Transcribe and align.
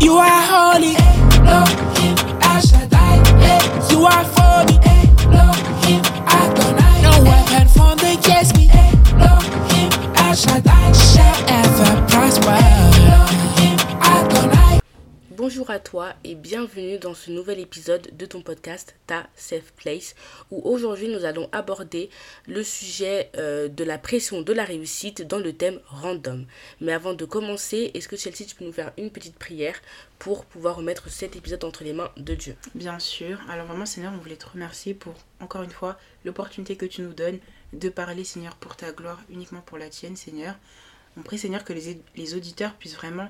You 0.00 0.16
are 0.16 0.42
holy. 0.52 0.94
Elohim 0.96 2.16
El 2.42 2.60
Shaddai. 2.60 3.16
You 3.90 4.06
are 4.06 4.24
for 4.24 4.64
me. 4.66 4.78
Elohim 5.28 6.02
Adonai. 6.26 7.02
No 7.02 7.22
weapon 7.28 7.68
formed 7.68 8.02
against 8.02 8.56
me. 8.56 8.70
Elohim 8.72 9.90
El 10.16 10.34
die. 10.62 10.92
Shaddai. 10.92 11.59
Bonjour 15.50 15.70
à 15.70 15.80
toi 15.80 16.14
et 16.22 16.36
bienvenue 16.36 17.00
dans 17.00 17.12
ce 17.12 17.32
nouvel 17.32 17.58
épisode 17.58 18.16
de 18.16 18.24
ton 18.24 18.40
podcast 18.40 18.94
Ta 19.08 19.26
Safe 19.34 19.72
Place 19.72 20.14
où 20.52 20.62
aujourd'hui 20.62 21.08
nous 21.08 21.24
allons 21.24 21.48
aborder 21.50 22.08
le 22.46 22.62
sujet 22.62 23.32
euh, 23.36 23.66
de 23.66 23.82
la 23.82 23.98
pression 23.98 24.42
de 24.42 24.52
la 24.52 24.62
réussite 24.62 25.22
dans 25.22 25.40
le 25.40 25.52
thème 25.52 25.80
random. 25.88 26.46
Mais 26.80 26.92
avant 26.92 27.14
de 27.14 27.24
commencer, 27.24 27.90
est-ce 27.94 28.06
que 28.06 28.16
Chelsea 28.16 28.46
tu 28.46 28.54
peux 28.54 28.64
nous 28.64 28.72
faire 28.72 28.92
une 28.96 29.10
petite 29.10 29.34
prière 29.34 29.74
pour 30.20 30.44
pouvoir 30.44 30.76
remettre 30.76 31.10
cet 31.10 31.34
épisode 31.34 31.64
entre 31.64 31.82
les 31.82 31.94
mains 31.94 32.12
de 32.16 32.36
Dieu? 32.36 32.54
Bien 32.76 33.00
sûr. 33.00 33.40
Alors 33.48 33.66
vraiment 33.66 33.86
Seigneur, 33.86 34.12
on 34.14 34.22
voulait 34.22 34.36
te 34.36 34.46
remercier 34.46 34.94
pour 34.94 35.14
encore 35.40 35.64
une 35.64 35.70
fois 35.70 35.98
l'opportunité 36.24 36.76
que 36.76 36.86
tu 36.86 37.02
nous 37.02 37.12
donnes 37.12 37.40
de 37.72 37.88
parler 37.88 38.22
Seigneur 38.22 38.54
pour 38.54 38.76
ta 38.76 38.92
gloire, 38.92 39.20
uniquement 39.28 39.62
pour 39.62 39.78
la 39.78 39.88
tienne 39.88 40.14
Seigneur. 40.14 40.54
On 41.16 41.22
prie 41.22 41.38
Seigneur 41.38 41.64
que 41.64 41.72
les, 41.72 42.00
les 42.14 42.34
auditeurs 42.34 42.74
puissent 42.74 42.94
vraiment 42.94 43.28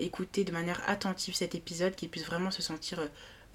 écouter 0.00 0.44
de 0.44 0.52
manière 0.52 0.82
attentive 0.88 1.34
cet 1.34 1.54
épisode, 1.54 1.94
qu'ils 1.94 2.08
puissent 2.08 2.26
vraiment 2.26 2.50
se 2.50 2.62
sentir 2.62 3.00
euh, 3.00 3.06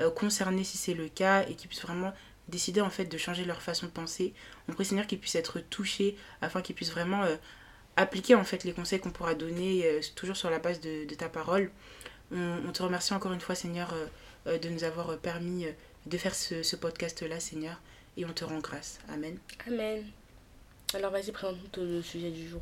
euh, 0.02 0.12
concernés 0.12 0.64
si 0.64 0.78
c'est 0.78 0.94
le 0.94 1.08
cas 1.08 1.46
et 1.48 1.56
qu'ils 1.56 1.68
puissent 1.68 1.82
vraiment 1.82 2.14
décider 2.48 2.82
en 2.82 2.90
fait 2.90 3.06
de 3.06 3.18
changer 3.18 3.46
leur 3.46 3.62
façon 3.62 3.86
de 3.86 3.92
penser. 3.92 4.34
On 4.68 4.74
prie 4.74 4.86
Seigneur 4.86 5.08
qu'ils 5.08 5.20
puissent 5.20 5.36
être 5.36 5.60
touchés 5.60 6.16
afin 6.42 6.62
qu'ils 6.62 6.76
puissent 6.76 6.92
vraiment 6.92 7.24
appliquer 7.96 8.34
en 8.34 8.44
fait 8.44 8.64
les 8.64 8.74
conseils 8.74 9.00
qu'on 9.00 9.12
pourra 9.12 9.36
donner 9.36 9.86
toujours 10.16 10.36
sur 10.36 10.50
la 10.50 10.58
base 10.58 10.80
de, 10.80 11.06
ta 11.14 11.30
parole. 11.30 11.70
On, 12.32 12.72
te 12.74 12.82
remercie 12.82 13.14
encore 13.14 13.34
une 13.34 13.40
fois 13.40 13.54
Seigneur 13.54 13.94
de 14.48 14.70
nous 14.70 14.84
avoir 14.84 15.16
permis 15.20 15.68
de 16.08 16.18
faire 16.18 16.34
ce, 16.34 16.64
ce 16.64 16.76
podcast-là 16.76 17.40
Seigneur 17.40 17.80
et 18.18 18.26
on 18.26 18.34
te 18.34 18.44
rend 18.44 18.58
grâce. 18.58 18.98
Amen. 19.10 19.38
Amen. 19.68 20.04
Alors 20.96 21.12
vas-y, 21.12 21.32
présente-nous 21.32 21.84
le 21.84 22.02
sujet 22.02 22.32
du 22.32 22.50
jour. 22.50 22.62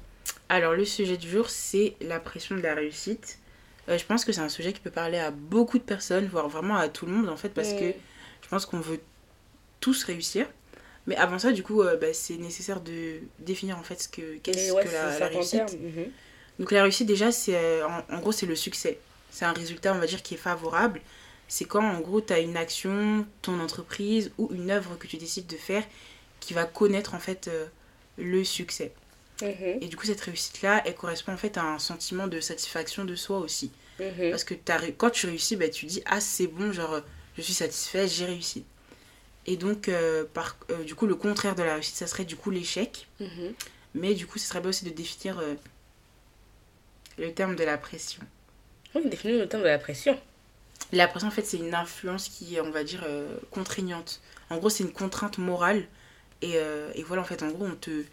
Alors 0.49 0.73
le 0.73 0.83
sujet 0.83 1.15
du 1.15 1.29
jour 1.29 1.49
c'est 1.49 1.95
la 2.01 2.19
pression 2.19 2.57
de 2.57 2.61
la 2.61 2.75
réussite. 2.75 3.39
Euh, 3.89 3.97
je 3.97 4.05
pense 4.05 4.25
que 4.25 4.31
c'est 4.31 4.41
un 4.41 4.49
sujet 4.49 4.73
qui 4.73 4.79
peut 4.79 4.91
parler 4.91 5.17
à 5.17 5.31
beaucoup 5.31 5.77
de 5.77 5.83
personnes, 5.83 6.27
voire 6.27 6.49
vraiment 6.49 6.75
à 6.75 6.89
tout 6.89 7.05
le 7.05 7.13
monde 7.13 7.29
en 7.29 7.37
fait, 7.37 7.49
parce 7.49 7.73
que 7.73 7.93
je 8.41 8.47
pense 8.49 8.65
qu'on 8.65 8.79
veut 8.79 8.99
tous 9.79 10.03
réussir. 10.03 10.47
Mais 11.05 11.15
avant 11.15 11.39
ça, 11.39 11.53
du 11.53 11.63
coup, 11.63 11.81
euh, 11.81 11.95
bah, 11.95 12.13
c'est 12.13 12.35
nécessaire 12.35 12.81
de 12.81 13.19
définir 13.39 13.77
en 13.77 13.83
fait 13.83 14.01
ce 14.01 14.09
que 14.09 14.37
qu'est-ce 14.37 14.73
que 14.73 15.19
la, 15.19 15.27
réussite. 15.27 15.79
Mhm. 15.79 16.11
Donc 16.59 16.71
la 16.71 16.83
réussite 16.83 17.07
déjà, 17.07 17.31
c'est 17.31 17.55
euh, 17.55 17.87
en, 17.87 18.19
gros 18.19 18.33
c'est 18.33 18.45
le 18.45 18.55
succès. 18.55 18.99
C'est 19.31 19.45
un 19.45 19.53
résultat, 19.53 19.93
on 19.93 19.99
va 19.99 20.07
dire, 20.07 20.21
qui 20.21 20.33
est 20.33 20.37
favorable. 20.37 20.99
C'est 21.47 21.63
quand 21.63 21.83
en 21.83 22.01
gros 22.01 22.19
tu 22.19 22.33
as 22.33 22.39
une 22.39 22.57
action, 22.57 23.25
ton 23.41 23.61
entreprise 23.61 24.31
ou 24.37 24.49
une 24.53 24.69
œuvre 24.69 24.97
que 24.97 25.07
tu 25.07 25.15
décides 25.15 25.47
de 25.47 25.55
faire 25.55 25.83
qui 26.41 26.53
va 26.53 26.65
connaître 26.65 27.13
en 27.13 27.19
fait 27.19 27.49
le 28.17 28.43
succès. 28.43 28.91
Mhm. 29.41 29.79
Et 29.81 29.87
du 29.87 29.95
coup, 29.95 30.05
cette 30.05 30.21
réussite-là, 30.21 30.81
elle 30.85 30.95
correspond 30.95 31.33
en 31.33 31.37
fait 31.37 31.57
à 31.57 31.63
un 31.63 31.79
sentiment 31.79 32.27
de 32.27 32.39
satisfaction 32.39 33.05
de 33.05 33.15
soi 33.15 33.37
aussi. 33.39 33.71
Mhm. 33.99 34.31
Parce 34.31 34.43
que 34.43 34.53
quand 34.97 35.09
tu 35.09 35.27
réussis, 35.27 35.55
bah, 35.55 35.69
tu 35.69 35.85
dis 35.85 36.01
Ah, 36.05 36.19
c'est 36.19 36.47
bon, 36.47 36.71
genre, 36.71 37.01
je 37.37 37.41
suis 37.41 37.53
satisfait, 37.53 38.07
j'ai 38.07 38.25
réussi. 38.25 38.63
Et 39.47 39.55
donc, 39.55 39.87
euh, 39.87 40.25
par, 40.33 40.57
euh, 40.69 40.83
du 40.83 40.93
coup, 40.93 41.07
le 41.07 41.15
contraire 41.15 41.55
de 41.55 41.63
la 41.63 41.75
réussite, 41.75 41.95
ça 41.95 42.07
serait 42.07 42.25
du 42.25 42.35
coup 42.35 42.51
l'échec. 42.51 43.07
Mhm. 43.19 43.53
Mais 43.95 44.13
du 44.13 44.27
coup, 44.27 44.37
ce 44.37 44.47
serait 44.47 44.59
bien 44.59 44.69
aussi 44.69 44.85
de 44.85 44.89
définir 44.89 45.39
euh, 45.39 45.55
le 47.17 47.31
terme 47.31 47.55
de 47.55 47.63
la 47.63 47.77
pression. 47.77 48.21
Oui, 48.93 49.09
définir 49.09 49.39
le 49.39 49.47
terme 49.47 49.63
de 49.63 49.67
la 49.67 49.79
pression. 49.79 50.19
La 50.91 51.07
pression, 51.07 51.29
en 51.29 51.31
fait, 51.31 51.45
c'est 51.45 51.57
une 51.57 51.73
influence 51.73 52.27
qui 52.27 52.55
est, 52.55 52.61
on 52.61 52.71
va 52.71 52.83
dire, 52.83 53.05
contraignante. 53.51 54.21
En 54.49 54.57
gros, 54.57 54.69
c'est 54.69 54.83
une 54.83 54.93
contrainte 54.93 55.37
morale. 55.37 55.85
Et, 56.41 56.53
et, 56.93 57.03
voilà, 57.03 57.23
en 57.23 57.25
fait, 57.25 57.43
en 57.43 57.49
gros, 57.49 57.65
on 57.65 57.75
te, 57.75 58.03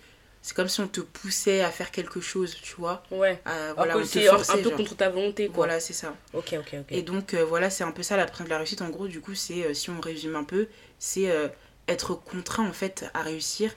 c'est 0.45 0.53
comme 0.55 0.69
si 0.69 0.83
on 0.83 0.89
te 0.89 1.01
poussait 1.01 1.63
à 1.63 1.71
faire 1.71 1.91
quelque 1.91 2.21
chose, 2.21 2.55
tu 2.61 2.75
vois. 2.77 3.03
Ouais. 3.11 3.41
voilà, 3.77 3.97
on 3.97 4.03
te 4.03 4.21
forçait, 4.21 4.53
un 4.53 4.63
peu 4.63 4.69
contre 4.69 4.95
ta 4.95 5.09
volonté, 5.09 5.47
quoi. 5.47 5.55
Voilà, 5.57 5.81
c'est 5.81 5.95
ça. 5.95 6.15
Ok, 6.35 6.55
ok, 6.59 6.77
ok. 6.81 6.87
Et 6.91 7.01
donc, 7.01 7.33
euh, 7.33 7.43
voilà, 7.43 7.71
c'est 7.71 7.83
un 7.83 7.93
peu 7.93 8.03
ça 8.03 8.19
la 8.19 8.27
de 8.27 8.49
la 8.51 8.59
réussite. 8.59 8.83
En 8.83 8.91
gros, 8.91 9.09
du 9.09 9.23
coup, 9.23 9.35
c'est, 9.35 9.65
euh, 9.65 9.73
si 9.73 9.89
on 9.89 9.99
résume 10.03 10.37
un 10.37 10.45
peu, 10.45 10.69
c'est 10.99 11.31
euh, 11.31 11.49
être 11.89 12.15
contraint, 12.15 12.69
en 12.69 12.75
fait, 12.75 13.07
à 13.15 13.23
réussir. 13.23 13.75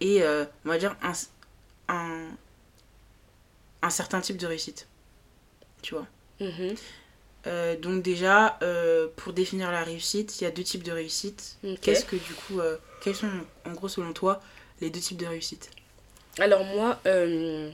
Et, 0.00 0.24
on 0.24 0.68
va 0.68 0.78
dire, 0.78 0.96
un, 1.00 1.12
un, 1.94 2.26
un, 3.82 3.90
certain 3.90 4.20
type 4.20 4.36
de 4.36 4.48
réussite. 4.48 4.88
Tu 5.80 5.94
vois. 5.94 6.08
Mm-hmm. 6.40 7.78
donc, 7.78 8.02
déjà, 8.02 8.58
pour 9.14 9.32
définir 9.32 9.70
la 9.70 9.84
réussite, 9.84 10.40
il 10.40 10.44
y 10.44 10.46
a 10.48 10.50
deux 10.50 10.64
types 10.64 10.82
de 10.82 10.90
réussite. 10.90 11.56
Qu'est-ce 11.82 12.04
que, 12.04 12.16
du 12.16 12.34
coup, 12.34 12.60
quels 13.00 13.14
sont, 13.14 13.30
en 13.64 13.72
gros, 13.74 13.86
selon 13.86 14.12
toi, 14.12 14.42
les 14.80 14.90
deux 14.90 14.98
types 14.98 15.18
de 15.18 15.26
réussite? 15.26 15.70
Alors 16.38 16.64
moi, 16.64 17.00
euh, 17.06 17.70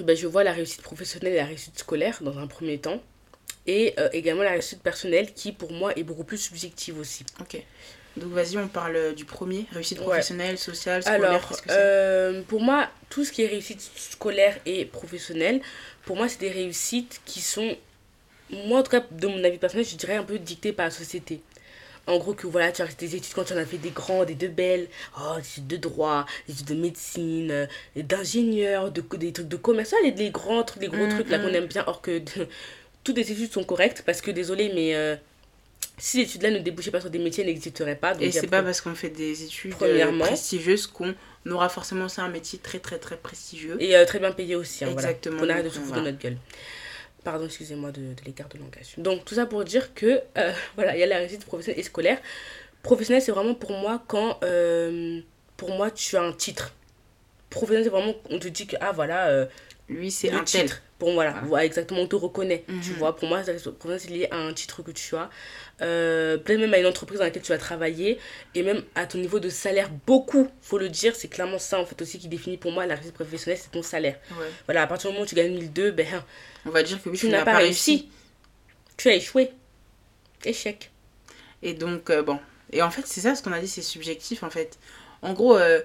ben, 0.00 0.16
je 0.16 0.26
vois 0.26 0.44
la 0.44 0.52
réussite 0.52 0.82
professionnelle 0.82 1.34
et 1.34 1.36
la 1.36 1.44
réussite 1.44 1.78
scolaire 1.78 2.18
dans 2.22 2.38
un 2.38 2.46
premier 2.46 2.78
temps. 2.78 3.02
Et 3.66 3.94
euh, 3.98 4.08
également 4.12 4.42
la 4.42 4.50
réussite 4.50 4.82
personnelle 4.82 5.32
qui 5.32 5.52
pour 5.52 5.72
moi 5.72 5.92
est 5.96 6.02
beaucoup 6.02 6.24
plus 6.24 6.38
subjective 6.38 6.98
aussi. 6.98 7.24
Ok. 7.40 7.62
Donc 8.16 8.30
vas-y, 8.30 8.58
on 8.58 8.68
parle 8.68 9.14
du 9.14 9.24
premier, 9.24 9.66
réussite 9.72 9.98
professionnelle, 9.98 10.56
sociale, 10.56 11.02
scolaire. 11.02 11.24
Alors, 11.24 11.56
euh, 11.70 12.42
pour 12.42 12.60
moi, 12.60 12.88
tout 13.10 13.24
ce 13.24 13.32
qui 13.32 13.42
est 13.42 13.48
réussite 13.48 13.80
scolaire 13.96 14.56
et 14.66 14.84
professionnelle, 14.84 15.60
pour 16.04 16.16
moi, 16.16 16.28
c'est 16.28 16.38
des 16.38 16.50
réussites 16.50 17.20
qui 17.24 17.40
sont, 17.40 17.76
moi 18.50 18.80
en 18.80 18.82
tout 18.84 18.92
cas, 18.92 19.02
de 19.10 19.26
mon 19.26 19.42
avis 19.42 19.58
personnel, 19.58 19.84
je 19.84 19.96
dirais 19.96 20.14
un 20.14 20.22
peu 20.22 20.38
dictées 20.38 20.72
par 20.72 20.86
la 20.86 20.90
société. 20.90 21.40
En 22.06 22.18
gros, 22.18 22.34
que 22.34 22.46
voilà, 22.46 22.70
tu 22.72 22.82
as 22.82 22.86
des 22.86 23.16
études 23.16 23.32
quand 23.34 23.44
tu 23.44 23.54
en 23.54 23.56
as 23.56 23.64
fait 23.64 23.78
des 23.78 23.90
grandes 23.90 24.30
et 24.30 24.34
de 24.34 24.48
belles. 24.48 24.88
Oh, 25.18 25.36
des 25.36 25.40
études 25.40 25.66
de 25.66 25.76
droit, 25.76 26.26
des 26.46 26.54
études 26.54 26.66
de 26.66 26.74
médecine, 26.74 27.50
euh, 27.50 27.66
d'ingénieur, 27.96 28.90
de, 28.90 29.02
des 29.16 29.32
trucs 29.32 29.48
de 29.48 29.56
commerce. 29.56 29.94
les, 30.02 30.10
les 30.10 30.30
grands 30.30 30.62
trucs, 30.62 30.82
les 30.82 30.88
gros 30.88 31.06
trucs 31.08 31.30
là 31.30 31.38
qu'on 31.38 31.48
mm-hmm. 31.48 31.54
aime 31.54 31.66
bien. 31.66 31.84
Or 31.86 32.02
que 32.02 32.22
toutes 33.04 33.16
les 33.16 33.32
études 33.32 33.52
sont 33.52 33.64
correctes 33.64 34.02
parce 34.04 34.20
que, 34.20 34.30
désolé, 34.30 34.70
mais. 34.74 34.94
Euh, 34.94 35.16
si 35.96 36.16
ces 36.16 36.22
études-là 36.24 36.50
ne 36.50 36.58
débouchaient 36.58 36.90
pas 36.90 37.00
sur 37.00 37.08
des 37.08 37.20
métiers, 37.20 37.44
elles 37.44 37.50
n'existeraient 37.50 37.94
pas. 37.94 38.14
et 38.18 38.32
c'est 38.32 38.48
pas 38.48 38.64
parce 38.64 38.80
qu'on 38.80 38.96
fait 38.96 39.10
des 39.10 39.44
études 39.44 39.74
euh, 39.80 40.18
prestigieuses 40.18 40.88
qu'on 40.88 41.14
aura 41.48 41.68
forcément 41.68 42.08
ça 42.08 42.22
un 42.22 42.30
métier 42.30 42.58
très 42.58 42.80
très 42.80 42.98
très 42.98 43.16
prestigieux. 43.16 43.76
Et 43.78 43.94
très 44.04 44.18
bien 44.18 44.32
payé 44.32 44.56
aussi. 44.56 44.84
Hein, 44.84 44.90
Exactement. 44.90 45.38
Voilà. 45.38 45.54
On 45.54 45.56
arrête 45.58 45.66
de 45.66 45.70
se 45.70 45.78
foutre 45.78 46.00
de 46.00 46.00
notre 46.00 46.18
gueule. 46.18 46.36
Pardon, 47.24 47.46
excusez-moi 47.46 47.90
de, 47.90 48.14
l'écart 48.26 48.48
de 48.50 48.58
langage. 48.58 48.94
Donc, 48.98 49.24
tout 49.24 49.34
ça 49.34 49.46
pour 49.46 49.64
dire 49.64 49.94
que, 49.94 50.20
euh, 50.38 50.52
voilà, 50.76 50.94
il 50.94 51.00
y 51.00 51.02
a 51.02 51.06
la 51.06 51.18
réussite 51.18 51.44
professionnelle 51.44 51.80
et 51.80 51.84
scolaire. 51.84 52.18
Professionnel, 52.82 53.22
c'est 53.22 53.32
vraiment 53.32 53.54
pour 53.54 53.72
moi 53.72 54.02
quand, 54.06 54.38
euh, 54.44 55.20
pour 55.56 55.70
moi, 55.70 55.90
tu 55.90 56.16
as 56.16 56.22
un 56.22 56.32
titre. 56.32 56.74
Professionnel, 57.48 57.84
c'est 57.84 57.90
vraiment, 57.90 58.14
on 58.28 58.38
te 58.38 58.48
dit 58.48 58.66
que, 58.66 58.76
ah, 58.80 58.92
voilà, 58.92 59.28
euh, 59.28 59.46
lui, 59.88 60.10
c'est 60.10 60.30
un 60.30 60.44
titre. 60.44 60.82
Pour 61.04 61.12
voilà, 61.12 61.34
ah. 61.36 61.44
voilà, 61.44 61.66
exactement, 61.66 62.00
on 62.00 62.06
te 62.06 62.16
reconnaît. 62.16 62.64
Tu 62.66 62.92
mhm. 62.92 62.96
vois, 62.96 63.14
pour 63.14 63.28
moi, 63.28 63.42
c'est 63.44 64.08
lié 64.08 64.26
à 64.30 64.38
un 64.38 64.54
titre 64.54 64.82
que 64.82 64.90
tu 64.90 65.14
as. 65.16 65.28
Euh, 65.82 66.38
peut-être 66.38 66.58
même 66.58 66.72
à 66.72 66.78
une 66.78 66.86
entreprise 66.86 67.18
dans 67.18 67.26
laquelle 67.26 67.42
tu 67.42 67.52
vas 67.52 67.58
travailler. 67.58 68.18
Et 68.54 68.62
même 68.62 68.82
à 68.94 69.04
ton 69.04 69.18
niveau 69.18 69.38
de 69.38 69.50
salaire, 69.50 69.90
beaucoup, 70.06 70.48
faut 70.62 70.78
le 70.78 70.88
dire. 70.88 71.14
C'est 71.14 71.28
clairement 71.28 71.58
ça, 71.58 71.78
en 71.78 71.84
fait, 71.84 72.00
aussi 72.00 72.18
qui 72.18 72.28
définit 72.28 72.56
pour 72.56 72.72
moi 72.72 72.86
la 72.86 72.94
réussite 72.94 73.12
professionnelle, 73.12 73.60
c'est 73.62 73.70
ton 73.70 73.82
salaire. 73.82 74.18
Voilà, 74.64 74.80
à 74.80 74.86
partir 74.86 75.10
du 75.10 75.14
moment 75.14 75.24
où 75.24 75.28
tu 75.28 75.34
gagnes 75.34 75.52
1002, 75.52 75.90
ben. 75.90 76.06
On 76.64 76.70
va 76.70 76.82
dire 76.82 77.02
que 77.02 77.10
tu, 77.10 77.28
n'as 77.28 77.44
pas 77.44 77.58
réussi. 77.58 78.08
Tu 78.96 79.10
as 79.10 79.14
échoué. 79.14 79.50
Échec. 80.46 80.90
Et 81.62 81.74
donc, 81.74 82.08
euh, 82.08 82.22
bon. 82.22 82.40
Et 82.72 82.80
en 82.80 82.90
fait, 82.90 83.02
c'est 83.04 83.20
ça 83.20 83.34
ce 83.34 83.42
qu'on 83.42 83.52
a 83.52 83.60
dit, 83.60 83.68
c'est 83.68 83.82
subjectif, 83.82 84.42
en 84.42 84.48
fait. 84.48 84.78
En 85.20 85.34
gros, 85.34 85.58
euh, 85.58 85.82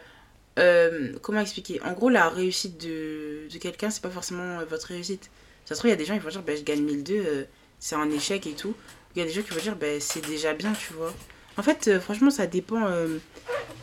euh, 0.60 1.14
comment 1.22 1.42
expliquer? 1.42 1.82
En 1.82 1.94
gros, 1.94 2.10
la 2.10 2.30
réussite 2.30 2.78
de, 2.78 3.48
de 3.52 3.58
quelqu'un, 3.58 3.90
c'est 3.90 4.02
pas 4.02 4.10
forcément 4.10 4.60
euh, 4.60 4.66
votre 4.66 4.88
réussite. 4.88 5.30
Ça 5.66 5.76
se 5.76 5.80
trouve, 5.80 5.90
il 5.90 5.92
y 5.92 5.94
a 5.94 5.98
des 5.98 6.06
gens 6.06 6.16
qui 6.16 6.20
vont 6.20 6.30
dire, 6.30 6.42
bah, 6.42 6.56
je 6.56 6.64
gagne 6.64 6.82
1002, 6.82 7.14
euh, 7.14 7.44
c'est 7.80 7.96
un 7.96 8.10
échec 8.12 8.46
et 8.48 8.54
tout. 8.54 8.76
Il 9.16 9.20
y 9.20 9.22
a 9.22 9.26
des 9.26 9.32
gens 9.32 9.42
qui 9.42 9.52
vont 9.52 9.62
dire, 9.62 9.76
bah, 9.76 10.00
c'est 10.00 10.26
déjà 10.26 10.54
bien, 10.54 10.74
tu 10.74 10.94
vois. 10.94 11.14
En 11.58 11.64
fait, 11.64 12.00
franchement, 12.00 12.30
ça 12.30 12.48
dépend. 12.48 12.88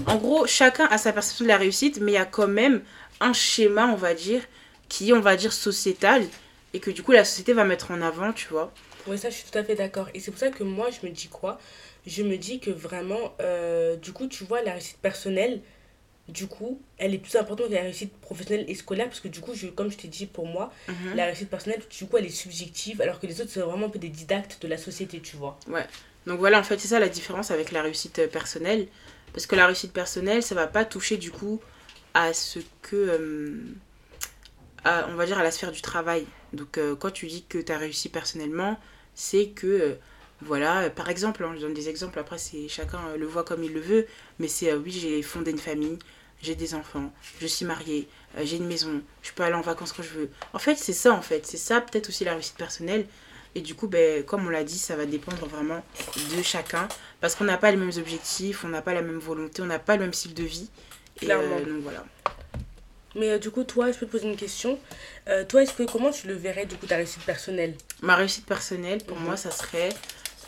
En 0.06 0.16
gros, 0.16 0.46
chacun 0.46 0.86
a 0.86 0.96
sa 0.96 1.12
perception 1.12 1.44
de 1.44 1.48
la 1.48 1.58
réussite, 1.58 2.00
mais 2.00 2.12
il 2.12 2.14
y 2.14 2.18
a 2.18 2.24
quand 2.24 2.46
même 2.48 2.82
un 3.20 3.34
schéma, 3.34 3.86
on 3.88 3.96
va 3.96 4.14
dire, 4.14 4.40
qui 4.88 5.10
est, 5.10 5.12
on 5.12 5.20
va 5.20 5.36
dire, 5.36 5.52
sociétal, 5.52 6.24
et 6.72 6.80
que 6.80 6.90
du 6.90 7.02
coup, 7.02 7.12
la 7.12 7.24
société 7.24 7.52
va 7.52 7.64
mettre 7.64 7.90
en 7.90 8.00
avant, 8.00 8.32
tu 8.32 8.48
vois. 8.48 8.72
Oui, 9.06 9.18
ça, 9.18 9.28
je 9.28 9.34
suis 9.34 9.50
tout 9.50 9.58
à 9.58 9.62
fait 9.62 9.74
d'accord. 9.74 10.08
Et 10.14 10.20
c'est 10.20 10.30
pour 10.30 10.40
ça 10.40 10.48
que 10.48 10.64
moi, 10.64 10.88
je 10.90 11.06
me 11.06 11.12
dis 11.12 11.28
quoi? 11.28 11.60
Je 12.06 12.22
me 12.22 12.38
dis 12.38 12.60
que 12.60 12.70
vraiment, 12.70 13.36
du 14.00 14.12
coup, 14.12 14.26
tu 14.26 14.44
vois, 14.44 14.62
la 14.62 14.72
réussite 14.72 14.98
personnelle, 14.98 15.60
du 16.28 16.46
coup, 16.48 16.80
elle 16.98 17.14
est 17.14 17.18
plus 17.18 17.36
importante 17.36 17.68
que 17.68 17.74
la 17.74 17.82
réussite 17.82 18.12
professionnelle 18.20 18.64
et 18.68 18.74
scolaire, 18.74 19.06
parce 19.06 19.20
que 19.20 19.28
du 19.28 19.40
coup, 19.40 19.54
je, 19.54 19.68
comme 19.68 19.90
je 19.90 19.96
t'ai 19.96 20.08
dit, 20.08 20.26
pour 20.26 20.46
moi, 20.46 20.72
Mhm. 20.88 21.14
la 21.16 21.26
réussite 21.26 21.48
personnelle, 21.48 21.82
du 21.88 22.06
coup, 22.06 22.16
elle 22.16 22.26
est 22.26 22.30
subjective, 22.30 23.00
alors 23.00 23.20
que 23.20 23.26
les 23.26 23.40
autres, 23.40 23.50
c'est 23.50 23.60
vraiment 23.60 23.86
un 23.86 23.90
peu 23.90 23.98
des 24.00 24.08
didactes 24.08 24.60
de 24.62 24.68
la 24.68 24.76
société, 24.78 25.20
tu 25.20 25.36
vois. 25.36 25.58
Donc 26.26 26.38
voilà, 26.40 26.58
en 26.58 26.64
fait, 26.64 26.78
c'est 26.78 26.88
ça 26.88 26.98
la 26.98 27.08
différence 27.08 27.50
avec 27.52 27.70
la 27.70 27.82
réussite 27.82 28.18
euh, 28.18 28.26
personnelle. 28.26 28.88
Parce 29.32 29.46
que 29.46 29.54
la 29.54 29.66
réussite 29.66 29.92
personnelle, 29.92 30.42
ça 30.42 30.54
va 30.56 30.66
pas 30.66 30.84
toucher 30.84 31.16
du 31.18 31.30
coup 31.30 31.60
à 32.14 32.32
ce 32.32 32.58
que. 32.82 32.96
euh, 32.96 33.60
à, 34.84 35.06
on 35.10 35.14
va 35.14 35.26
dire 35.26 35.38
à 35.38 35.42
la 35.42 35.50
sphère 35.50 35.72
du 35.72 35.82
travail. 35.82 36.24
Donc 36.52 36.78
euh, 36.78 36.94
quand 36.96 37.10
tu 37.10 37.26
dis 37.26 37.44
que 37.48 37.58
tu 37.58 37.72
as 37.72 37.78
réussi 37.78 38.08
personnellement, 38.08 38.78
c'est 39.14 39.48
que. 39.48 39.66
euh, 39.66 39.94
voilà, 40.42 40.90
par 40.90 41.08
exemple, 41.08 41.42
hein, 41.44 41.52
je 41.56 41.62
donne 41.62 41.72
des 41.72 41.88
exemples, 41.88 42.18
après 42.18 42.36
c'est 42.36 42.68
chacun 42.68 43.00
le 43.18 43.24
voit 43.24 43.42
comme 43.42 43.64
il 43.64 43.72
le 43.72 43.80
veut, 43.80 44.06
mais 44.38 44.48
c'est 44.48 44.74
oui, 44.74 44.90
j'ai 44.90 45.22
fondé 45.22 45.50
une 45.50 45.58
famille, 45.58 45.98
j'ai 46.42 46.54
des 46.54 46.74
enfants, 46.74 47.12
je 47.40 47.46
suis 47.46 47.64
mariée, 47.64 48.08
euh, 48.36 48.42
j'ai 48.44 48.56
une 48.56 48.66
maison, 48.66 49.00
je 49.22 49.32
peux 49.32 49.42
aller 49.42 49.54
en 49.54 49.60
vacances 49.62 49.92
quand 49.92 50.02
je 50.02 50.10
veux. 50.10 50.30
En 50.52 50.58
fait, 50.58 50.76
c'est 50.76 50.92
ça 50.92 51.12
en 51.12 51.22
fait, 51.22 51.46
c'est 51.46 51.56
ça 51.56 51.80
peut-être 51.80 52.08
aussi 52.08 52.24
la 52.24 52.32
réussite 52.34 52.56
personnelle. 52.56 53.06
Et 53.54 53.62
du 53.62 53.74
coup, 53.74 53.88
ben, 53.88 54.22
comme 54.22 54.46
on 54.46 54.50
l'a 54.50 54.64
dit, 54.64 54.78
ça 54.78 54.96
va 54.96 55.06
dépendre 55.06 55.46
vraiment 55.46 55.82
de 56.36 56.42
chacun. 56.42 56.88
Parce 57.22 57.34
qu'on 57.34 57.44
n'a 57.44 57.56
pas 57.56 57.70
les 57.70 57.78
mêmes 57.78 57.92
objectifs, 57.96 58.64
on 58.64 58.68
n'a 58.68 58.82
pas 58.82 58.92
la 58.92 59.00
même 59.00 59.16
volonté, 59.18 59.62
on 59.62 59.66
n'a 59.66 59.78
pas 59.78 59.96
le 59.96 60.02
même 60.02 60.12
style 60.12 60.34
de 60.34 60.42
vie. 60.42 60.68
Et 61.22 61.24
Clairement. 61.24 61.56
euh, 61.56 61.64
donc 61.64 61.82
voilà. 61.82 62.04
Mais 63.14 63.30
euh, 63.30 63.38
du 63.38 63.50
coup, 63.50 63.64
toi, 63.64 63.90
je 63.92 63.96
peux 63.98 64.04
te 64.04 64.10
poser 64.10 64.28
une 64.28 64.36
question. 64.36 64.78
Euh, 65.28 65.42
toi, 65.46 65.62
est-ce 65.62 65.72
que 65.72 65.84
comment 65.90 66.10
tu 66.10 66.26
le 66.26 66.34
verrais, 66.34 66.66
du 66.66 66.76
coup, 66.76 66.84
ta 66.86 66.96
réussite 66.96 67.22
personnelle? 67.24 67.74
Ma 68.02 68.14
réussite 68.14 68.44
personnelle, 68.44 69.02
pour 69.02 69.16
Mhm. 69.16 69.24
moi, 69.24 69.36
ça 69.38 69.50
serait 69.50 69.88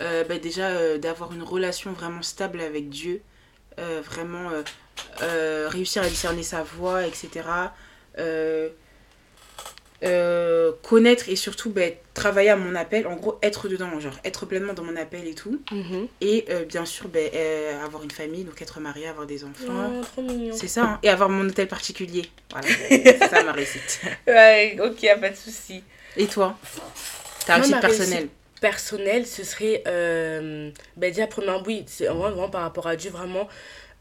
euh, 0.03 0.23
ben, 0.25 0.39
déjà 0.39 0.69
euh, 0.69 0.99
d'avoir 0.99 1.33
une 1.33 1.43
relation 1.43 1.93
vraiment 1.93 2.21
stable 2.23 2.61
avec 2.61 2.91
Dieu. 2.91 3.23
Euh, 3.79 4.03
vraiment 4.05 4.51
euh, 5.23 5.69
réussir 5.71 6.03
à 6.03 6.09
discerner 6.09 6.43
sa 6.43 6.63
voix, 6.63 7.07
etc. 7.07 7.45
Euh, 8.19 8.69
euh, 10.05 10.71
connaître 10.83 11.29
et 11.29 11.35
surtout 11.35 11.71
ben, 11.71 11.93
travailler 12.15 12.51
à 12.51 12.57
mon 12.57 12.75
appel. 12.77 13.07
En 13.07 13.17
gros, 13.17 13.39
être 13.43 13.69
dedans, 13.69 13.99
genre 13.99 14.17
être 14.25 14.47
pleinement 14.47 14.73
dans 14.73 14.85
mon 14.85 14.95
appel 14.97 15.27
et 15.27 15.35
tout. 15.35 15.61
Et 16.21 16.45
euh, 16.51 16.65
bien 16.65 16.85
sûr, 16.85 17.07
euh, 17.15 17.85
avoir 17.85 18.05
une 18.05 18.11
famille, 18.11 18.45
donc 18.45 18.63
être 18.63 18.79
marié, 18.79 19.09
avoir 19.09 19.27
des 19.27 19.45
enfants. 19.45 19.91
Oh, 19.99 20.05
trop 20.05 20.23
mignon. 20.23 20.55
C'est 20.57 20.69
ça, 20.69 20.85
hein. 20.85 20.99
et 21.03 21.09
avoir 21.09 21.29
mon 21.29 21.49
hôtel 21.49 21.67
particulier. 21.67 22.31
Voilà, 22.51 22.69
c'est 22.89 23.19
ça 23.19 23.43
ma 23.43 23.53
réussite. 23.53 24.01
Ouais, 24.27 24.79
ok, 24.81 25.21
pas 25.21 25.31
de 25.31 25.37
souci. 25.37 25.83
Et 26.17 26.27
toi? 26.27 26.57
Ta 27.45 27.57
réussite 27.57 27.81
personnelle? 27.81 28.29
personnel, 28.61 29.27
ce 29.27 29.45
serait, 29.45 29.83
euh, 29.87 30.71
ben 30.97 31.13
déjà, 31.13 31.27
premièrement, 31.27 31.63
oui, 31.67 31.85
c'est 31.87 32.07
vraiment, 32.07 32.31
vraiment 32.31 32.49
par 32.49 32.63
rapport 32.63 32.87
à 32.87 32.97
Dieu, 32.97 33.11
vraiment 33.11 33.49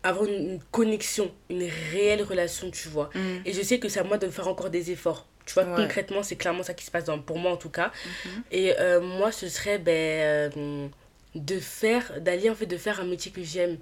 avoir 0.10 0.26
une, 0.30 0.52
une 0.54 0.60
connexion, 0.72 1.32
une 1.50 1.68
réelle 1.92 2.24
relation, 2.24 2.70
tu 2.72 2.88
vois. 2.90 3.10
Mm. 3.16 3.20
Et 3.46 3.54
je 3.54 3.62
sais 3.62 3.80
que 3.80 3.90
c'est 3.90 4.00
à 4.00 4.04
moi 4.04 4.18
de 4.18 4.30
faire 4.30 4.48
encore 4.48 4.70
des 4.70 4.92
efforts. 4.92 5.26
Tu 5.46 5.54
vois, 5.54 5.64
Ouais. 5.64 5.76
concrètement, 5.84 6.24
c'est 6.24 6.36
clairement 6.36 6.64
ça 6.64 6.74
qui 6.74 6.84
se 6.86 6.92
passe 6.92 7.06
dans, 7.06 7.20
pour 7.20 7.40
moi 7.40 7.52
en 7.52 7.58
tout 7.58 7.70
cas. 7.70 7.92
Mhm. 8.26 8.44
Et 8.52 8.74
euh, 8.80 9.00
moi, 9.00 9.32
ce 9.32 9.48
serait 9.48 9.78
ben, 9.78 9.92
euh, 9.94 10.88
de 11.36 11.60
faire, 11.60 12.20
d'aller 12.20 12.50
en 12.50 12.56
fait, 12.56 12.66
de 12.66 12.78
faire 12.78 13.00
un 13.00 13.06
métier 13.06 13.32
que 13.32 13.42
j'aime, 13.44 13.78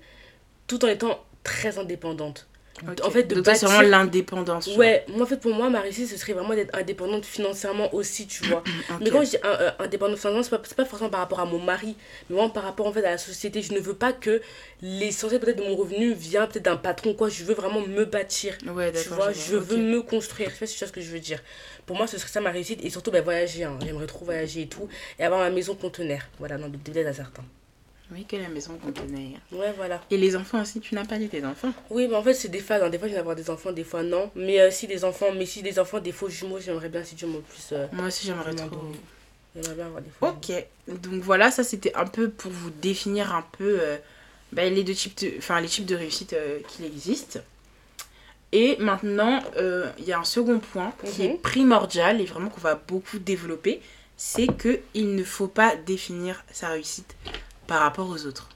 tout 0.68 0.84
en 0.86 0.88
étant 0.88 1.24
très 1.44 1.78
indépendante. 1.80 2.48
Ok. 2.82 3.00
En 3.06 3.10
fait, 3.10 3.24
de 3.24 3.36
Donc 3.36 3.46
toi, 3.46 3.56
c'est 3.56 3.66
bâtir- 3.66 3.70
vraiment 3.76 3.90
l'indépendance. 3.90 4.68
Ouais, 4.76 5.06
moi 5.08 5.24
en 5.24 5.26
fait, 5.26 5.38
pour 5.38 5.54
moi, 5.54 5.70
ma 5.70 5.80
réussite, 5.80 6.10
ce 6.10 6.18
serait 6.18 6.34
vraiment 6.34 6.54
d'être 6.56 6.76
indépendante 6.78 7.26
financièrement 7.26 7.94
aussi, 7.94 8.28
tu 8.28 8.44
vois. 8.46 8.64
Mais 9.02 9.10
quand 9.10 9.24
je 9.24 9.30
dis 9.32 9.38
euh, 9.46 9.72
indépendante 9.80 10.18
financièrement, 10.18 10.44
c'est 10.44 10.76
pas, 10.76 10.84
pas 10.84 10.86
forcément 10.90 11.10
par 11.10 11.22
rapport 11.22 11.40
à 11.40 11.46
mon 11.46 11.60
mari, 11.60 11.96
mais 12.30 12.36
vraiment 12.36 12.50
par 12.50 12.64
rapport 12.64 12.88
en 12.88 12.92
fait 12.92 13.06
à 13.06 13.12
la 13.12 13.18
société. 13.18 13.62
Je 13.62 13.74
ne 13.74 13.80
veux 13.80 13.94
pas 13.94 14.12
que 14.12 14.42
l'essentiel 14.82 15.40
peut-être 15.40 15.58
de 15.60 15.64
mon 15.64 15.76
revenu 15.76 16.14
vient 16.14 16.48
peut-être 16.48 16.66
d'un 16.66 16.76
patron, 16.78 17.14
quoi. 17.14 17.30
Je 17.30 17.44
veux 17.46 17.54
vraiment 17.56 17.82
me 17.82 18.04
bâtir. 18.06 18.58
Ouais, 18.68 18.92
Tu 18.92 19.08
vois, 19.10 19.32
je 19.32 19.56
ok. 19.56 19.64
veux 19.64 19.78
me 19.78 20.02
construire. 20.02 20.50
Tu 20.52 20.58
vois, 20.60 20.68
c'est 20.68 20.78
ça 20.78 20.88
ce 20.88 20.92
que 20.92 21.02
je 21.02 21.12
veux 21.12 21.20
dire. 21.20 21.40
Pour 21.86 21.96
moi, 21.96 22.08
ce 22.08 22.18
serait 22.18 22.30
ça 22.30 22.42
ma 22.42 22.52
réussite. 22.52 22.84
Et 22.84 22.90
surtout, 22.90 23.12
ben, 23.12 23.24
voyager. 23.24 23.64
hein. 23.64 23.78
J'aimerais 23.86 24.08
trop 24.08 24.26
voyager 24.26 24.64
et 24.64 24.68
tout. 24.68 24.88
Et 25.18 25.24
avoir 25.24 25.40
ma 25.40 25.50
maison 25.50 25.76
conteneur. 25.76 26.22
Voilà, 26.40 26.58
non, 26.58 26.70
peut-être 26.70 27.08
à 27.08 27.14
certains. 27.14 27.44
Oui, 28.12 28.24
que 28.26 28.36
la 28.36 28.50
maison 28.50 28.78
contenait. 28.78 29.32
Ouais, 29.52 29.74
voilà. 29.76 30.00
Et 30.12 30.18
les 30.18 30.36
enfants 30.36 30.62
aussi, 30.62 30.80
tu 30.80 30.94
n'as 30.94 31.06
pas 31.06 31.18
dit 31.18 31.28
tes 31.28 31.44
enfants 31.44 31.74
Oui, 31.90 32.08
mais 32.08 32.16
en 32.16 32.22
fait, 32.24 32.34
c'est 32.36 32.50
des 32.50 32.60
phases. 32.60 32.84
hein. 32.84 32.90
Des 32.90 33.00
fois, 33.00 33.08
je 33.08 33.14
vais 33.14 33.20
avoir 33.20 33.36
des 33.36 33.50
enfants, 33.50 33.72
des 33.72 33.84
fois, 33.84 34.04
non. 34.04 34.30
Mais 34.36 34.60
euh, 34.62 34.70
si 34.70 34.86
des 34.86 35.04
enfants, 35.04 35.32
mais 35.36 35.46
si 35.48 35.64
des 35.64 35.80
enfants, 35.80 36.00
des 36.00 36.12
faux 36.12 36.30
jumeaux, 36.30 36.60
j'aimerais 36.60 36.90
bien 36.90 37.04
si 37.04 37.16
Dieu 37.16 37.28
me 37.28 37.40
plus. 37.40 37.70
euh, 37.72 37.88
Moi 37.92 38.08
aussi, 38.08 38.28
j'aimerais 38.28 38.52
Vraiment 38.52 38.68
trop. 38.70 38.80
donné. 38.82 38.98
J'aimerais 39.56 39.74
bien 39.76 39.86
avoir 39.88 40.02
des 40.04 40.10
faux 40.12 40.28
jumeaux. 40.28 40.38
Ok, 40.38 41.00
donc 41.02 41.22
voilà, 41.24 41.50
ça 41.50 41.64
c'était 41.64 41.96
un 41.96 42.06
peu 42.06 42.30
pour 42.30 42.52
vous 42.52 42.70
définir 42.70 43.34
un 43.34 43.44
peu 43.58 43.80
euh, 43.82 43.98
ben, 44.52 44.72
les 44.74 44.84
deux 44.84 44.94
types 44.94 45.18
de, 45.22 45.32
enfin, 45.40 45.60
les 45.60 45.68
types 45.68 45.86
de 45.88 45.96
réussite 45.96 46.34
euh, 46.34 46.60
qu'il 46.68 46.86
existe. 46.86 47.42
Et 48.52 48.78
maintenant, 48.80 49.42
euh, 49.58 49.90
il 49.98 50.06
y 50.06 50.14
a 50.14 50.20
un 50.20 50.24
second 50.24 50.60
point 50.60 50.94
qui 51.04 51.24
Mhm. 51.24 51.30
est 51.32 51.42
primordial 51.42 52.22
et 52.22 52.26
vraiment 52.26 52.50
qu'on 52.50 52.62
va 52.62 52.76
beaucoup 52.76 53.18
développer, 53.18 53.82
c'est 54.16 54.48
que 54.48 54.80
il 54.94 55.16
ne 55.16 55.24
faut 55.24 55.48
pas 55.48 55.76
définir 55.76 56.44
sa 56.52 56.70
réussite 56.70 57.16
par 57.68 57.82
rapport 57.82 58.10
aux 58.10 58.26
autres. 58.26 58.50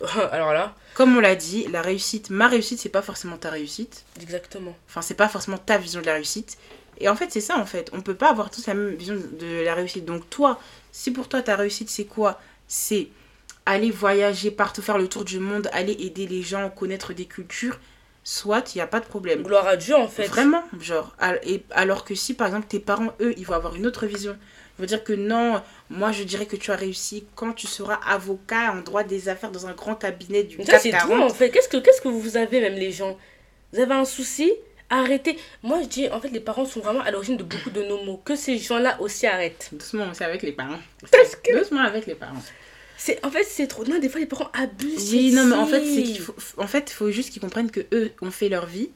Alors 0.32 0.52
là, 0.52 0.74
Comme 0.94 1.16
on 1.16 1.20
l'a 1.20 1.34
dit, 1.34 1.66
la 1.68 1.82
réussite, 1.82 2.30
ma 2.30 2.46
réussite, 2.48 2.78
c'est 2.78 2.88
pas 2.88 3.02
forcément 3.02 3.36
ta 3.36 3.50
réussite. 3.50 4.04
exactement. 4.20 4.76
Enfin, 4.88 5.02
c'est 5.02 5.14
pas 5.14 5.28
forcément 5.28 5.58
ta 5.58 5.78
vision 5.78 6.00
de 6.00 6.06
la 6.06 6.14
réussite. 6.14 6.56
Et 7.00 7.08
en 7.08 7.16
fait, 7.16 7.30
c'est 7.30 7.40
ça, 7.40 7.56
en 7.58 7.66
fait. 7.66 7.90
On 7.92 8.00
peut 8.00 8.14
pas 8.14 8.30
avoir 8.30 8.50
tous 8.50 8.66
la 8.66 8.74
même 8.74 8.94
vision 8.94 9.14
de 9.14 9.62
la 9.64 9.74
réussite. 9.74 10.04
Donc, 10.04 10.28
toi, 10.30 10.60
si 10.92 11.10
pour 11.12 11.28
toi, 11.28 11.42
ta 11.42 11.56
réussite, 11.56 11.90
c'est 11.90 12.04
quoi? 12.06 12.40
C'est 12.66 13.08
aller 13.66 13.90
voyager 13.90 14.50
partout, 14.50 14.82
faire 14.82 14.98
le 14.98 15.08
tour 15.08 15.24
du 15.24 15.38
monde, 15.38 15.68
aller 15.72 15.96
aider 16.00 16.26
les 16.26 16.42
gens, 16.42 16.70
connaître 16.70 17.12
des 17.12 17.26
cultures. 17.26 17.78
Soit, 18.24 18.74
il 18.74 18.78
n'y 18.78 18.82
a 18.82 18.86
pas 18.86 19.00
de 19.00 19.06
problème. 19.06 19.42
Gloire 19.42 19.66
à 19.66 19.76
Dieu, 19.76 19.96
en 19.96 20.08
fait. 20.08 20.26
Vraiment, 20.26 20.62
genre. 20.80 21.14
Et 21.44 21.62
alors 21.70 22.04
que 22.04 22.14
si, 22.14 22.34
par 22.34 22.48
exemple, 22.48 22.66
tes 22.68 22.80
parents, 22.80 23.14
eux, 23.20 23.32
ils 23.36 23.46
vont 23.46 23.54
avoir 23.54 23.74
une 23.76 23.86
autre 23.86 24.06
vision. 24.06 24.36
Vont 24.78 24.86
dire 24.86 25.02
que 25.02 25.12
non, 25.12 25.60
moi, 25.90 26.12
je 26.12 26.22
dirais 26.22 26.46
que 26.46 26.54
tu 26.56 26.70
as 26.70 26.76
réussi 26.76 27.24
quand 27.34 27.52
tu 27.52 27.66
seras 27.66 27.98
avocat 28.06 28.72
en 28.72 28.80
droit 28.82 29.02
des 29.02 29.28
affaires 29.28 29.50
dans 29.50 29.66
un 29.66 29.72
grand 29.72 29.96
cabinet 29.96 30.44
du 30.44 30.56
Ça, 30.64 30.78
c'est 30.78 30.90
tout, 30.90 30.96
40. 31.08 31.22
en 31.30 31.34
fait. 31.34 31.50
Qu'est-ce 31.50 31.68
que, 31.68 31.78
qu'est-ce 31.78 32.00
que 32.00 32.08
vous 32.08 32.36
avez, 32.36 32.60
même 32.60 32.74
les 32.74 32.92
gens? 32.92 33.18
Vous 33.72 33.80
avez 33.80 33.94
un 33.94 34.04
souci? 34.04 34.52
Arrêtez. 34.90 35.36
Moi, 35.62 35.80
je 35.82 35.88
dis, 35.88 36.08
en 36.08 36.20
fait, 36.20 36.28
les 36.30 36.40
parents 36.40 36.64
sont 36.64 36.80
vraiment 36.80 37.00
à 37.00 37.10
l'origine 37.10 37.36
de 37.36 37.42
beaucoup 37.42 37.70
de 37.70 37.82
nos 37.82 38.02
maux. 38.04 38.20
Que 38.24 38.36
ces 38.36 38.56
gens-là 38.56 38.96
aussi 39.00 39.26
arrêtent. 39.26 39.68
Doucement, 39.72 40.06
c'est 40.14 40.24
avec 40.24 40.42
les 40.42 40.52
parents. 40.52 40.78
Parce 41.10 41.36
que, 41.36 41.58
Doucement 41.58 41.82
avec 41.82 42.06
les 42.06 42.14
parents. 42.14 42.40
c'est, 42.96 43.22
en 43.26 43.30
fait, 43.30 43.44
c'est 43.44 43.66
trop. 43.66 43.84
Non, 43.84 43.98
des 43.98 44.08
fois, 44.08 44.20
les 44.20 44.26
parents 44.26 44.48
abusent. 44.54 45.12
Oui, 45.12 45.32
non, 45.32 45.44
mais 45.44 45.56
en 45.56 45.66
fait, 45.66 45.84
c'est 45.84 46.02
qu'il 46.04 46.20
faut, 46.20 46.34
en 46.56 46.66
fait, 46.66 46.90
il 46.90 46.94
faut 46.94 47.10
juste 47.10 47.30
qu'ils 47.30 47.42
comprennent 47.42 47.70
que 47.70 47.80
eux 47.92 48.12
ont 48.22 48.30
fait 48.30 48.48
leur 48.48 48.64
vie 48.66 48.90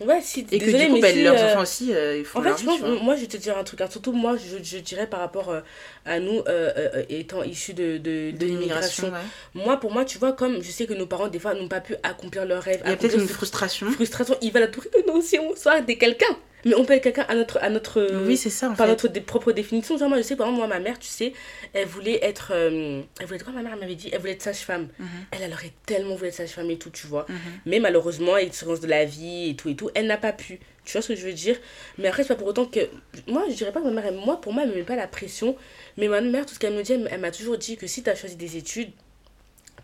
Ouais, 0.00 0.20
si. 0.20 0.40
et 0.52 0.58
désolé, 0.58 0.72
que 0.72 0.78
du 0.78 0.86
coup, 0.88 0.94
mais 0.96 1.00
ben, 1.00 1.14
si, 1.14 1.22
leurs 1.22 1.34
euh, 1.40 1.46
enfants 1.52 1.62
aussi, 1.62 1.94
euh, 1.94 2.18
ils 2.18 2.24
font 2.24 2.38
En 2.38 2.42
fait, 2.42 2.48
leur 2.50 2.58
je 2.58 2.62
vie. 2.62 2.66
pense, 2.68 2.76
tu 2.80 2.82
vois. 2.84 3.02
moi, 3.02 3.16
je 3.16 3.20
vais 3.22 3.26
te 3.28 3.36
dire 3.38 3.56
un 3.56 3.64
truc. 3.64 3.80
Surtout, 3.88 4.12
moi, 4.12 4.36
je, 4.36 4.62
je 4.62 4.78
dirais 4.78 5.06
par 5.06 5.20
rapport 5.20 5.48
euh, 5.50 5.60
à 6.04 6.20
nous, 6.20 6.42
euh, 6.48 7.02
étant 7.08 7.42
issus 7.42 7.72
de, 7.72 7.96
de, 7.96 8.30
de 8.30 8.36
de 8.36 8.44
l'immigration. 8.46 9.08
ouais. 9.08 9.18
Moi, 9.54 9.78
pour 9.78 9.92
moi, 9.92 10.04
tu 10.04 10.18
vois, 10.18 10.32
comme 10.34 10.62
je 10.62 10.70
sais 10.70 10.86
que 10.86 10.92
nos 10.92 11.06
parents, 11.06 11.28
des 11.28 11.38
fois, 11.38 11.54
n'ont 11.54 11.68
pas 11.68 11.80
pu 11.80 11.96
accomplir 12.02 12.44
leurs 12.44 12.62
rêves. 12.62 12.82
Il 12.84 12.90
y 12.90 12.92
a 12.92 12.96
peut-être 12.96 13.18
une 13.18 13.26
frustration. 13.28 13.90
frustration. 13.90 14.36
Ils 14.42 14.52
veulent 14.52 14.64
à 14.64 14.68
tout 14.68 14.80
prix 14.80 14.90
que 14.90 15.06
nous 15.06 15.14
aussi, 15.16 15.38
on 15.38 15.56
soit 15.56 15.80
des 15.80 15.96
quelqu'un. 15.96 16.36
Mais 16.66 16.74
on 16.74 16.84
peut 16.84 16.92
être 16.94 17.02
quelqu'un 17.04 17.24
à 17.28 17.34
notre, 17.34 17.58
à 17.62 17.70
notre, 17.70 18.26
oui, 18.26 18.36
c'est 18.36 18.50
ça 18.50 18.66
en 18.68 18.74
par 18.74 18.86
fait. 18.86 18.92
notre 19.04 19.08
propre 19.24 19.52
définition. 19.52 19.96
Genre, 19.96 20.08
moi, 20.08 20.18
je 20.18 20.22
sais, 20.22 20.36
par 20.36 20.48
exemple, 20.48 20.66
moi, 20.66 20.76
ma 20.76 20.80
mère, 20.80 20.98
tu 20.98 21.08
sais, 21.08 21.32
elle 21.72 21.86
voulait 21.86 22.18
être. 22.22 22.50
euh, 22.54 23.02
elle 23.18 23.26
voulait 23.26 23.36
être 23.36 23.44
quoi, 23.44 23.54
ma 23.54 23.62
mère 23.62 23.76
m'avait 23.76 23.94
dit? 23.94 24.10
Elle 24.12 24.18
voulait 24.20 24.32
être 24.32 24.42
sage-femme. 24.42 24.88
Mhm, 24.98 25.06
Elle, 25.30 25.42
elle 25.44 25.52
aurait 25.52 25.72
tellement 25.86 26.16
voulu 26.16 26.28
être 26.28 26.34
sage-femme 26.34 26.70
et 26.70 26.76
tout, 26.76 26.90
tu 26.90 27.06
vois. 27.06 27.24
mhm. 27.28 27.36
Mais 27.66 27.78
malheureusement, 27.78 28.34
avec 28.34 28.46
l'expérience 28.46 28.80
de 28.80 28.88
la 28.88 29.04
vie 29.04 29.50
et 29.50 29.56
tout 29.56 29.68
et 29.68 29.76
tout, 29.76 29.90
elle 29.94 30.06
n'a 30.08 30.16
pas 30.18 30.32
pu. 30.32 30.58
Tu 30.84 30.92
vois 30.92 31.02
ce 31.02 31.08
que 31.08 31.14
je 31.16 31.26
veux 31.26 31.32
dire? 31.32 31.56
Mais 31.98 32.08
après, 32.08 32.22
c'est 32.22 32.28
pas 32.28 32.34
pour 32.36 32.48
autant 32.48 32.66
que. 32.66 32.80
Moi, 33.26 33.44
je 33.48 33.54
dirais 33.54 33.72
pas 33.72 33.80
que 33.80 33.88
ma 33.88 34.02
mère, 34.02 34.12
moi, 34.12 34.40
pour 34.40 34.52
moi, 34.52 34.64
elle 34.64 34.70
me 34.70 34.74
met 34.74 34.82
pas 34.82 34.96
la 34.96 35.06
pression. 35.06 35.56
Mais 35.96 36.08
ma 36.08 36.20
mère, 36.20 36.46
tout 36.46 36.54
ce 36.54 36.58
qu'elle 36.58 36.74
me 36.74 36.82
dit, 36.82 36.92
elle, 36.92 37.08
elle 37.10 37.20
m'a 37.20 37.30
toujours 37.30 37.56
dit 37.58 37.76
que 37.76 37.86
si 37.86 38.02
tu 38.02 38.10
as 38.10 38.14
choisi 38.16 38.36
des 38.36 38.56
études, 38.56 38.90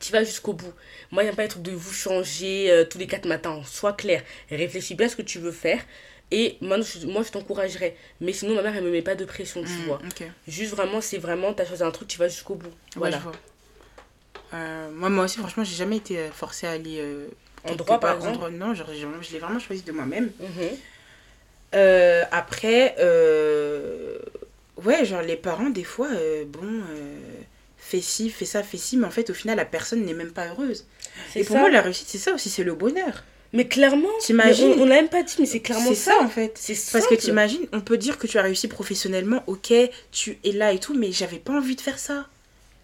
tu 0.00 0.10
vas 0.12 0.24
jusqu'au 0.24 0.52
bout. 0.52 0.72
Moi, 1.12 1.22
il 1.22 1.26
n'y 1.26 1.32
a 1.32 1.36
pas 1.36 1.44
être 1.44 1.60
de 1.60 1.70
vous 1.70 1.92
changer 1.92 2.70
euh, 2.72 2.84
tous 2.84 2.98
les 2.98 3.06
quatre 3.06 3.26
matins. 3.26 3.62
Sois 3.64 3.92
clair. 3.92 4.22
Réfléchis 4.50 4.94
bien 4.96 5.06
à 5.06 5.08
ce 5.10 5.14
que 5.16 5.22
tu 5.22 5.38
veux 5.38 5.52
faire. 5.52 5.80
Et 6.34 6.56
moi, 6.62 6.78
je, 6.80 7.06
moi, 7.06 7.22
je 7.22 7.30
t'encouragerais. 7.30 7.94
Mais 8.22 8.32
sinon, 8.32 8.54
ma 8.54 8.62
mère, 8.62 8.74
elle 8.74 8.84
me 8.84 8.90
met 8.90 9.02
pas 9.02 9.14
de 9.14 9.26
pression, 9.26 9.62
tu 9.62 9.68
Mhm, 9.70 9.84
vois. 9.84 10.00
Juste 10.48 10.72
vraiment, 10.74 11.02
c'est 11.02 11.18
vraiment, 11.18 11.52
tu 11.52 11.60
as 11.60 11.66
choisi 11.66 11.82
un 11.82 11.90
truc, 11.90 12.08
tu 12.08 12.18
vas 12.18 12.26
jusqu'au 12.28 12.54
bout. 12.54 12.68
Ouais, 12.68 12.72
Voilà. 12.96 13.18
je 13.18 13.22
vois. 13.22 13.32
Euh, 14.54 14.90
moi, 14.92 15.10
moi 15.10 15.24
aussi, 15.24 15.38
franchement, 15.38 15.62
j'ai 15.62 15.76
jamais 15.76 15.98
été 15.98 16.18
euh, 16.18 16.30
forcée 16.30 16.66
à 16.66 16.70
aller 16.70 16.96
euh, 17.00 17.26
En 17.64 17.74
droit, 17.74 18.00
par 18.00 18.16
exemple. 18.16 18.50
non, 18.52 18.72
genre, 18.74 18.88
je 18.90 19.32
l'ai 19.32 19.38
vraiment 19.38 19.58
choisi 19.58 19.82
de 19.82 19.92
moi-même. 19.92 20.30
Mhm. 20.40 20.48
Euh, 21.74 22.22
après, 22.32 22.94
ouais, 24.84 25.04
genre 25.04 25.22
les 25.22 25.36
parents, 25.36 25.68
des 25.70 25.84
fois, 25.84 26.08
bon, 26.46 26.82
fais 27.76 28.00
ci, 28.00 28.30
fais 28.30 28.46
ça, 28.46 28.62
fais 28.62 28.78
ci, 28.78 28.96
mais 28.96 29.06
en 29.06 29.10
fait, 29.10 29.28
au 29.28 29.34
final, 29.34 29.56
la 29.58 29.66
personne 29.66 30.02
n'est 30.04 30.14
même 30.14 30.32
pas 30.32 30.46
heureuse. 30.48 30.86
Et 31.36 31.44
pour 31.44 31.54
ça. 31.56 31.60
moi, 31.60 31.70
la 31.70 31.82
réussite, 31.82 32.08
c'est 32.08 32.18
ça 32.18 32.32
aussi, 32.32 32.48
c'est 32.48 32.64
le 32.64 32.74
bonheur. 32.74 33.22
Mais 33.54 33.66
clairement, 33.68 34.09
mais 34.32 34.62
on, 34.62 34.85
l'a 34.87 34.94
même 34.94 35.09
pas 35.11 35.23
dit, 35.23 35.35
mais 35.38 35.44
c'est 35.47 35.61
clairement 35.61 35.90
C'est 35.90 35.94
ça. 35.94 36.12
ça 36.12 36.23
en 36.23 36.28
fait. 36.28 36.56
C'est 36.59 36.73
Parce 36.92 37.04
que 37.06 37.11
simple. 37.14 37.16
t'imagines, 37.18 37.66
on 37.73 37.80
peut 37.82 37.99
dire 37.99 38.16
que 38.18 38.26
tu 38.26 38.38
as 38.38 38.42
réussi 38.42 38.66
professionnellement, 38.66 39.42
ok, 39.47 39.73
tu 40.11 40.38
es 40.44 40.52
là 40.52 40.73
et 40.73 40.78
tout, 40.78 40.94
mais 40.94 41.12
j'avais 41.12 41.38
pas 41.38 41.52
envie 41.52 41.76
de 41.76 41.80
faire 41.82 41.99
ça. 41.99 42.26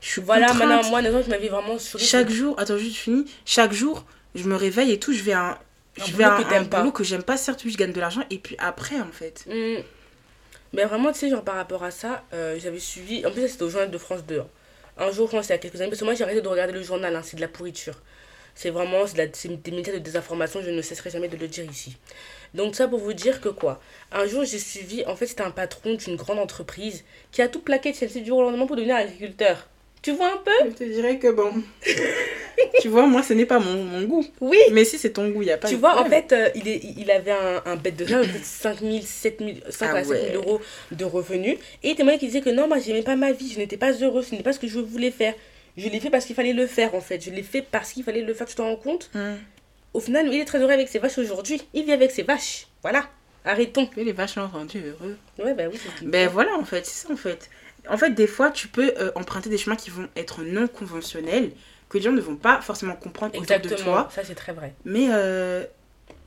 Je 0.02 0.08
suis 0.08 0.20
Voilà, 0.20 0.48
contrainte. 0.48 0.68
maintenant, 0.68 0.90
moi, 0.90 0.98
honnêtement, 1.00 1.22
je 1.22 1.30
m'avais 1.30 1.48
vraiment 1.48 1.78
sur 1.78 1.98
Chaque 1.98 2.28
jour, 2.30 2.54
attends, 2.60 2.76
juste 2.76 2.96
fini. 2.96 3.24
Chaque 3.46 3.72
jour, 3.72 4.04
je 4.34 4.44
me 4.44 4.54
réveille 4.56 4.92
et 4.92 5.00
tout, 5.00 5.12
je 5.14 5.22
vais 5.22 5.32
à 5.32 5.40
un, 5.40 5.50
Un 5.52 5.58
je 5.96 6.04
vais 6.12 6.24
boulot 6.24 6.26
à 6.26 6.54
un, 6.54 6.60
un 6.60 6.64
boulot 6.64 6.92
que 6.92 7.02
j'aime 7.02 7.22
pas, 7.22 7.36
certes, 7.38 7.62
je 7.66 7.76
gagne 7.76 7.92
de 7.92 8.00
l'argent, 8.00 8.22
et 8.30 8.38
puis 8.38 8.54
après, 8.58 9.00
en 9.00 9.10
fait. 9.10 9.44
Mm. 9.48 9.82
Mais 10.74 10.84
vraiment, 10.84 11.12
tu 11.12 11.18
sais, 11.20 11.30
genre 11.30 11.42
par 11.44 11.54
rapport 11.56 11.82
à 11.82 11.90
ça, 11.90 12.24
euh, 12.34 12.58
j'avais 12.62 12.78
suivi. 12.78 13.24
En 13.24 13.30
plus, 13.30 13.40
ça, 13.42 13.48
c'était 13.48 13.62
au 13.62 13.70
journal 13.70 13.90
de 13.90 13.98
France 13.98 14.24
2. 14.26 14.40
hein. 14.40 14.46
Un 14.98 15.10
jour, 15.12 15.28
je 15.30 15.36
pense, 15.36 15.46
il 15.46 15.50
y 15.50 15.52
a 15.52 15.58
quelques 15.58 15.76
années, 15.80 15.88
parce 15.88 16.00
que 16.00 16.04
moi, 16.04 16.14
j'ai 16.14 16.24
arrêté 16.24 16.42
de 16.42 16.48
regarder 16.48 16.72
le 16.74 16.82
journal, 16.82 17.16
hein, 17.16 17.22
c'est 17.24 17.36
de 17.36 17.40
la 17.40 17.48
pourriture. 17.48 17.94
C'est 18.60 18.70
vraiment 18.70 19.04
de 19.04 19.16
la- 19.18 19.26
c'est 19.32 19.62
des 19.62 19.70
médias 19.70 19.92
de 19.92 19.98
désinformation, 20.00 20.60
je 20.60 20.70
ne 20.70 20.82
cesserai 20.82 21.10
jamais 21.10 21.28
de 21.28 21.36
le 21.36 21.46
dire 21.46 21.64
ici. 21.70 21.96
Donc, 22.54 22.74
ça 22.74 22.88
pour 22.88 22.98
vous 22.98 23.12
dire 23.12 23.40
que 23.40 23.48
quoi? 23.50 23.80
Un 24.10 24.26
jour, 24.26 24.44
j'ai 24.44 24.58
suivi, 24.58 25.04
en 25.06 25.14
fait, 25.14 25.26
c'était 25.28 25.44
un 25.44 25.52
patron 25.52 25.94
d'une 25.94 26.16
grande 26.16 26.40
entreprise 26.40 27.04
qui 27.30 27.40
a 27.40 27.46
tout 27.46 27.60
plaqué 27.60 27.92
de 27.92 27.96
celle-ci 27.96 28.20
du 28.22 28.26
jour 28.26 28.38
au 28.38 28.42
lendemain 28.42 28.66
pour 28.66 28.74
devenir 28.74 28.96
agriculteur. 28.96 29.68
Tu 30.02 30.10
vois 30.10 30.32
un 30.32 30.38
peu? 30.38 30.70
Je 30.70 30.74
te 30.74 30.82
dirais 30.82 31.18
que 31.20 31.30
bon. 31.30 31.52
tu 32.80 32.88
vois, 32.88 33.06
moi, 33.06 33.22
ce 33.22 33.32
n'est 33.32 33.46
pas 33.46 33.60
mon, 33.60 33.84
mon 33.84 34.02
goût. 34.02 34.26
Oui 34.40 34.58
Mais 34.72 34.84
si 34.84 34.98
c'est 34.98 35.10
ton 35.12 35.28
goût, 35.28 35.42
il 35.42 35.46
n'y 35.46 35.52
a 35.52 35.58
pas 35.58 35.68
Tu 35.68 35.74
de 35.74 35.80
vois, 35.80 36.00
en 36.00 36.04
fait, 36.04 36.32
euh, 36.32 36.48
il, 36.56 36.66
est, 36.66 36.80
il 36.96 37.10
avait 37.12 37.30
un, 37.30 37.62
un 37.64 37.76
bête 37.76 37.94
de 37.96 38.04
rien, 38.06 38.20
peut-être 38.22 38.44
5 38.44 38.80
000, 38.80 38.98
7 39.04 39.38
000, 39.38 39.50
5 39.70 39.90
Ah 39.92 39.96
à 39.98 40.04
7 40.04 40.06
000 40.08 40.24
ouais. 40.26 40.34
euros 40.34 40.60
de 40.90 41.04
revenus. 41.04 41.58
Et 41.84 41.90
il 41.90 41.94
témoignait 41.94 42.18
qui 42.18 42.26
disait 42.26 42.40
que 42.40 42.50
non, 42.50 42.66
moi, 42.66 42.78
j'aimais 42.80 43.02
pas 43.02 43.14
ma 43.14 43.30
vie, 43.30 43.52
je 43.52 43.58
n'étais 43.58 43.76
pas 43.76 43.92
heureux, 43.92 44.22
ce 44.22 44.34
n'est 44.34 44.42
pas 44.42 44.52
ce 44.52 44.58
que 44.58 44.66
je 44.66 44.80
voulais 44.80 45.12
faire. 45.12 45.34
Je 45.78 45.88
l'ai 45.88 46.00
fait 46.00 46.10
parce 46.10 46.24
qu'il 46.26 46.34
fallait 46.34 46.52
le 46.52 46.66
faire, 46.66 46.94
en 46.94 47.00
fait. 47.00 47.20
Je 47.24 47.30
l'ai 47.30 47.42
fait 47.42 47.62
parce 47.62 47.92
qu'il 47.92 48.04
fallait 48.04 48.22
le 48.22 48.34
faire, 48.34 48.46
tu 48.46 48.54
te 48.54 48.62
rends 48.62 48.76
compte 48.76 49.10
Hum. 49.14 49.38
Au 49.94 50.00
final, 50.00 50.26
il 50.26 50.38
est 50.38 50.44
très 50.44 50.58
heureux 50.58 50.70
avec 50.72 50.88
ses 50.88 50.98
vaches 50.98 51.16
aujourd'hui. 51.18 51.62
Il 51.72 51.84
vit 51.86 51.92
avec 51.92 52.10
ses 52.10 52.22
vaches. 52.22 52.66
Voilà. 52.82 53.08
Arrêtons. 53.44 53.88
Mais 53.96 54.04
les 54.04 54.12
vaches 54.12 54.36
l'ont 54.36 54.46
rendu 54.46 54.80
heureux. 54.84 55.16
Ouais, 55.38 55.54
bah 55.54 55.64
oui, 55.72 55.78
Ben 56.02 56.28
voilà, 56.28 56.54
en 56.58 56.64
fait, 56.64 56.84
c'est 56.84 57.06
ça, 57.06 57.12
en 57.12 57.16
fait. 57.16 57.48
En 57.88 57.96
fait, 57.96 58.10
des 58.10 58.26
fois, 58.26 58.50
tu 58.50 58.68
peux 58.68 58.92
euh, 58.98 59.10
emprunter 59.14 59.48
des 59.48 59.56
chemins 59.56 59.76
qui 59.76 59.88
vont 59.88 60.06
être 60.14 60.42
non 60.42 60.68
conventionnels, 60.68 61.52
que 61.88 61.96
les 61.96 62.04
gens 62.04 62.12
ne 62.12 62.20
vont 62.20 62.36
pas 62.36 62.60
forcément 62.60 62.94
comprendre 62.96 63.34
autour 63.34 63.46
de 63.46 63.52
Exactement. 63.54 63.92
toi. 64.02 64.08
Ça, 64.14 64.22
c'est 64.24 64.34
très 64.34 64.52
vrai. 64.52 64.74
Mais 64.84 65.06
euh, 65.10 65.64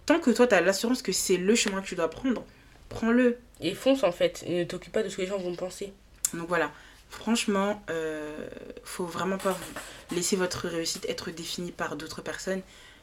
tant 0.08 0.20
que 0.20 0.32
toi, 0.32 0.48
tu 0.48 0.56
as 0.56 0.62
l'assurance 0.62 1.04
que 1.04 1.12
c'est 1.12 1.38
le 1.38 1.54
chemin 1.54 1.82
que 1.82 1.88
tu 1.88 1.96
dois 1.96 2.10
prendre, 2.10 2.44
prends-le. 2.90 3.38
Et 3.62 3.76
fonce, 3.76 4.04
en 4.04 4.12
fait. 4.12 4.44
Et 4.48 4.60
ne 4.60 4.64
t'occupe 4.64 4.92
pas 4.94 5.04
de 5.04 5.10
ce 5.10 5.18
que 5.18 5.22
les 5.22 5.28
gens 5.28 5.38
vont 5.38 5.56
penser. 5.56 5.94
Donc 6.34 6.48
voilà, 6.48 6.72
franchement, 7.12 7.84
euh, 7.92 8.48
faut 8.84 9.06
vraiment 9.06 9.38
pas 9.38 9.52
vous 9.52 10.16
laisser 10.16 10.36
votre 10.36 10.68
réussite 10.68 11.06
être 11.08 11.30
définie 11.30 11.72
par 11.72 11.96
d'autres 11.96 12.22
personnes. 12.22 12.62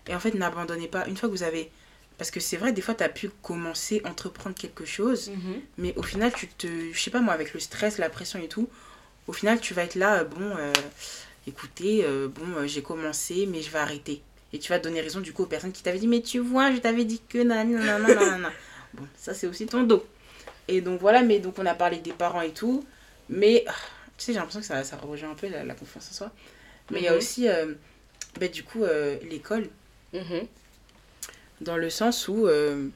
Et 0.08 0.14
en 0.14 0.18
fait, 0.18 0.34
n'abandonnez 0.34 0.88
pas. 0.88 1.06
Une 1.06 1.16
fois 1.16 1.28
que 1.28 1.34
vous 1.34 1.44
avez. 1.44 1.70
Parce 2.16 2.32
que 2.32 2.40
c'est 2.40 2.56
vrai, 2.56 2.72
des 2.72 2.82
fois, 2.82 2.94
tu 2.94 3.04
as 3.04 3.08
pu 3.08 3.30
commencer, 3.42 4.02
entreprendre 4.04 4.56
quelque 4.56 4.84
chose, 4.84 5.30
mais 5.76 5.94
au 5.96 6.02
final, 6.02 6.32
tu 6.32 6.48
te. 6.48 6.66
Je 6.92 6.98
sais 7.00 7.12
pas 7.12 7.20
moi, 7.20 7.32
avec 7.32 7.54
le 7.54 7.60
stress, 7.60 7.98
la 7.98 8.10
pression 8.10 8.40
et 8.40 8.48
tout, 8.48 8.68
au 9.28 9.32
final, 9.32 9.60
tu 9.60 9.74
vas 9.74 9.84
être 9.84 9.94
là, 9.94 10.20
euh, 10.20 10.24
bon, 10.24 10.56
euh, 10.58 10.72
écoutez, 11.46 12.04
euh, 12.04 12.28
bon, 12.28 12.66
j'ai 12.66 12.82
commencé, 12.82 13.46
mais 13.46 13.62
je 13.62 13.70
vais 13.70 13.78
arrêter. 13.78 14.22
Et 14.52 14.58
tu 14.58 14.70
vas 14.70 14.78
donner 14.78 15.02
raison 15.02 15.20
du 15.20 15.32
coup 15.34 15.42
aux 15.42 15.46
personnes 15.46 15.70
qui 15.70 15.82
t'avaient 15.82 15.98
dit, 15.98 16.08
mais 16.08 16.22
tu 16.22 16.38
vois, 16.38 16.72
je 16.72 16.78
t'avais 16.78 17.04
dit 17.04 17.20
que 17.28 17.38
nanani, 17.38 17.74
nanana, 17.74 18.14
nanana. 18.14 18.52
Bon, 18.94 19.06
ça, 19.16 19.34
c'est 19.34 19.46
aussi 19.46 19.66
ton 19.66 19.82
dos. 19.82 20.04
Et 20.66 20.80
donc 20.80 21.00
voilà, 21.00 21.22
mais 21.22 21.38
donc 21.38 21.58
on 21.58 21.66
a 21.66 21.74
parlé 21.74 21.98
des 21.98 22.12
parents 22.12 22.40
et 22.40 22.52
tout, 22.52 22.84
mais 23.28 23.64
ah, 23.66 23.74
tu 24.18 24.24
sais, 24.24 24.32
j'ai 24.32 24.38
l'impression 24.38 24.60
que 24.60 24.66
ça, 24.66 24.82
ça 24.84 24.96
rejoint 24.96 25.30
un 25.30 25.34
peu 25.34 25.48
la, 25.48 25.64
la 25.64 25.74
confiance 25.74 26.08
en 26.10 26.14
soi. 26.14 26.32
Mais 26.90 26.98
il 27.00 27.04
y 27.04 27.08
a 27.08 27.12
Mhm. 27.12 27.18
aussi, 27.18 27.48
euh, 27.48 27.74
ben, 28.38 28.50
du 28.50 28.62
coup, 28.64 28.84
euh, 28.84 29.16
l'école 29.30 29.68
Mhm. 30.12 30.46
dans 31.60 31.76
le 31.76 31.88
sens 31.90 32.28
où 32.28 32.46
euh, 32.46 32.88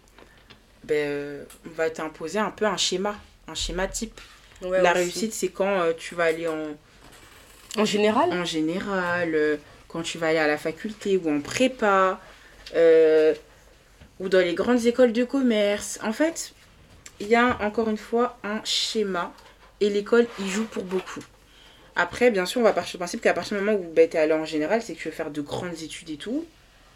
ben, 0.85 0.95
euh, 1.09 1.45
on 1.67 1.71
va 1.71 1.91
t'imposer 1.91 2.39
un 2.39 2.51
peu 2.51 2.67
un 2.67 2.77
schéma, 2.77 3.17
un 3.49 3.55
schéma 3.55 3.87
type. 3.89 4.21
Ouais, 4.61 4.81
la 4.83 4.91
aussi. 4.93 5.01
réussite, 5.01 5.33
c'est 5.33 5.49
quand 5.49 5.81
euh, 5.81 5.93
tu 5.97 6.15
vas 6.15 6.25
aller 6.25 6.47
en, 6.49 6.77
En 7.77 7.85
général? 7.85 8.33
En 8.33 8.45
général, 8.45 9.59
quand 9.89 10.03
tu 10.03 10.19
vas 10.19 10.29
aller 10.29 10.39
à 10.39 10.47
la 10.47 10.59
faculté 10.59 11.17
ou 11.17 11.31
en 11.31 11.41
prépa, 11.41 12.21
ou 14.21 14.29
dans 14.29 14.39
les 14.41 14.55
grandes 14.55 14.87
écoles 14.87 15.13
de 15.13 15.25
commerce. 15.25 15.99
En 16.03 16.13
fait, 16.13 16.53
il 17.21 17.27
y 17.29 17.35
a 17.35 17.59
encore 17.63 17.89
une 17.89 17.97
fois 17.99 18.39
un 18.45 18.61
schéma 18.65 19.33
et 19.83 19.91
l'école 19.91 20.27
y 20.41 20.49
joue 20.49 20.65
pour 20.65 20.85
beaucoup. 20.85 21.21
Après, 21.95 22.31
bien 22.31 22.47
sûr, 22.47 22.61
on 22.61 22.65
va 22.65 22.73
partir 22.73 22.93
du 22.93 22.99
principe 22.99 23.21
qu'à 23.21 23.35
partir 23.35 23.59
du 23.59 23.65
moment 23.65 23.77
où 23.79 23.85
ben, 23.93 24.09
tu 24.09 24.17
es 24.17 24.21
allé 24.21 24.33
en 24.33 24.47
général, 24.47 24.81
c'est 24.83 24.95
que 24.95 24.99
tu 24.99 25.09
veux 25.09 25.15
faire 25.15 25.31
de 25.31 25.41
grandes 25.43 25.83
études 25.83 26.09
et 26.11 26.17
tout. 26.17 26.45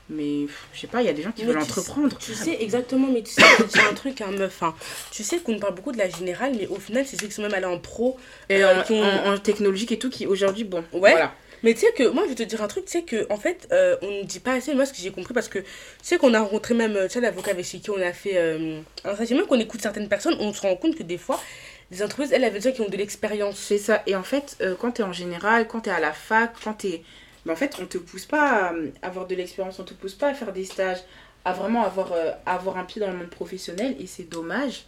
Mais 0.09 0.47
je 0.73 0.81
sais 0.81 0.87
pas, 0.87 1.03
il 1.03 1.07
y 1.07 1.09
a 1.09 1.13
des 1.13 1.23
gens 1.23 1.33
qui 1.33 1.43
Mais 1.45 1.49
veulent 1.53 1.61
entreprendre. 1.63 2.17
Tu 2.17 2.33
sais 2.33 2.57
exactement, 2.61 3.09
mais 3.13 3.23
tu 3.23 3.33
sais, 3.33 3.43
je 3.43 3.63
vais 3.65 3.69
te 3.69 3.73
dire 3.73 3.89
un 3.91 3.95
truc, 3.95 4.21
hein, 4.21 4.31
meuf. 4.31 4.63
hein. 4.63 4.73
Tu 5.11 5.25
sais 5.25 5.39
qu'on 5.39 5.59
parle 5.59 5.75
beaucoup 5.75 5.91
de 5.93 5.99
la 5.99 6.09
générale, 6.09 6.53
mais 6.57 6.69
au 6.69 6.77
final, 6.77 7.05
c'est 7.05 7.21
ceux 7.21 7.27
qui 7.27 7.33
sont 7.35 7.43
même 7.43 7.53
allés 7.55 7.67
en 7.67 7.79
pro. 7.81 8.17
Et 8.49 8.63
euh, 8.63 8.81
en, 8.81 8.83
qui 8.85 8.93
ont- 8.93 9.03
en- 9.03 9.35
en 9.35 9.39
technologique 9.39 9.91
et 9.93 9.99
tout, 9.99 10.09
qui 10.09 10.27
aujourd'hui, 10.27 10.63
bon, 10.65 10.85
Ouais. 10.93 11.11
voilà. 11.11 11.35
Mais 11.65 11.75
tu 11.75 11.81
sais 11.81 11.93
que, 11.93 12.07
moi, 12.09 12.23
je 12.25 12.29
vais 12.29 12.35
te 12.37 12.43
dire 12.45 12.63
un 12.63 12.69
truc, 12.69 12.85
tu 12.85 12.93
sais 12.93 13.03
que, 13.03 13.27
en 13.33 13.37
fait, 13.37 13.67
euh, 13.73 13.97
on 14.03 14.11
ne 14.11 14.23
dit 14.23 14.39
pas 14.39 14.53
assez, 14.53 14.73
moi, 14.75 14.87
ce 14.87 14.93
que 14.93 14.99
j'ai 15.01 15.11
compris, 15.11 15.35
parce 15.35 15.49
que 15.49 15.59
tu 15.59 15.65
sais 16.03 16.19
qu'on 16.19 16.33
a 16.35 16.41
rencontré 16.41 16.75
même, 16.75 16.95
euh, 16.95 17.09
tu 17.09 17.15
sais, 17.15 17.21
l'avocat 17.21 17.51
avec 17.51 17.65
qui 17.67 17.91
on 17.91 18.01
a 18.01 18.13
fait. 18.13 18.37
Euh, 18.37 18.79
un 19.05 19.17
sentiment 19.17 19.45
qu'on 19.45 19.59
écoute 19.59 19.83
certaines 19.83 20.09
personnes, 20.09 20.37
on 20.39 20.53
se 20.53 20.61
rend 20.61 20.77
compte 20.77 20.95
que 20.97 21.03
des 21.03 21.19
fois, 21.19 21.43
les 21.91 22.03
entreprises, 22.03 22.33
elles, 22.33 22.43
elles 22.43 22.53
veulent 22.53 22.61
dire 22.61 22.73
qui 22.73 22.81
ont 22.81 22.89
de 22.89 22.97
l'expérience. 22.97 23.59
C'est 23.59 23.79
ça. 23.79 24.03
Et 24.07 24.17
en 24.17 24.23
fait, 24.23 24.57
euh, 24.61 24.75
quand 24.79 24.93
tu 24.93 25.03
es 25.03 25.05
en 25.05 25.13
général, 25.13 25.69
quand 25.69 25.83
tu 25.83 25.91
es 25.91 25.93
à 25.93 26.01
la 26.01 26.13
fac, 26.13 26.55
quand 26.63 26.75
tu 26.75 26.89
es. 26.89 27.03
en 27.49 27.57
fait, 27.57 27.77
on 27.81 27.87
te 27.87 27.99
pousse 27.99 28.27
pas 28.27 28.51
à 28.51 28.73
euh, 28.75 28.91
avoir 29.03 29.27
de 29.27 29.35
l'expérience, 29.35 29.79
on 29.79 29.85
te 29.85 29.95
pousse 29.95 30.15
pas 30.15 30.29
à 30.29 30.35
faire 30.35 30.53
des 30.53 30.65
stages, 30.65 30.99
à 31.45 31.53
vraiment 31.53 31.85
avoir, 31.85 32.13
euh, 32.13 32.33
avoir 32.45 32.77
un 32.77 32.85
pied 32.85 33.01
dans 33.01 33.11
le 33.11 33.17
monde 33.17 33.31
professionnel. 33.31 33.97
Et 34.01 34.07
c'est 34.07 34.29
dommage. 34.29 34.85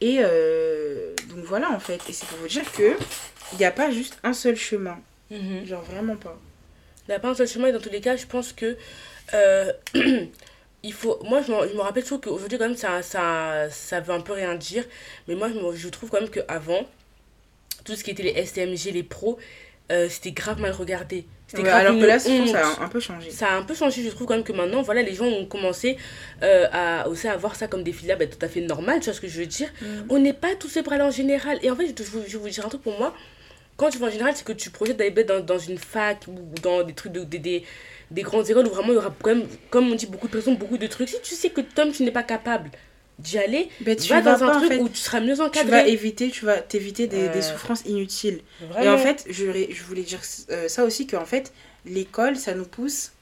Et 0.00 0.18
euh, 0.20 1.14
donc 1.28 1.44
voilà, 1.44 1.70
en 1.72 1.80
fait. 1.80 2.00
Et 2.08 2.12
c'est 2.12 2.26
pour 2.26 2.38
vous 2.38 2.48
dire 2.48 2.70
que 2.72 2.96
il 3.52 3.58
n'y 3.58 3.64
a 3.64 3.72
pas 3.72 3.90
juste 3.90 4.18
un 4.22 4.32
seul 4.32 4.56
chemin. 4.56 4.98
Mhm. 5.30 5.66
Genre 5.66 5.82
vraiment 5.82 6.16
pas. 6.16 6.38
Il 7.08 7.10
n'y 7.10 7.16
a 7.16 7.20
pas 7.20 7.30
un 7.30 7.34
seul 7.34 7.48
chemin 7.48 7.68
et 7.68 7.72
dans 7.72 7.80
tous 7.80 7.90
les 7.90 8.00
cas, 8.00 8.16
je 8.16 8.26
pense 8.26 8.52
que 8.52 8.76
il 10.82 10.92
faut. 10.92 11.18
Moi, 11.24 11.42
je 11.42 11.52
me, 11.52 11.68
je 11.68 11.74
me 11.74 11.80
rappelle 11.80 12.02
toujours 12.02 12.20
qu'aujourd'hui, 12.20 12.58
quand 12.58 12.68
même, 12.68 12.76
ça, 12.76 13.02
ça, 13.02 13.68
ça 13.70 14.00
veut 14.00 14.12
un 14.14 14.20
peu 14.20 14.32
rien 14.32 14.54
dire. 14.54 14.84
Mais 15.28 15.34
moi, 15.34 15.48
je, 15.48 15.54
me- 15.54 15.74
je 15.76 15.88
trouve 15.88 16.10
quand 16.10 16.20
même 16.20 16.30
qu'avant, 16.30 16.86
tout 17.84 17.96
ce 17.96 18.04
qui 18.04 18.10
était 18.10 18.22
les 18.22 18.44
STMG, 18.46 18.92
les 18.92 19.02
pros, 19.02 19.38
euh, 19.90 20.08
c'était 20.08 20.32
grave 20.32 20.60
mal 20.60 20.72
regardé. 20.72 21.26
C'était 21.46 21.62
Ouais, 21.62 21.68
grave 21.68 21.80
alors 21.80 21.98
que 21.98 22.04
là, 22.06 22.18
honte. 22.26 22.48
ça 22.48 22.68
a 22.68 22.84
un 22.84 22.88
peu 22.88 23.00
changé. 23.00 23.30
Ça 23.30 23.48
a 23.48 23.56
un 23.56 23.62
peu 23.62 23.74
changé, 23.74 24.02
je 24.04 24.10
trouve 24.10 24.26
quand 24.26 24.34
même 24.34 24.44
que 24.44 24.52
maintenant, 24.52 24.82
voilà, 24.82 25.02
les 25.02 25.14
gens 25.14 25.24
ont 25.26 25.46
commencé 25.46 25.96
euh, 26.42 26.68
à 26.72 27.08
aussi 27.08 27.26
à 27.26 27.36
voir 27.36 27.56
ça 27.56 27.66
comme 27.66 27.82
des 27.82 27.92
filières 27.92 28.16
bah, 28.18 28.26
tout 28.26 28.38
à 28.44 28.48
fait 28.48 28.60
normales, 28.60 29.00
tu 29.00 29.06
vois 29.06 29.14
ce 29.14 29.20
que 29.20 29.26
je 29.28 29.40
veux 29.40 29.46
dire. 29.46 29.68
Mm. 29.82 29.86
On 30.10 30.18
n'est 30.20 30.32
pas 30.32 30.54
tous 30.54 30.68
ces 30.68 30.82
bras 30.82 30.96
en 30.98 31.10
général. 31.10 31.58
Et 31.62 31.70
en 31.70 31.76
fait, 31.76 31.88
je, 31.88 32.04
je, 32.04 32.10
je 32.28 32.38
vais 32.38 32.42
vous 32.42 32.48
dire 32.48 32.64
un 32.66 32.68
truc 32.68 32.82
pour 32.82 32.96
moi. 32.98 33.14
Quand 33.80 33.90
tu 33.90 33.98
vas 33.98 34.08
en 34.08 34.10
général, 34.10 34.34
c'est 34.36 34.44
que 34.44 34.52
tu 34.52 34.70
projettes 34.70 34.98
d'aller 34.98 35.24
dans, 35.24 35.40
dans 35.52 35.58
une 35.58 35.78
fac 35.78 36.26
ou 36.28 36.34
dans 36.62 36.82
des 36.84 36.94
trucs 36.94 37.12
de, 37.12 37.24
des, 37.24 37.38
des, 37.38 37.64
des 38.10 38.22
grandes 38.22 38.48
écoles 38.50 38.66
où 38.66 38.70
vraiment 38.70 38.90
il 38.92 38.94
y 38.94 38.98
aura 38.98 39.14
quand 39.22 39.34
même, 39.34 39.46
comme 39.70 39.90
on 39.90 39.94
dit, 39.94 40.06
beaucoup 40.06 40.26
de 40.28 40.32
pression, 40.32 40.54
beaucoup 40.54 40.78
de 40.78 40.86
trucs. 40.86 41.08
Si 41.08 41.20
tu 41.22 41.34
sais 41.34 41.50
que 41.50 41.62
Tom, 41.62 41.92
tu 41.92 42.02
n'es 42.04 42.10
pas 42.20 42.22
capable 42.22 42.70
d'y 43.18 43.38
aller, 43.38 43.68
Ben, 43.80 43.96
tu 43.96 44.08
va 44.10 44.20
vas 44.20 44.36
dans 44.36 44.42
un 44.44 44.50
en 44.50 44.58
truc 44.58 44.68
fait. 44.68 44.78
où 44.78 44.88
tu 44.88 44.98
seras 44.98 45.20
mieux 45.20 45.40
Tu 45.52 45.66
vas 45.66 45.82
encadré. 45.82 45.90
éviter, 45.90 46.30
tu 46.30 46.44
vas 46.44 46.58
t'éviter 46.60 47.06
des, 47.06 47.28
des 47.28 47.42
souffrances 47.42 47.84
inutiles. 47.86 48.40
Et 48.78 48.88
en 48.88 48.98
fait, 48.98 49.24
je, 49.28 49.44
je 49.70 49.82
voulais 49.84 50.02
dire 50.02 50.20
euh, 50.50 50.68
ça 50.68 50.84
aussi, 50.84 51.06
qu'en 51.06 51.24
fait, 51.26 51.52
l'école, 51.86 52.36
ça 52.36 52.54
nous 52.54 52.66
pousse 52.66 53.12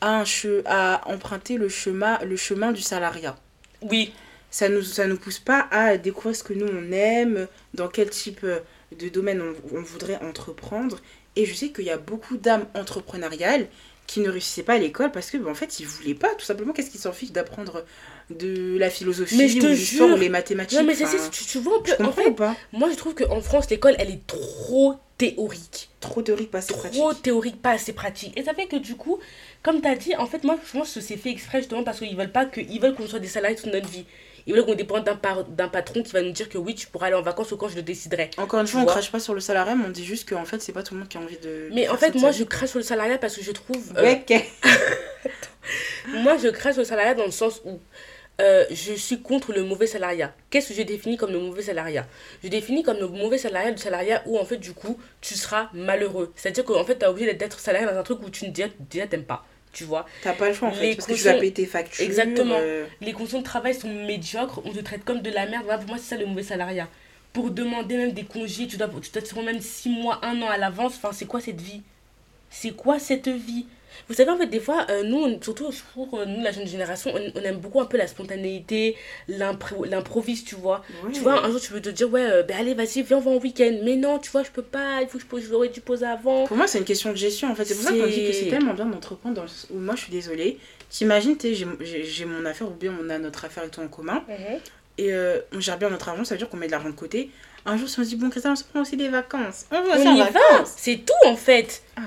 à, 0.00 0.20
un 0.20 0.24
che- 0.24 0.62
à 0.66 1.02
emprunter 1.08 1.56
le 1.56 1.68
chemin, 1.68 2.18
le 2.24 2.36
chemin 2.36 2.72
du 2.72 2.82
salariat. 2.82 3.36
oui, 3.80 4.14
Ça 4.50 4.68
nous, 4.68 4.82
ça 4.82 5.06
nous 5.06 5.18
pousse 5.18 5.38
pas 5.38 5.68
à 5.70 5.96
découvrir 5.98 6.34
ce 6.36 6.42
que 6.42 6.54
nous, 6.54 6.66
on 6.66 6.92
aime, 6.92 7.48
dans 7.74 7.88
quel 7.88 8.08
type 8.10 8.40
euh, 8.44 8.60
de 8.96 9.08
domaine 9.08 9.42
on, 9.42 9.76
on 9.76 9.82
voudrait 9.82 10.16
entreprendre. 10.22 10.98
Et 11.36 11.44
je 11.46 11.54
sais 11.54 11.68
qu'il 11.70 11.84
y 11.84 11.90
a 11.90 11.98
beaucoup 11.98 12.36
d'âmes 12.36 12.66
entrepreneuriales 12.74 13.68
qui 14.06 14.20
ne 14.20 14.30
réussissaient 14.30 14.62
pas 14.62 14.74
à 14.74 14.78
l'école 14.78 15.12
parce 15.12 15.30
que, 15.30 15.36
ben, 15.36 15.50
en 15.50 15.54
fait, 15.54 15.80
ils 15.80 15.86
voulaient 15.86 16.14
pas, 16.14 16.34
tout 16.34 16.44
simplement. 16.44 16.72
Qu'est-ce 16.72 16.90
qu'ils 16.90 17.00
s'en 17.00 17.12
fichent 17.12 17.32
d'apprendre 17.32 17.84
de 18.30 18.76
la 18.78 18.88
philosophie 18.90 19.36
Mais 19.36 19.48
je 19.48 19.58
te 19.58 19.66
ou 19.66 19.68
l'histoire 19.68 20.08
jure. 20.08 20.16
ou 20.16 20.20
les 20.20 20.28
mathématiques? 20.30 20.78
Non, 20.78 20.84
mais 20.84 20.94
c'est 20.94 21.04
enfin, 21.04 21.28
tu, 21.30 21.44
tu 21.44 21.58
vois 21.58 21.78
un 21.78 21.82
peu. 21.82 21.92
Tu 21.96 22.02
En 22.02 22.12
fait, 22.12 22.30
pas? 22.30 22.56
moi 22.72 22.88
je 22.90 22.96
trouve 22.96 23.14
qu'en 23.14 23.40
France, 23.42 23.68
l'école, 23.70 23.94
elle 23.98 24.10
est 24.10 24.26
trop 24.26 24.96
théorique. 25.18 25.90
Trop 26.00 26.22
théorique, 26.22 26.50
pas 26.50 26.58
assez 26.58 26.72
pratique. 26.72 26.98
trop 26.98 27.12
théorique, 27.12 27.60
pas 27.60 27.72
assez 27.72 27.92
pratique. 27.92 28.36
Et 28.38 28.44
ça 28.44 28.54
fait 28.54 28.66
que 28.66 28.76
du 28.76 28.96
coup, 28.96 29.18
comme 29.62 29.82
tu 29.82 29.88
as 29.88 29.96
dit, 29.96 30.16
en 30.16 30.26
fait, 30.26 30.42
moi, 30.44 30.58
je 30.66 30.72
pense 30.78 30.94
que 30.94 31.00
c'est 31.00 31.16
fait 31.16 31.30
exprès 31.30 31.58
justement 31.58 31.84
parce 31.84 31.98
qu'ils 31.98 32.16
veulent 32.16 32.32
pas 32.32 32.46
que, 32.46 32.60
ils 32.60 32.80
veulent 32.80 32.94
qu'on 32.94 33.06
soit 33.06 33.18
des 33.18 33.28
salariés 33.28 33.56
toute 33.56 33.72
notre 33.72 33.88
vie. 33.88 34.04
Ils 34.48 34.54
veulent 34.54 34.64
qu'on 34.64 34.74
dépende 34.74 35.04
d'un 35.04 35.14
par- 35.14 35.44
d'un 35.44 35.68
patron 35.68 36.02
qui 36.02 36.10
va 36.12 36.22
nous 36.22 36.32
dire 36.32 36.48
que 36.48 36.56
oui, 36.58 36.74
tu 36.74 36.86
pourras 36.88 37.06
aller 37.08 37.14
en 37.16 37.22
vacances 37.22 37.52
ou 37.52 37.56
quand 37.58 37.68
je 37.68 37.76
le 37.76 37.82
déciderai. 37.82 38.30
Encore 38.38 38.60
une 38.60 38.66
fois, 38.66 38.80
on 38.80 38.84
vois. 38.84 38.92
crache 38.94 39.12
pas 39.12 39.20
sur 39.20 39.34
le 39.34 39.40
salariat, 39.40 39.74
mais 39.76 39.84
on 39.86 39.90
dit 39.90 40.04
juste 40.06 40.26
qu'en 40.28 40.44
fait, 40.46 40.60
c'est 40.62 40.72
pas 40.72 40.82
tout 40.82 40.94
le 40.94 41.00
monde 41.00 41.08
qui 41.08 41.18
a 41.18 41.20
envie 41.20 41.36
de. 41.36 41.68
Mais 41.72 41.86
en 41.88 41.96
fait, 41.98 42.14
moi, 42.16 42.32
je 42.32 42.42
crache 42.44 42.70
sur 42.70 42.78
le 42.78 42.84
salariat 42.84 43.18
parce 43.18 43.36
que 43.36 43.42
je 43.44 43.52
trouve. 43.52 43.92
euh, 43.96 44.02
Ouais. 44.02 44.24
Moi, 46.08 46.36
je 46.42 46.48
crache 46.48 46.72
sur 46.74 46.82
le 46.82 46.86
salariat 46.86 47.14
dans 47.14 47.26
le 47.26 47.30
sens 47.30 47.60
où 47.64 47.78
euh, 48.40 48.64
je 48.70 48.94
suis 48.94 49.20
contre 49.20 49.52
le 49.52 49.64
mauvais 49.64 49.86
salariat. 49.86 50.32
Qu'est-ce 50.48 50.68
que 50.68 50.74
je 50.74 50.82
définis 50.82 51.16
comme 51.18 51.32
le 51.32 51.40
mauvais 51.40 51.60
salariat? 51.62 52.06
Je 52.42 52.48
définis 52.48 52.82
comme 52.82 52.98
le 52.98 53.08
mauvais 53.08 53.36
salariat 53.36 53.70
le 53.70 53.76
salariat 53.76 54.22
où, 54.26 54.38
en 54.38 54.44
fait, 54.46 54.56
du 54.56 54.72
coup, 54.72 54.98
tu 55.20 55.34
seras 55.34 55.68
malheureux. 55.74 56.32
C'est-à-dire 56.36 56.64
qu'en 56.64 56.84
fait, 56.84 56.98
tu 56.98 57.04
es 57.04 57.08
obligé 57.08 57.34
d'être 57.34 57.60
salarié 57.60 57.86
dans 57.86 57.96
un 57.98 58.02
truc 58.02 58.20
où 58.24 58.30
tu 58.30 58.46
ne 58.46 58.50
déjà 58.52 59.06
t'aimes 59.06 59.24
pas. 59.24 59.44
Tu 59.78 59.84
vois. 59.84 60.06
T'as 60.22 60.32
pas 60.32 60.48
le 60.48 60.54
choix 60.54 60.68
en 60.68 60.72
fait, 60.72 60.82
Les 60.82 60.94
parce 60.96 61.06
que 61.06 61.14
tu 61.14 61.22
dois 61.22 61.34
payer 61.34 61.52
tes 61.52 61.66
factures. 61.66 62.04
Exactement. 62.04 62.56
euh, 62.58 62.86
Les 63.00 63.12
conditions 63.12 63.38
de 63.38 63.44
travail 63.44 63.74
sont 63.74 63.88
médiocres, 63.88 64.60
on 64.64 64.72
te 64.72 64.80
traite 64.80 65.04
comme 65.04 65.20
de 65.22 65.30
la 65.30 65.46
merde. 65.46 65.62
Voilà, 65.64 65.78
pour 65.78 65.88
moi, 65.88 65.98
c'est 65.98 66.14
ça 66.14 66.16
le 66.16 66.26
mauvais 66.26 66.42
salariat. 66.42 66.88
Pour 67.32 67.50
demander 67.50 67.96
même 67.96 68.12
des 68.12 68.24
congés, 68.24 68.66
tu 68.66 68.76
dois, 68.76 68.88
tu 68.88 69.10
dois 69.12 69.22
te 69.22 69.40
même 69.40 69.60
6 69.60 69.88
mois, 69.90 70.18
1 70.24 70.42
an 70.42 70.48
à 70.48 70.58
l'avance. 70.58 70.94
Enfin, 70.96 71.10
c'est 71.12 71.26
quoi 71.26 71.40
cette 71.40 71.60
vie? 71.60 71.82
C'est 72.50 72.74
quoi 72.74 72.98
cette 72.98 73.28
vie? 73.28 73.66
Vous 74.08 74.14
savez, 74.14 74.30
en 74.30 74.38
fait, 74.38 74.46
des 74.46 74.60
fois, 74.60 74.86
euh, 74.90 75.02
nous, 75.02 75.42
surtout, 75.42 75.70
je 75.70 75.78
trouve, 75.92 76.20
euh, 76.20 76.24
nous, 76.24 76.42
la 76.42 76.52
jeune 76.52 76.66
génération, 76.66 77.12
on, 77.14 77.38
on 77.38 77.42
aime 77.42 77.56
beaucoup 77.58 77.80
un 77.80 77.84
peu 77.86 77.96
la 77.96 78.06
spontanéité, 78.06 78.96
l'impro- 79.28 79.84
l'improviste, 79.86 80.46
tu 80.48 80.54
vois. 80.54 80.82
Tu 81.12 81.20
vois, 81.20 81.44
un 81.44 81.50
jour, 81.50 81.60
tu 81.60 81.72
veux 81.72 81.82
te 81.82 81.88
dire, 81.90 82.10
ouais, 82.10 82.24
euh, 82.24 82.42
ben 82.42 82.56
allez, 82.58 82.74
vas-y, 82.74 83.02
viens, 83.02 83.18
on 83.18 83.20
va 83.20 83.30
en 83.32 83.36
week-end. 83.38 83.76
Mais 83.84 83.96
non, 83.96 84.18
tu 84.18 84.30
vois, 84.30 84.42
je 84.42 84.50
peux 84.50 84.62
pas, 84.62 85.00
il 85.02 85.08
faut 85.08 85.18
que 85.18 85.24
je 85.24 85.28
pose, 85.28 85.42
j'aurais 85.48 85.68
dû 85.68 85.80
poser 85.80 86.06
avant. 86.06 86.46
Pour 86.46 86.56
moi, 86.56 86.66
c'est 86.66 86.78
une 86.78 86.84
question 86.84 87.10
de 87.10 87.16
gestion 87.16 87.50
en 87.50 87.54
fait. 87.54 87.64
C'est 87.64 87.74
pour 87.74 87.84
ça 87.84 87.90
qu'on 87.90 88.06
dit 88.06 88.26
que 88.26 88.32
c'est 88.32 88.48
tellement 88.48 88.74
bien 88.74 88.86
d'entreprendre. 88.86 89.34
Dans 89.36 89.42
le 89.42 89.48
sens 89.48 89.66
où 89.70 89.78
moi, 89.78 89.94
je 89.96 90.02
suis 90.02 90.12
désolée. 90.12 90.58
T'imagines, 90.90 91.36
j'ai- 91.40 92.24
mon 92.24 92.44
affaire 92.46 92.66
ou 92.68 92.70
bien 92.74 92.94
on 93.02 93.10
a 93.10 93.18
notre 93.18 93.44
affaire 93.44 93.64
et 93.64 93.68
tout 93.68 93.80
en 93.80 93.88
commun. 93.88 94.24
Et 94.96 95.12
euh, 95.12 95.38
on 95.52 95.60
gère 95.60 95.78
bien 95.78 95.90
notre 95.90 96.08
argent, 96.08 96.24
ça 96.24 96.34
veut 96.34 96.38
dire 96.38 96.48
qu'on 96.48 96.56
met 96.56 96.66
de 96.66 96.72
l'argent 96.72 96.88
de 96.88 96.94
côté. 96.94 97.30
Un 97.66 97.76
jour, 97.76 97.88
si 97.88 98.00
on 98.00 98.04
se 98.04 98.08
dit, 98.08 98.16
bon, 98.16 98.30
Christelle, 98.30 98.52
on 98.52 98.56
se 98.56 98.64
prend 98.64 98.80
aussi 98.80 98.96
des 98.96 99.08
vacances. 99.08 99.66
On 99.70 99.82
va 99.82 99.96
On 99.98 100.06
en 100.08 100.14
y 100.14 100.18
va, 100.18 100.24
vacances. 100.30 100.74
c'est 100.76 100.96
tout 101.04 101.28
en 101.28 101.36
fait. 101.36 101.82
Ah. 101.96 102.00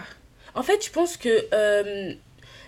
En 0.55 0.63
fait, 0.63 0.85
je 0.85 0.91
pense 0.91 1.17
que 1.17 1.29
euh, 1.53 2.13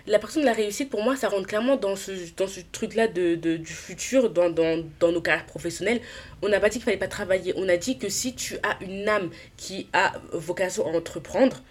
la 0.06 0.18
personne 0.18 0.42
de 0.42 0.46
la 0.46 0.52
réussite, 0.54 0.90
pour 0.90 1.02
moi, 1.02 1.16
ça 1.16 1.28
rentre 1.28 1.46
clairement 1.46 1.76
dans 1.76 1.96
ce, 1.96 2.12
dans 2.36 2.46
ce 2.48 2.60
truc-là 2.72 3.08
de, 3.08 3.34
de- 3.36 3.56
du 3.56 3.72
futur, 3.72 4.30
dans, 4.30 4.50
dans, 4.50 4.84
dans 5.00 5.12
nos 5.12 5.20
carrières 5.20 5.46
professionnelles. 5.46 6.00
On 6.42 6.48
n'a 6.48 6.60
pas 6.60 6.68
dit 6.68 6.78
qu'il 6.78 6.84
fallait 6.84 6.96
pas 6.96 7.08
travailler. 7.08 7.52
On 7.56 7.68
a 7.68 7.76
dit 7.76 7.98
que 7.98 8.08
si 8.08 8.34
tu 8.34 8.56
as 8.62 8.76
une 8.82 9.08
âme 9.08 9.30
qui 9.56 9.88
a 9.92 10.14
vocation 10.32 10.86
à 10.86 10.90
entreprendre, 10.96 11.62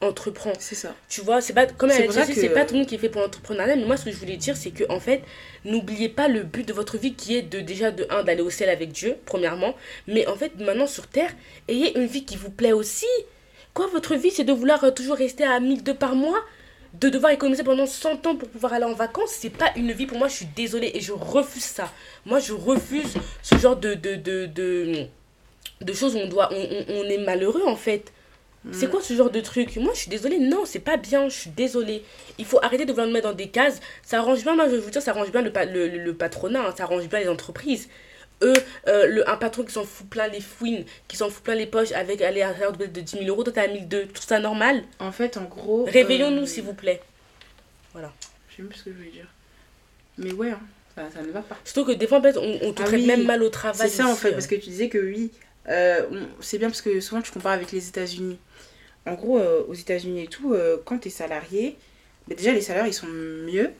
entreprends. 0.00 0.52
C'est 0.60 0.74
ça. 0.76 0.94
Tu 1.08 1.20
vois, 1.22 1.40
c'est 1.40 1.52
pas 1.54 1.66
comme 1.66 1.90
elle 1.90 2.04
a 2.04 2.06
dit 2.26 2.32
c'est 2.34 2.48
pas 2.54 2.64
tout 2.64 2.74
le 2.74 2.80
monde 2.80 2.88
qui 2.88 2.94
est 2.94 2.98
fait 2.98 3.08
pour 3.08 3.20
l'entrepreneuriat, 3.20 3.74
mais 3.76 3.84
moi 3.84 3.96
ce 3.96 4.04
que 4.04 4.12
je 4.12 4.16
voulais 4.16 4.36
dire 4.36 4.56
c'est 4.56 4.70
que 4.70 4.84
en 4.90 5.00
fait, 5.00 5.22
n'oubliez 5.64 6.08
pas 6.08 6.28
le 6.28 6.44
but 6.44 6.66
de 6.66 6.72
votre 6.72 6.98
vie 6.98 7.14
qui 7.14 7.36
est 7.36 7.42
de 7.42 7.58
déjà 7.60 7.90
de 7.90 8.06
un 8.10 8.22
d'aller 8.22 8.42
au 8.42 8.50
ciel 8.50 8.68
avec 8.68 8.92
Dieu 8.92 9.16
premièrement, 9.26 9.74
mais 10.06 10.24
en 10.28 10.36
fait 10.36 10.54
maintenant 10.60 10.86
sur 10.86 11.08
terre, 11.08 11.30
ayez 11.66 11.98
une 11.98 12.06
vie 12.06 12.24
qui 12.24 12.36
vous 12.36 12.50
plaît 12.50 12.72
aussi. 12.72 13.06
Quoi 13.74 13.86
votre 13.88 14.14
vie 14.16 14.30
c'est 14.30 14.44
de 14.44 14.52
vouloir 14.52 14.82
euh, 14.84 14.90
toujours 14.90 15.16
rester 15.16 15.44
à 15.44 15.58
1002 15.60 15.94
par 15.94 16.14
mois? 16.14 16.40
De 16.94 17.10
devoir 17.10 17.32
économiser 17.32 17.64
pendant 17.64 17.86
100 17.86 18.26
ans 18.26 18.34
pour 18.36 18.48
pouvoir 18.48 18.72
aller 18.72 18.86
en 18.86 18.94
vacances, 18.94 19.30
c'est 19.30 19.50
pas 19.50 19.70
une 19.76 19.92
vie 19.92 20.06
pour 20.06 20.16
moi, 20.16 20.26
je 20.28 20.36
suis 20.36 20.48
désolée 20.56 20.90
et 20.94 21.00
je 21.00 21.12
refuse 21.12 21.62
ça. 21.64 21.92
Moi 22.24 22.38
je 22.40 22.54
refuse 22.54 23.14
ce 23.42 23.56
genre 23.58 23.76
de 23.76 23.92
de 23.94 24.14
de, 24.16 24.46
de, 24.46 25.06
de 25.82 25.92
choses 25.92 26.14
où 26.16 26.18
on 26.18 26.28
doit 26.28 26.48
on, 26.52 26.56
on- 26.56 26.84
on 27.00 27.04
est 27.04 27.18
malheureux 27.18 27.62
en 27.66 27.76
fait. 27.76 28.12
C'est 28.72 28.90
quoi 28.90 29.00
ce 29.00 29.14
genre 29.14 29.30
de 29.30 29.40
truc? 29.40 29.76
Moi, 29.76 29.92
je 29.94 30.00
suis 30.00 30.10
désolée. 30.10 30.38
Non, 30.38 30.64
c'est 30.66 30.80
pas 30.80 30.96
bien. 30.98 31.28
Je 31.30 31.34
suis 31.42 31.50
désolée. 31.50 32.02
Il 32.38 32.44
faut 32.44 32.58
arrêter 32.62 32.84
de 32.84 32.90
vouloir 32.90 33.06
nous 33.06 33.14
mettre 33.14 33.28
dans 33.28 33.34
des 33.34 33.48
cases. 33.48 33.80
Ça 34.02 34.18
arrange 34.18 34.42
bien, 34.42 34.56
moi, 34.56 34.66
je 34.68 34.72
vais 34.74 34.78
vous 34.80 34.90
dire, 34.90 35.00
ça 35.00 35.12
arrange 35.12 35.30
bien 35.30 35.40
le, 35.40 35.50
pa- 35.52 35.64
le- 35.64 35.86
le 35.88 36.14
patronat. 36.14 36.66
hein, 36.66 36.74
ça 36.76 36.82
arrange 36.82 37.08
bien 37.08 37.20
les 37.20 37.28
entreprises. 37.28 37.88
Eux, 38.42 38.54
euh, 38.86 39.06
le, 39.06 39.28
un 39.28 39.36
patron 39.36 39.64
qui 39.64 39.72
s'en 39.72 39.84
fout 39.84 40.08
plein 40.08 40.28
les 40.28 40.40
fouines, 40.40 40.84
qui 41.08 41.16
s'en 41.16 41.28
fout 41.28 41.42
plein 41.42 41.54
les 41.54 41.66
poches 41.66 41.92
avec 41.92 42.22
aller 42.22 42.42
à 42.42 42.52
de 42.52 42.86
de 42.86 43.00
10 43.00 43.18
000 43.18 43.24
euros, 43.26 43.42
toi, 43.42 43.52
t'es 43.52 43.60
à 43.60 43.68
1002. 43.68 44.06
Tout 44.06 44.22
ça 44.22 44.38
normal? 44.38 44.82
En 45.00 45.10
fait, 45.12 45.36
en 45.36 45.44
gros. 45.44 45.84
Réveillons-nous, 45.84 46.42
euh, 46.42 46.46
s'il 46.46 46.64
vous 46.64 46.74
plaît. 46.74 47.00
Je 47.94 48.00
sais 48.00 48.62
même 48.62 48.68
plus 48.68 48.78
ce 48.78 48.84
que 48.84 48.90
je 48.90 48.96
voulais 48.96 49.10
dire. 49.10 49.26
Mais 50.18 50.32
ouais, 50.32 50.50
hein, 50.50 50.60
ça, 50.94 51.02
ça 51.14 51.22
ne 51.22 51.30
va 51.30 51.42
pas. 51.42 51.56
Surtout 51.64 51.84
que 51.84 51.96
des 51.96 52.06
fois, 52.06 52.18
en 52.18 52.22
fait, 52.22 52.36
on, 52.36 52.58
on 52.62 52.72
te 52.72 52.82
Ah 52.82 52.86
traite 52.86 53.00
oui, 53.00 53.06
même 53.06 53.24
mal 53.24 53.42
au 53.42 53.48
travail. 53.50 53.88
C'est 53.88 53.96
ça 53.96 54.06
en 54.08 54.14
fait, 54.14 54.28
euh. 54.30 54.32
parce 54.32 54.46
que 54.46 54.54
tu 54.56 54.68
disais 54.68 54.88
que 54.88 54.98
oui, 54.98 55.30
euh, 55.68 56.02
c'est 56.40 56.58
bien 56.58 56.68
parce 56.68 56.82
que 56.82 57.00
souvent 57.00 57.22
tu 57.22 57.30
compares 57.30 57.52
avec 57.52 57.72
les 57.72 57.88
États-Unis. 57.88 58.38
En 59.06 59.14
gros, 59.14 59.38
euh, 59.38 59.62
aux 59.68 59.74
États-Unis 59.74 60.24
et 60.24 60.26
tout, 60.26 60.54
euh, 60.54 60.76
quand 60.84 60.98
tu 60.98 61.08
es 61.08 61.10
salarié, 61.10 61.76
bah, 62.26 62.34
déjà 62.34 62.52
les 62.52 62.60
salaires 62.60 62.86
ils 62.86 62.94
sont 62.94 63.06
mieux. 63.06 63.70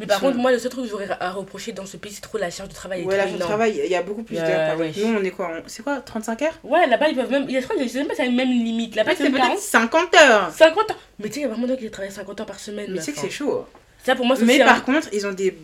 Mais 0.00 0.06
par 0.06 0.20
contre, 0.20 0.36
moi, 0.38 0.50
le 0.52 0.58
seul 0.58 0.70
truc 0.70 0.84
que 0.84 0.90
j'aurais 0.90 1.08
à 1.20 1.30
reprocher 1.30 1.72
dans 1.72 1.86
ce 1.86 1.96
pays, 1.96 2.12
c'est 2.12 2.20
trop 2.20 2.38
la 2.38 2.50
charge 2.50 2.68
de 2.68 2.74
travail. 2.74 3.04
Ouais, 3.04 3.16
la 3.16 3.24
charge 3.24 3.34
de 3.34 3.38
travail, 3.38 3.80
il 3.84 3.90
y 3.90 3.94
a 3.94 4.02
beaucoup 4.02 4.22
plus 4.22 4.36
d'heures. 4.36 4.76
Nous 4.78 5.16
on 5.18 5.22
est 5.24 5.30
quoi 5.30 5.50
C'est 5.66 5.82
quoi 5.82 6.00
35 6.00 6.42
heures? 6.42 6.58
Ouais, 6.64 6.86
là-bas, 6.86 7.08
ils 7.08 7.16
peuvent 7.16 7.30
même. 7.30 7.48
Je 7.50 7.58
crois 7.60 7.76
que 7.76 7.82
je 7.82 7.88
sais 7.88 7.98
même 7.98 8.08
pas 8.08 8.14
si 8.14 8.22
c'est 8.22 8.28
même 8.30 8.50
une 8.50 8.64
limite. 8.64 8.94
Là-bas, 8.96 9.12
c'est 9.12 9.24
C'est 9.24 9.30
même 9.30 9.34
40. 9.40 9.50
peut-être 9.52 9.62
50 9.62 10.14
heures 10.16 10.50
50 10.52 10.90
ans 10.90 10.94
Mais 11.18 11.28
tu 11.28 11.34
sais, 11.34 11.40
il 11.40 11.42
y 11.42 11.46
a 11.46 11.48
vraiment 11.48 11.66
des 11.66 11.74
gens 11.74 11.78
qui 11.80 11.90
travaillent 11.90 12.12
50 12.12 12.40
ans 12.40 12.44
par 12.44 12.58
semaine. 12.58 12.90
Mais 12.90 12.98
tu 12.98 13.04
sais 13.04 13.12
que 13.12 13.18
c'est 13.18 13.30
chaud. 13.30 13.66
Ça, 14.04 14.14
pour 14.16 14.26
moi, 14.26 14.36
c'est 14.36 14.44
Mais 14.44 14.58
par 14.58 14.84
contre, 14.84 15.08
ils 15.12 15.26
ont 15.26 15.32
des 15.32 15.56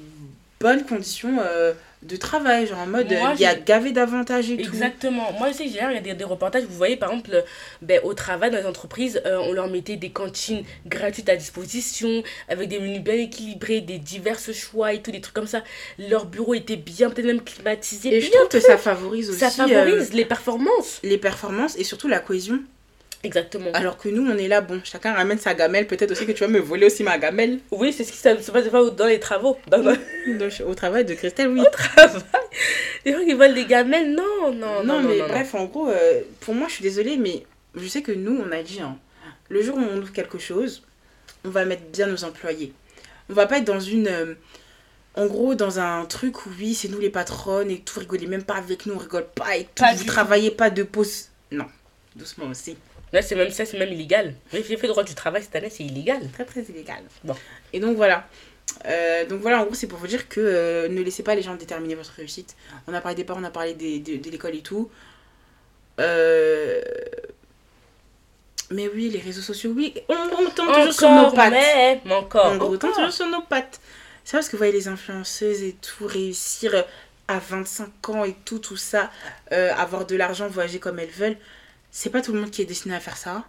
bonnes 0.60 0.84
conditions 0.84 1.38
euh, 1.40 1.72
de 2.02 2.16
travail, 2.16 2.66
genre 2.66 2.78
en 2.78 2.86
mode 2.86 3.10
Moi, 3.10 3.30
euh, 3.30 3.34
il 3.34 3.40
y 3.40 3.46
a 3.46 3.54
gavé 3.54 3.92
d'avantages 3.92 4.50
et 4.50 4.56
tout. 4.56 4.70
Exactement. 4.70 5.32
Moi, 5.32 5.50
j'ai 5.52 5.64
il 5.64 5.72
y 5.72 5.80
a 5.80 6.00
des, 6.00 6.14
des 6.14 6.24
reportages, 6.24 6.64
vous 6.64 6.76
voyez, 6.76 6.96
par 6.96 7.10
exemple, 7.10 7.30
euh, 7.34 7.42
ben, 7.82 8.00
au 8.04 8.14
travail, 8.14 8.50
dans 8.50 8.58
les 8.58 8.66
entreprises, 8.66 9.20
euh, 9.26 9.38
on 9.38 9.52
leur 9.52 9.68
mettait 9.68 9.96
des 9.96 10.10
cantines 10.10 10.62
gratuites 10.86 11.28
à 11.28 11.36
disposition, 11.36 12.22
avec 12.48 12.68
des 12.68 12.78
menus 12.78 13.02
bien 13.02 13.14
équilibrés, 13.14 13.80
des 13.80 13.98
divers 13.98 14.38
choix 14.38 14.92
et 14.92 15.02
tout, 15.02 15.10
des 15.10 15.20
trucs 15.20 15.34
comme 15.34 15.46
ça. 15.46 15.62
Leur 15.98 16.26
bureau 16.26 16.54
était 16.54 16.76
bien, 16.76 17.10
peut-être 17.10 17.26
même 17.26 17.42
climatisé. 17.42 18.14
Et 18.14 18.20
je 18.20 18.30
trouve 18.30 18.48
que 18.48 18.60
ça 18.60 18.78
favorise 18.78 19.30
aussi 19.30 19.38
ça 19.38 19.64
euh, 19.64 19.68
favorise 19.68 20.12
les 20.12 20.24
performances. 20.24 21.00
les 21.02 21.18
performances 21.18 21.76
et 21.76 21.84
surtout 21.84 22.08
la 22.08 22.20
cohésion. 22.20 22.60
Exactement. 23.24 23.70
Alors 23.74 23.96
que 23.98 24.08
nous, 24.08 24.24
on 24.30 24.36
est 24.36 24.46
là, 24.48 24.60
bon, 24.60 24.80
chacun 24.84 25.12
ramène 25.12 25.38
sa 25.38 25.54
gamelle. 25.54 25.86
Peut-être 25.86 26.12
aussi 26.12 26.24
que 26.24 26.32
tu 26.32 26.40
vas 26.44 26.48
me 26.48 26.60
voler 26.60 26.86
aussi 26.86 27.02
ma 27.02 27.18
gamelle. 27.18 27.58
Oui, 27.70 27.92
c'est 27.92 28.04
ce 28.04 28.12
qui 28.12 28.18
se 28.18 28.40
se 28.40 28.50
passe 28.52 28.70
dans 28.94 29.06
les 29.06 29.18
travaux. 29.18 29.58
Au 30.66 30.74
travail 30.74 31.04
de 31.04 31.14
Christelle, 31.14 31.48
oui. 31.48 31.62
travail. 31.72 32.22
Les 33.04 33.12
gens 33.12 33.24
qui 33.24 33.34
veulent 33.34 33.54
des 33.54 33.66
gamelles, 33.66 34.12
non, 34.12 34.52
non, 34.52 34.82
non. 34.82 34.84
non, 34.84 35.02
mais 35.02 35.18
non, 35.18 35.22
non. 35.22 35.28
bref, 35.28 35.54
en 35.54 35.64
gros, 35.64 35.88
euh, 35.88 36.20
pour 36.40 36.54
moi, 36.54 36.68
je 36.68 36.74
suis 36.74 36.82
désolée, 36.82 37.16
mais 37.16 37.44
je 37.74 37.86
sais 37.86 38.02
que 38.02 38.12
nous, 38.12 38.40
on 38.44 38.52
a 38.52 38.62
dit, 38.62 38.80
hein, 38.80 38.96
le 39.48 39.62
jour 39.62 39.76
où 39.76 39.80
on 39.80 39.98
ouvre 39.98 40.12
quelque 40.12 40.38
chose, 40.38 40.82
on 41.44 41.50
va 41.50 41.64
mettre 41.64 41.82
bien 41.92 42.06
nos 42.06 42.24
employés. 42.24 42.72
On 43.30 43.34
va 43.34 43.46
pas 43.46 43.58
être 43.58 43.64
dans 43.64 43.80
une. 43.80 44.08
euh, 44.08 44.34
en 45.14 45.26
gros, 45.26 45.54
dans 45.56 45.80
un 45.80 46.04
truc 46.04 46.46
où 46.46 46.50
oui, 46.58 46.74
c'est 46.74 46.88
nous 46.88 47.00
les 47.00 47.10
patronnes 47.10 47.70
et 47.70 47.80
tout, 47.80 47.98
rigolez 47.98 48.26
même 48.26 48.44
pas 48.44 48.54
avec 48.54 48.86
nous, 48.86 48.94
on 48.94 48.98
rigole 48.98 49.26
pas 49.34 49.56
et 49.56 49.64
tout, 49.64 49.82
Pas 49.82 49.94
vous 49.94 50.04
travaillez 50.04 50.50
pas 50.52 50.70
de 50.70 50.84
pause. 50.84 51.28
Non, 51.50 51.66
doucement 52.14 52.46
aussi. 52.46 52.76
Là, 53.12 53.22
c'est 53.22 53.34
même 53.36 53.50
ça, 53.50 53.64
c'est 53.64 53.78
même 53.78 53.92
illégal. 53.92 54.34
J'ai 54.52 54.62
fait 54.62 54.82
le 54.82 54.88
droit 54.88 55.02
du 55.04 55.14
travail 55.14 55.42
cette 55.42 55.56
année, 55.56 55.70
c'est 55.70 55.84
illégal. 55.84 56.20
Très 56.32 56.44
très 56.44 56.60
illégal. 56.62 57.02
Bon. 57.24 57.34
Et 57.72 57.80
donc 57.80 57.96
voilà. 57.96 58.26
Euh, 58.84 59.24
donc 59.26 59.40
voilà, 59.40 59.60
en 59.62 59.64
gros, 59.64 59.74
c'est 59.74 59.86
pour 59.86 59.98
vous 59.98 60.06
dire 60.06 60.28
que 60.28 60.40
euh, 60.40 60.88
ne 60.88 61.00
laissez 61.00 61.22
pas 61.22 61.34
les 61.34 61.40
gens 61.42 61.54
déterminer 61.56 61.94
votre 61.94 62.12
réussite. 62.12 62.54
On 62.86 62.92
a 62.94 63.00
parlé 63.00 63.16
des 63.16 63.24
parents, 63.24 63.40
on 63.40 63.44
a 63.44 63.50
parlé 63.50 63.72
des- 63.74 63.98
de, 63.98 64.16
de 64.22 64.30
l'école 64.30 64.54
et 64.54 64.60
tout. 64.62 64.90
Euh, 66.00 66.82
Mais 68.70 68.86
oui, 68.94 69.08
les 69.08 69.20
réseaux 69.20 69.40
sociaux, 69.40 69.72
oui, 69.74 69.94
on, 70.10 70.14
on 70.14 70.50
tombe 70.50 70.72
toujours 70.74 70.92
sur 70.92 71.10
nos 71.10 71.30
pattes. 71.32 71.50
mais, 71.52 72.00
mais 72.04 72.14
encore. 72.14 72.52
On 72.52 72.58
tombe 72.58 72.78
toujours 72.78 73.10
sur 73.12 73.26
nos 73.26 73.40
pattes. 73.40 73.80
C'est 74.24 74.36
parce 74.36 74.46
que 74.48 74.52
vous 74.52 74.58
voyez 74.58 74.74
les 74.74 74.88
influenceuses 74.88 75.62
et 75.62 75.74
tout 75.80 76.06
réussir 76.06 76.84
à 77.28 77.38
25 77.38 78.10
ans 78.10 78.24
et 78.24 78.36
tout, 78.44 78.58
tout 78.58 78.76
ça, 78.76 79.10
avoir 79.50 80.04
de 80.04 80.14
l'argent, 80.16 80.48
voyager 80.48 80.78
comme 80.78 80.98
elles 80.98 81.08
veulent. 81.08 81.38
C'est 81.90 82.10
pas 82.10 82.20
tout 82.20 82.32
le 82.32 82.40
monde 82.40 82.50
qui 82.50 82.62
est 82.62 82.66
destiné 82.66 82.94
à 82.94 83.00
faire 83.00 83.16
ça. 83.16 83.44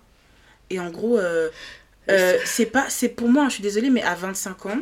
Et 0.69 0.79
en 0.79 0.89
gros, 0.89 1.17
euh, 1.17 1.49
euh, 2.09 2.37
c'est 2.45 2.65
pas, 2.65 2.85
c'est 2.89 3.09
pour 3.09 3.27
moi, 3.29 3.45
je 3.49 3.55
suis 3.55 3.63
désolée, 3.63 3.89
mais 3.89 4.01
à 4.03 4.15
25 4.15 4.65
ans 4.67 4.77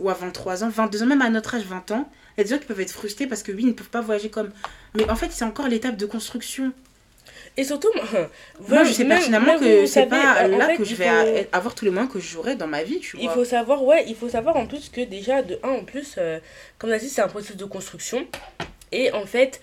ou 0.00 0.10
à 0.10 0.14
23 0.14 0.64
ans, 0.64 0.68
22 0.68 1.02
ans, 1.02 1.06
même 1.06 1.22
à 1.22 1.30
notre 1.30 1.54
âge, 1.54 1.64
20 1.64 1.90
ans, 1.92 2.08
il 2.36 2.40
y 2.40 2.40
a 2.40 2.44
des 2.44 2.50
gens 2.50 2.58
qui 2.58 2.66
peuvent 2.66 2.80
être 2.80 2.90
frustrés 2.92 3.26
parce 3.26 3.42
que 3.42 3.52
oui, 3.52 3.62
ils 3.62 3.68
ne 3.68 3.72
peuvent 3.72 3.88
pas 3.90 4.00
voyager 4.00 4.28
comme. 4.30 4.50
Mais 4.94 5.08
en 5.08 5.16
fait, 5.16 5.30
c'est 5.30 5.44
encore 5.44 5.68
l'étape 5.68 5.96
de 5.96 6.06
construction. 6.06 6.72
Et 7.56 7.62
surtout, 7.62 7.88
moi, 7.94 8.04
Moi, 8.68 8.84
je 8.84 8.92
sais 8.92 9.04
même- 9.04 9.30
même 9.30 9.60
que 9.60 9.86
c'est 9.86 10.06
pas 10.06 10.48
là 10.48 10.66
fait, 10.66 10.76
que 10.76 10.84
je 10.84 10.90
il 10.90 10.96
vais 10.96 11.44
faut- 11.44 11.48
avoir 11.52 11.74
tous 11.76 11.84
les 11.84 11.90
moyens 11.92 12.12
que 12.12 12.18
j'aurai 12.18 12.56
dans 12.56 12.66
ma 12.66 12.82
vie, 12.82 12.98
tu 12.98 13.16
Il 13.18 13.24
vois. 13.26 13.34
faut 13.34 13.44
savoir, 13.44 13.84
ouais, 13.84 14.04
il 14.08 14.16
faut 14.16 14.28
savoir 14.28 14.56
en 14.56 14.66
plus 14.66 14.88
que 14.88 15.00
déjà, 15.02 15.42
de 15.42 15.58
un, 15.62 15.68
en 15.68 15.84
plus, 15.84 16.16
euh, 16.18 16.40
comme 16.78 16.90
on 16.90 16.92
a 16.92 16.98
dit, 16.98 17.08
c'est 17.08 17.22
un 17.22 17.28
processus 17.28 17.56
de 17.56 17.64
construction. 17.64 18.26
Et 18.90 19.12
en 19.12 19.26
fait, 19.26 19.60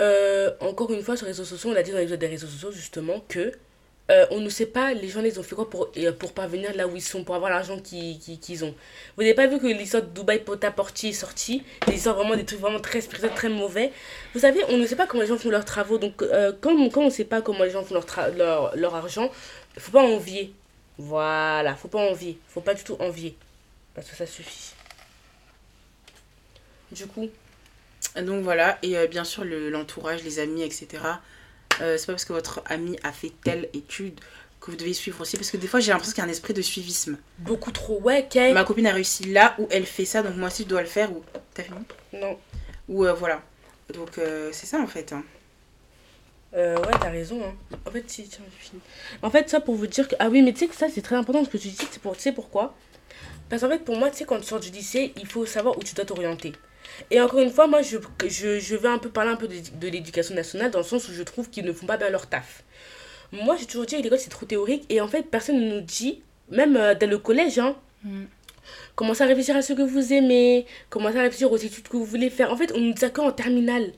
euh, 0.00 0.50
encore 0.60 0.90
une 0.92 1.02
fois, 1.02 1.16
sur 1.16 1.26
les 1.26 1.32
réseaux 1.32 1.44
sociaux, 1.44 1.70
on 1.72 1.76
a 1.76 1.82
dit 1.82 1.90
dans 1.92 1.98
l'épisode 1.98 2.18
des 2.20 2.26
réseaux 2.26 2.46
sociaux, 2.46 2.72
justement, 2.72 3.22
que 3.28 3.52
euh, 4.10 4.26
on 4.32 4.40
ne 4.40 4.48
sait 4.48 4.66
pas, 4.66 4.92
les 4.92 5.08
gens, 5.08 5.20
ils 5.22 5.38
ont 5.38 5.42
fait 5.44 5.54
quoi 5.54 5.70
pour, 5.70 5.88
euh, 5.96 6.10
pour 6.12 6.32
parvenir 6.32 6.74
là 6.74 6.88
où 6.88 6.96
ils 6.96 7.02
sont, 7.02 7.22
pour 7.22 7.36
avoir 7.36 7.48
l'argent 7.50 7.78
qu'ils 7.78 8.64
ont. 8.64 8.74
Vous 9.16 9.22
n'avez 9.22 9.34
pas 9.34 9.46
vu 9.46 9.60
que 9.60 9.66
l'histoire 9.68 10.02
de 10.02 10.08
Dubaï 10.08 10.40
Pota-Porti 10.40 11.10
est 11.10 11.12
sortie? 11.12 11.62
Des 11.86 11.94
histoires 11.94 12.16
vraiment, 12.16 12.34
des 12.34 12.44
trucs 12.44 12.58
vraiment 12.58 12.80
très 12.80 13.00
spirituels, 13.02 13.34
très 13.34 13.48
mauvais. 13.48 13.92
Vous 14.34 14.40
savez, 14.40 14.64
on 14.68 14.78
ne 14.78 14.86
sait 14.86 14.96
pas 14.96 15.06
comment 15.06 15.22
les 15.22 15.28
gens 15.28 15.38
font 15.38 15.50
leurs 15.50 15.64
travaux. 15.64 15.98
Donc, 15.98 16.22
euh, 16.22 16.52
quand, 16.60 16.72
on- 16.72 17.04
ne 17.04 17.10
sait 17.10 17.24
pas 17.24 17.40
comment 17.40 17.62
les 17.62 17.70
gens 17.70 17.84
font 17.84 17.94
leur, 17.94 18.06
leur, 18.36 18.76
leur 18.76 18.94
argent, 18.96 19.30
faut 19.78 19.92
pas 19.92 20.02
envier. 20.02 20.52
Voilà, 20.98 21.76
faut 21.76 21.88
pas 21.88 22.00
envier. 22.00 22.36
faut 22.48 22.60
pas 22.62 22.74
du 22.74 22.82
tout 22.82 22.96
envier. 22.98 23.36
Parce 23.94 24.08
que 24.08 24.16
ça 24.16 24.26
suffit. 24.26 24.72
Du 26.90 27.06
coup, 27.06 27.28
Donc 28.16 28.42
voilà, 28.42 28.78
et 28.82 28.96
euh, 28.96 29.06
bien 29.06 29.24
sûr 29.24 29.44
le- 29.44 29.70
l'entourage, 29.70 30.22
les 30.24 30.38
amis, 30.38 30.62
etc. 30.62 30.88
Euh, 31.80 31.96
c'est 31.96 32.06
pas 32.06 32.12
parce 32.14 32.24
que 32.24 32.32
votre 32.32 32.62
ami 32.66 32.98
a 33.02 33.12
fait 33.12 33.32
telle 33.44 33.68
étude 33.74 34.18
que 34.60 34.70
vous 34.70 34.76
devez 34.76 34.92
suivre 34.92 35.20
aussi, 35.20 35.36
parce 35.36 35.50
que 35.50 35.56
des 35.56 35.66
fois 35.66 35.80
j'ai 35.80 35.90
l'impression 35.92 36.12
qu'il 36.14 36.22
y 36.22 36.26
a 36.26 36.28
un 36.28 36.32
esprit 36.32 36.52
de 36.54 36.62
suivisme. 36.62 37.16
beaucoup 37.38 37.72
trop. 37.72 38.00
Ouais, 38.02 38.26
Kay. 38.28 38.52
Ma 38.52 38.64
copine 38.64 38.86
a 38.86 38.92
réussi 38.92 39.24
là 39.24 39.54
où 39.58 39.66
elle 39.70 39.86
fait 39.86 40.04
ça, 40.04 40.22
donc 40.22 40.36
moi 40.36 40.48
aussi 40.48 40.64
je 40.64 40.68
dois 40.68 40.82
le 40.82 40.88
faire, 40.88 41.10
ou 41.12 41.22
t'as 41.54 41.62
fini? 41.62 41.78
Non. 42.12 42.38
Ou 42.88 43.04
euh, 43.06 43.12
voilà. 43.12 43.42
Donc 43.94 44.18
c'est 44.52 44.66
ça 44.66 44.78
en 44.80 44.86
fait. 44.86 45.12
hein. 45.12 45.24
Euh, 46.54 46.76
ouais, 46.78 46.92
t'as 47.00 47.10
raison. 47.10 47.40
Hein. 47.44 47.76
En 47.86 47.90
fait, 47.92 48.04
si, 48.10 48.24
tiens, 48.24 48.42
j'ai 48.50 48.64
fini. 48.70 48.80
En 49.22 49.30
fait, 49.30 49.48
ça 49.48 49.60
pour 49.60 49.76
vous 49.76 49.86
dire 49.86 50.08
que. 50.08 50.16
Ah 50.18 50.28
oui, 50.28 50.42
mais 50.42 50.52
tu 50.52 50.58
sais 50.60 50.66
que 50.66 50.74
ça, 50.74 50.88
c'est 50.92 51.00
très 51.02 51.14
important 51.16 51.44
ce 51.44 51.48
que 51.48 51.56
tu 51.58 51.68
dis. 51.68 51.76
C'est 51.78 52.00
pour... 52.02 52.16
Tu 52.16 52.22
sais 52.22 52.32
pourquoi? 52.32 52.74
Parce 53.48 53.62
qu'en 53.62 53.68
fait, 53.68 53.84
pour 53.84 53.96
moi, 53.96 54.10
tu 54.10 54.16
sais, 54.18 54.24
quand 54.24 54.38
tu 54.40 54.46
sors 54.46 54.58
du 54.58 54.70
lycée, 54.70 55.12
il 55.16 55.26
faut 55.26 55.46
savoir 55.46 55.78
où 55.78 55.82
tu 55.84 55.94
dois 55.94 56.04
t'orienter. 56.04 56.52
Et 57.10 57.20
encore 57.20 57.40
une 57.40 57.50
fois, 57.50 57.66
moi, 57.66 57.82
je, 57.82 57.98
je, 58.26 58.58
je 58.58 58.76
vais 58.76 58.88
un 58.88 58.98
peu 58.98 59.08
parler 59.08 59.30
un 59.30 59.36
peu 59.36 59.48
de, 59.48 59.56
de 59.80 59.88
l'éducation 59.88 60.34
nationale 60.34 60.70
dans 60.70 60.78
le 60.78 60.84
sens 60.84 61.08
où 61.08 61.12
je 61.12 61.22
trouve 61.22 61.50
qu'ils 61.50 61.64
ne 61.64 61.72
font 61.72 61.86
pas 61.86 61.96
bien 61.96 62.10
leur 62.10 62.26
taf. 62.26 62.62
Moi, 63.32 63.56
j'ai 63.58 63.66
toujours 63.66 63.86
dit 63.86 63.96
que 63.96 64.02
l'école, 64.02 64.18
c'est 64.18 64.30
trop 64.30 64.46
théorique. 64.46 64.84
Et 64.88 65.00
en 65.00 65.08
fait, 65.08 65.22
personne 65.22 65.60
ne 65.60 65.74
nous 65.74 65.80
dit, 65.80 66.22
même 66.50 66.76
euh, 66.76 66.94
dans 66.94 67.08
le 67.08 67.18
collège, 67.18 67.58
hein, 67.58 67.76
mm. 68.04 68.24
commencez 68.94 69.22
à 69.22 69.26
réfléchir 69.26 69.56
à 69.56 69.62
ce 69.62 69.72
que 69.72 69.82
vous 69.82 70.12
aimez, 70.12 70.66
commencez 70.88 71.18
à 71.18 71.22
réfléchir 71.22 71.50
aux 71.50 71.56
études 71.56 71.88
que 71.88 71.96
vous 71.96 72.04
voulez 72.04 72.30
faire. 72.30 72.52
En 72.52 72.56
fait, 72.56 72.72
on 72.74 72.80
nous 72.80 72.92
dit 72.92 73.00
ça 73.00 73.10
qu'en 73.10 73.30
terminale. 73.32 73.92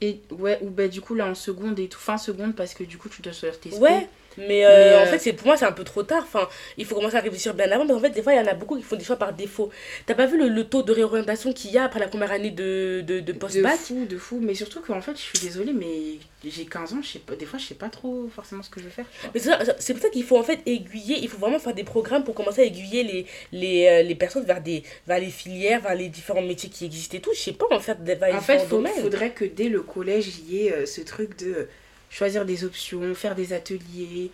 Et 0.00 0.20
ouais, 0.30 0.58
ou 0.62 0.70
bah 0.70 0.88
du 0.88 1.02
coup 1.02 1.14
là 1.14 1.26
en 1.26 1.34
seconde 1.34 1.78
et 1.78 1.86
tout, 1.86 1.98
fin 1.98 2.16
seconde 2.16 2.56
parce 2.56 2.72
que 2.72 2.84
du 2.84 2.96
coup 2.96 3.10
tu 3.10 3.20
dois 3.20 3.34
sortir 3.34 3.60
tes 3.60 3.76
Ouais, 3.76 4.08
mais, 4.38 4.64
euh, 4.64 4.98
en 4.98 5.02
euh, 5.02 5.06
fait, 5.06 5.18
c'est 5.18 5.32
pour 5.32 5.46
moi, 5.46 5.56
c'est 5.56 5.64
un 5.64 5.72
peu 5.72 5.84
trop 5.84 6.02
tard. 6.02 6.22
Enfin, 6.22 6.48
il 6.76 6.84
faut 6.84 6.94
commencer 6.94 7.16
à 7.16 7.20
réfléchir 7.20 7.54
bien 7.54 7.70
avant. 7.70 7.84
Mais 7.84 7.92
en 7.92 8.00
fait, 8.00 8.10
des 8.10 8.22
fois, 8.22 8.32
il 8.32 8.36
y 8.36 8.40
en 8.40 8.46
a 8.46 8.54
beaucoup 8.54 8.76
qui 8.76 8.82
font 8.82 8.96
des 8.96 9.04
choix 9.04 9.16
par 9.16 9.32
défaut. 9.32 9.70
T'as 10.06 10.14
pas 10.14 10.26
vu 10.26 10.38
le, 10.38 10.48
le, 10.48 10.64
taux 10.64 10.82
de 10.82 10.92
réorientation 10.92 11.52
qu'il 11.52 11.70
y 11.72 11.78
a 11.78 11.84
après 11.84 12.00
la 12.00 12.08
première 12.08 12.30
année 12.30 12.50
de, 12.50 13.02
de, 13.06 13.20
de 13.20 13.32
post-bac? 13.32 13.72
De 13.72 13.78
fou, 13.78 14.06
de 14.06 14.18
fou. 14.18 14.38
Mais 14.40 14.54
surtout 14.54 14.80
qu'en 14.80 15.00
fait, 15.00 15.12
je 15.12 15.22
suis 15.22 15.38
désolée, 15.40 15.72
mais 15.72 16.18
j'ai 16.44 16.64
15 16.64 16.94
ans, 16.94 17.02
je 17.02 17.08
sais 17.08 17.18
pas, 17.18 17.34
des 17.34 17.44
fois, 17.44 17.58
je 17.58 17.66
sais 17.66 17.74
pas 17.74 17.88
trop 17.88 18.28
forcément 18.34 18.62
ce 18.62 18.70
que 18.70 18.80
je 18.80 18.86
veux 18.86 18.90
faire. 18.90 19.04
Mais 19.34 19.40
c'est 19.40 19.92
pour 19.94 20.02
ça 20.02 20.08
qu'il 20.08 20.24
faut 20.24 20.38
en 20.38 20.42
fait 20.42 20.60
aiguiller, 20.64 21.18
il 21.20 21.28
faut 21.28 21.38
vraiment 21.38 21.58
faire 21.58 21.74
des 21.74 21.84
programmes 21.84 22.24
pour 22.24 22.34
commencer 22.34 22.62
à 22.62 22.64
aiguiller 22.64 23.02
les, 23.02 23.26
les, 23.52 23.86
euh, 23.86 24.02
les 24.02 24.14
personnes 24.14 24.44
vers, 24.44 24.62
des, 24.62 24.82
vers 25.06 25.18
les 25.18 25.30
filières, 25.30 25.80
vers 25.80 25.94
les 25.94 26.08
différents 26.08 26.42
métiers 26.42 26.70
qui 26.70 26.84
existent 26.84 27.16
et 27.16 27.20
tout. 27.20 27.30
Je 27.34 27.40
sais 27.40 27.52
pas, 27.52 27.66
en 27.70 27.80
fait, 27.80 27.98
En 28.32 28.40
fait, 28.40 28.66
il 28.70 29.02
faudrait 29.02 29.30
que 29.32 29.44
dès 29.44 29.68
le 29.68 29.82
collège, 29.82 30.28
il 30.38 30.54
y 30.54 30.66
ait 30.66 30.86
ce 30.86 31.00
truc 31.00 31.36
de 31.38 31.68
choisir 32.10 32.44
des 32.44 32.64
options, 32.64 33.14
faire 33.14 33.34
des 33.34 33.52
ateliers, 33.52 34.30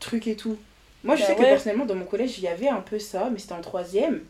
trucs 0.00 0.26
et 0.26 0.36
tout. 0.36 0.58
Moi, 1.02 1.16
je 1.16 1.22
bah 1.22 1.28
sais 1.28 1.34
que 1.36 1.40
personnellement, 1.40 1.86
dans 1.86 1.94
mon 1.94 2.04
collège, 2.04 2.36
il 2.38 2.44
y 2.44 2.48
avait 2.48 2.68
un 2.68 2.80
peu 2.80 2.98
ça, 2.98 3.30
mais 3.32 3.38
c'était 3.38 3.54
en 3.54 3.62
troisième. 3.62 4.20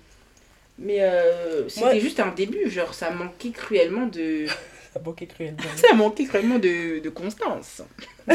Mais 0.78 1.02
euh, 1.02 1.68
c'était 1.68 2.00
juste 2.00 2.20
un 2.20 2.28
début, 2.28 2.70
genre, 2.70 2.94
ça 2.94 3.10
manquait 3.10 3.50
cruellement 3.50 4.06
de. 4.06 4.46
ça 4.94 5.00
manquait 5.04 5.26
cruellement. 5.26 5.58
ça 5.76 5.94
manquait 5.94 6.24
cruellement 6.26 6.58
de, 6.58 7.00
de 7.00 7.08
constance. 7.08 7.82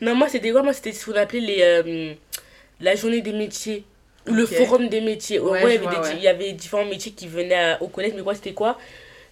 non, 0.00 0.14
moi, 0.14 0.28
c'était 0.28 0.52
quoi? 0.52 0.62
Moi, 0.62 0.72
c'était 0.72 0.92
ce 0.92 1.04
qu'on 1.04 1.16
appelait 1.16 1.40
les, 1.40 1.58
euh, 1.60 2.14
la 2.80 2.94
journée 2.94 3.22
des 3.22 3.32
métiers. 3.32 3.84
Ou 4.28 4.34
le 4.34 4.46
forum 4.46 4.88
des 4.88 5.00
métiers. 5.00 5.40
Ouais, 5.40 5.76
il, 5.76 5.82
y 5.82 5.86
avait 5.86 6.16
il 6.16 6.22
y 6.22 6.28
avait 6.28 6.52
différents 6.52 6.84
métiers 6.84 7.12
qui 7.12 7.26
venaient 7.28 7.78
au 7.80 7.88
collège, 7.88 8.12
mais 8.14 8.22
quoi, 8.22 8.34
c'était 8.34 8.52
quoi? 8.52 8.78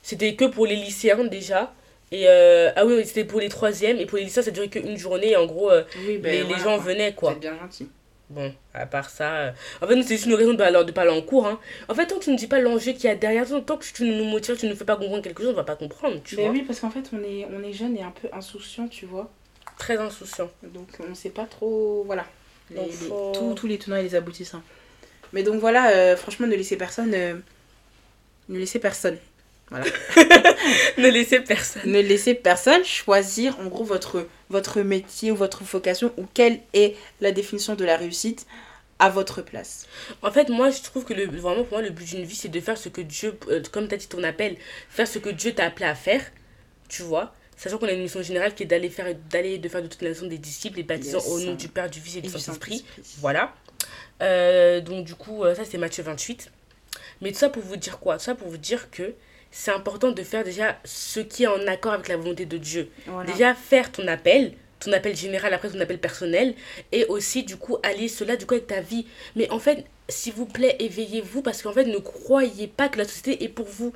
C'était 0.02 0.34
que 0.34 0.46
pour 0.46 0.66
les 0.66 0.76
lycéens 0.76 1.24
déjà. 1.24 1.72
Et 2.12 2.29
euh, 2.29 2.71
ah 2.77 2.87
oui, 2.87 3.05
c'était 3.05 3.25
pour 3.25 3.40
les 3.40 3.49
troisièmes 3.49 3.99
et 3.99 4.07
pour 4.07 4.19
les 4.19 4.25
lycéens, 4.25 4.42
ça 4.42 4.51
durait 4.51 4.69
qu'une 4.69 4.97
journée. 4.97 5.31
Et 5.31 5.37
en 5.37 5.47
gros, 5.47 5.71
euh, 5.71 5.83
ben 5.97 6.23
les, 6.23 6.45
les, 6.45 6.59
gens 6.59 6.79
venaient 6.79 7.14
quoi. 7.14 7.33
C'est 7.33 7.40
bien 7.40 7.59
gentil. 7.59 7.88
Bon, 8.31 8.53
à 8.75 8.87
part 8.87 9.11
ça. 9.11 9.35
Euh, 9.35 9.53
en 9.83 9.87
fait, 9.87 10.03
c'est 10.03 10.14
juste 10.14 10.27
une 10.27 10.35
raison 10.35 10.53
de 10.53 10.62
ne 10.62 10.90
pas 10.92 11.03
aller 11.03 11.11
en 11.11 11.23
cours. 11.23 11.47
Hein. 11.47 11.59
En 11.88 11.95
fait, 11.95 12.07
tant 12.07 12.19
que 12.19 12.25
tu 12.25 12.31
ne 12.31 12.37
dis 12.37 12.47
pas 12.47 12.61
l'enjeu 12.61 12.92
qu'il 12.92 13.05
y 13.05 13.09
a 13.09 13.16
derrière, 13.16 13.47
tant 13.64 13.77
que 13.77 13.85
tu 13.85 14.05
nous 14.05 14.25
motives, 14.25 14.57
tu 14.57 14.66
ne 14.66 14.75
fais 14.75 14.85
pas 14.85 14.97
comprendre 14.97 15.23
quelque 15.23 15.42
chose, 15.42 15.53
on 15.53 15.57
va 15.57 15.64
pas 15.64 15.77
comprendre. 15.77 16.21
Tu 16.25 16.37
ben 16.37 16.51
oui, 16.51 16.62
parce 16.62 16.81
qu'en 16.81 16.90
fait, 16.90 17.11
on 17.12 17.23
est, 17.23 17.47
on 17.53 17.62
est 17.62 17.73
jeune 17.73 17.97
et 17.97 18.03
un 18.03 18.12
peu 18.12 18.29
insouciant, 18.33 18.87
tu 18.88 19.07
vois. 19.07 19.31
Très 19.77 19.97
insouciant. 19.99 20.51
Donc, 20.62 20.88
on 21.05 21.09
ne 21.09 21.14
sait 21.14 21.31
pas 21.31 21.45
trop. 21.45 22.05
Voilà. 22.07 22.25
Les, 22.71 22.88
tous, 23.55 23.66
les 23.66 23.79
tenants 23.79 23.97
et 23.97 24.03
les 24.03 24.14
aboutissants. 24.14 24.62
Mais 25.33 25.42
donc, 25.42 25.61
voilà, 25.61 26.16
franchement, 26.16 26.47
ne 26.47 26.55
laissez 26.55 26.77
personne. 26.77 27.11
ne 27.11 28.59
laissez 28.59 28.79
personne 28.79 29.19
voilà. 29.70 29.87
ne 30.98 31.09
laissez 31.09 31.40
personne. 31.40 31.83
Ne 31.87 32.00
laissez 32.00 32.35
personne 32.35 32.85
choisir 32.85 33.59
en 33.61 33.66
gros 33.66 33.85
votre, 33.85 34.29
votre 34.48 34.81
métier 34.81 35.33
ou 35.33 35.37
votre 35.37 35.64
vocation 35.64 36.12
ou 36.16 36.26
quelle 36.35 36.61
est 36.72 36.94
la 37.20 37.33
définition 37.33 37.74
de 37.74 37.85
la 37.85 37.96
réussite 37.96 38.46
à 38.98 39.11
votre 39.11 39.42
place. 39.42 39.87
En 40.22 40.31
fait, 40.31 40.48
moi, 40.48 40.70
je 40.70 40.83
trouve 40.83 41.05
que 41.05 41.12
le, 41.12 41.26
vraiment 41.26 41.64
pour 41.64 41.79
moi, 41.79 41.83
le 41.83 41.90
but 41.90 42.09
d'une 42.09 42.24
vie, 42.24 42.35
c'est 42.35 42.48
de 42.48 42.61
faire 42.61 42.79
ce 42.79 42.88
que 42.88 43.00
Dieu, 43.00 43.38
euh, 43.48 43.62
comme 43.70 43.88
tu 43.88 43.94
as 43.94 43.98
dit 43.98 44.09
ton 44.09 44.22
appel, 44.22 44.57
faire 44.88 45.07
ce 45.07 45.18
que 45.18 45.29
Dieu 45.29 45.52
t'a 45.52 45.64
appelé 45.64 45.87
à 45.87 45.94
faire, 45.94 46.22
tu 46.88 47.02
vois. 47.02 47.35
Sachant 47.57 47.79
qu'on 47.79 47.88
a 47.88 47.92
une 47.92 48.02
mission 48.02 48.22
générale 48.22 48.55
qui 48.55 48.62
est 48.62 48.66
d'aller 48.66 48.90
faire, 48.90 49.14
d'aller 49.31 49.59
de 49.59 49.68
faire 49.68 49.83
de 49.83 49.87
toute 49.88 50.02
la 50.02 50.11
nation 50.11 50.26
des 50.26 50.38
disciples 50.38 50.79
et 50.79 50.83
baptisant 50.83 51.20
au 51.26 51.40
nom 51.40 51.55
du 51.55 51.68
Père, 51.68 51.90
du 51.90 52.00
Fils 52.00 52.16
et 52.16 52.20
du 52.20 52.29
Saint-Esprit. 52.29 52.85
Voilà. 53.18 53.55
Euh, 54.22 54.81
donc, 54.81 55.05
du 55.05 55.14
coup, 55.14 55.44
euh, 55.44 55.55
ça, 55.55 55.64
c'est 55.64 55.79
Matthieu 55.79 56.02
28. 56.02 56.50
Mais 57.22 57.33
tout 57.33 57.38
ça 57.38 57.48
pour 57.48 57.62
vous 57.62 57.76
dire 57.76 57.98
quoi? 57.98 58.18
Tout 58.18 58.24
ça 58.24 58.35
pour 58.35 58.48
vous 58.48 58.59
dire 58.59 58.90
que 58.90 59.14
c'est 59.50 59.70
important 59.70 60.12
de 60.12 60.22
faire 60.22 60.44
déjà 60.44 60.78
ce 60.85 61.20
qui 61.20 61.44
est 61.44 61.48
en 61.48 61.66
accord 61.66 61.92
avec 61.92 62.09
la 62.09 62.16
volonté 62.16 62.46
de 62.46 62.59
Dieu. 62.59 62.90
Déjà 63.26 63.54
faire 63.54 63.90
ton 63.90 64.06
appel, 64.06 64.52
ton 64.80 64.92
appel 64.92 65.16
général 65.16 65.54
après 65.54 65.70
ton 65.70 65.80
appel 65.80 65.98
personnel 65.98 66.54
et 66.92 67.06
aussi 67.06 67.42
du 67.42 67.56
coup 67.56 67.78
allier 67.82 68.09
cela 68.09 68.37
du 68.37 68.46
coup 68.46 68.54
avec 68.54 68.66
ta 68.66 68.80
vie. 68.80 69.06
Mais 69.35 69.50
en 69.50 69.59
fait, 69.59 69.85
s'il 70.09 70.35
vous 70.35 70.46
plaît, 70.46 70.76
éveillez-vous 70.78 71.42
parce 71.42 71.62
qu'en 71.62 71.72
fait, 71.72 71.85
ne 71.85 71.98
croyez 71.98 72.68
pas 72.68 72.88
que 72.88 72.98
la 72.98 73.04
société 73.04 73.44
est 73.44 73.48
pour 73.48 73.66
vous. 73.66 73.92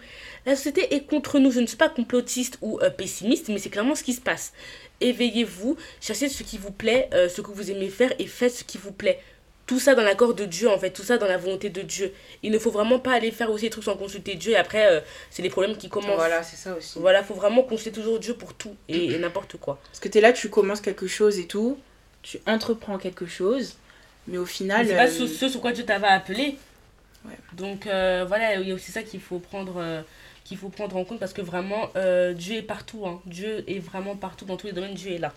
La 0.47 0.57
société 0.57 0.95
est 0.95 1.07
contre 1.07 1.39
nous. 1.39 1.53
Je 1.53 1.61
ne 1.61 1.67
suis 1.67 1.77
pas 1.77 1.89
complotiste 1.89 2.59
ou 2.63 2.81
euh, 2.81 2.91
pessimiste, 2.91 3.49
mais 3.49 3.59
c'est 3.59 3.71
clairement 3.71 3.95
ce 3.95 4.03
qui 4.03 4.15
se 4.15 4.21
passe. 4.21 4.53
Éveillez-vous, 5.01 5.77
cherchez 6.01 6.29
ce 6.29 6.43
qui 6.43 6.59
vous 6.59 6.73
plaît, 6.73 7.09
euh, 7.15 7.29
ce 7.29 7.41
que 7.41 7.51
vous 7.51 7.71
aimez 7.71 7.89
faire 7.89 8.13
et 8.19 8.27
faites 8.27 8.55
ce 8.55 8.65
qui 8.65 8.79
vous 8.79 8.93
plaît 8.93 9.21
tout 9.71 9.79
ça 9.79 9.95
dans 9.95 10.03
l'accord 10.03 10.35
de 10.35 10.47
Dieu, 10.47 10.69
en 10.69 10.77
fait, 10.81 10.91
tout 10.91 11.05
ça 11.05 11.17
dans 11.17 11.29
la 11.29 11.37
volonté 11.37 11.71
de 11.71 11.83
Dieu. 11.83 12.13
Il 12.43 12.51
ne 12.51 12.59
faut 12.59 12.73
vraiment 12.73 12.99
pas 12.99 13.13
aller 13.13 13.31
faire 13.31 13.53
aussi 13.53 13.67
des 13.67 13.71
trucs 13.71 13.85
sans 13.85 13.97
consulter 13.97 14.35
Dieu 14.35 14.51
et 14.51 14.57
après, 14.57 14.91
euh, 14.91 15.01
c'est 15.31 15.43
les 15.43 15.49
problèmes 15.49 15.77
qui 15.77 15.89
commencent. 15.89 16.17
Voilà, 16.17 16.43
c'est 16.43 16.57
ça 16.57 16.75
aussi. 16.75 16.99
Voilà, 16.99 17.23
faut 17.23 17.35
vraiment 17.35 17.63
consulter 17.63 17.93
toujours 17.93 18.19
Dieu 18.19 18.35
pour 18.35 18.53
tout 18.55 18.75
et, 18.89 19.17
n'importe 19.17 19.59
quoi. 19.59 19.79
Parce 19.85 20.01
que 20.01 20.09
tu 20.09 20.19
es 20.19 20.21
là, 20.21 20.33
tu 20.33 20.49
commences 20.49 20.81
quelque 20.81 21.07
chose 21.07 21.39
et 21.39 21.47
tout, 21.47 21.79
tu 22.23 22.41
entreprends 22.47 22.99
quelque 22.99 23.27
chose, 23.27 23.77
mais 24.27 24.39
au 24.39 24.45
final. 24.45 24.89
C'est 24.89 24.97
pas 24.97 25.07
euh, 25.07 25.29
ce, 25.29 25.49
sur 25.49 25.61
quoi 25.61 25.71
Dieu 25.71 25.85
t'avait 25.85 26.09
appelé. 26.09 26.57
Ouais. 27.25 27.39
Donc 27.53 27.87
euh, 27.87 28.25
voilà, 28.27 28.57
il 28.57 28.69
y 28.69 28.73
a 28.73 28.75
aussi 28.75 28.91
ça 28.91 29.05
qu'il 29.05 29.21
faut 29.21 29.39
prendre. 29.39 29.81
qu'il 30.45 30.59
faut 30.59 30.71
prendre 30.71 30.97
en 30.97 31.05
compte 31.05 31.21
parce 31.21 31.33
que 31.33 31.43
vraiment 31.43 31.91
Dieu 32.35 32.57
est 32.57 32.67
partout 32.67 33.07
hein. 33.07 33.21
Dieu 33.25 33.63
est 33.69 33.79
vraiment 33.79 34.17
partout 34.17 34.47
dans 34.47 34.57
tous 34.57 34.67
les 34.67 34.73
domaines 34.73 34.95
Dieu 34.95 35.13
est 35.13 35.19
là 35.19 35.33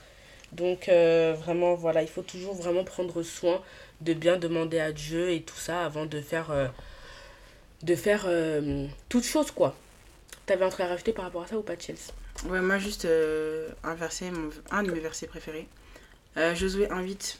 donc 0.54 0.88
vraiment 0.88 1.76
voilà 1.76 2.02
il 2.02 2.08
faut 2.08 2.22
toujours 2.22 2.56
vraiment 2.56 2.84
prendre 2.84 3.22
soin 3.22 3.62
de 4.04 4.14
bien 4.14 4.38
demander 4.38 4.80
à 4.80 4.92
Dieu 4.92 5.32
et 5.32 5.42
tout 5.42 5.58
ça 5.58 5.86
avant 5.86 6.06
de 6.06 6.22
faire, 6.22 6.52
euh, 6.52 6.68
de 7.84 7.96
faire 7.96 8.26
euh, 8.28 8.88
toute 9.10 9.24
chose, 9.24 9.52
quoi. 9.52 9.76
T'avais 10.46 10.66
un 10.66 10.70
truc 10.70 10.82
à 10.82 10.88
rajouter 10.88 11.14
par 11.14 11.26
rapport 11.26 11.44
à 11.44 11.48
ça 11.48 11.58
ou 11.58 11.62
pas, 11.62 11.78
Chelsea? 11.80 12.12
Ouais, 12.48 12.60
moi, 12.60 12.78
juste 12.78 13.06
euh, 13.06 13.70
un 13.84 13.96
verset, 13.96 14.32
un 14.72 14.84
de 14.84 14.92
mes 14.92 15.00
versets 15.00 15.28
préférés. 15.28 15.68
Josué 16.56 16.88
1.8 16.88 17.38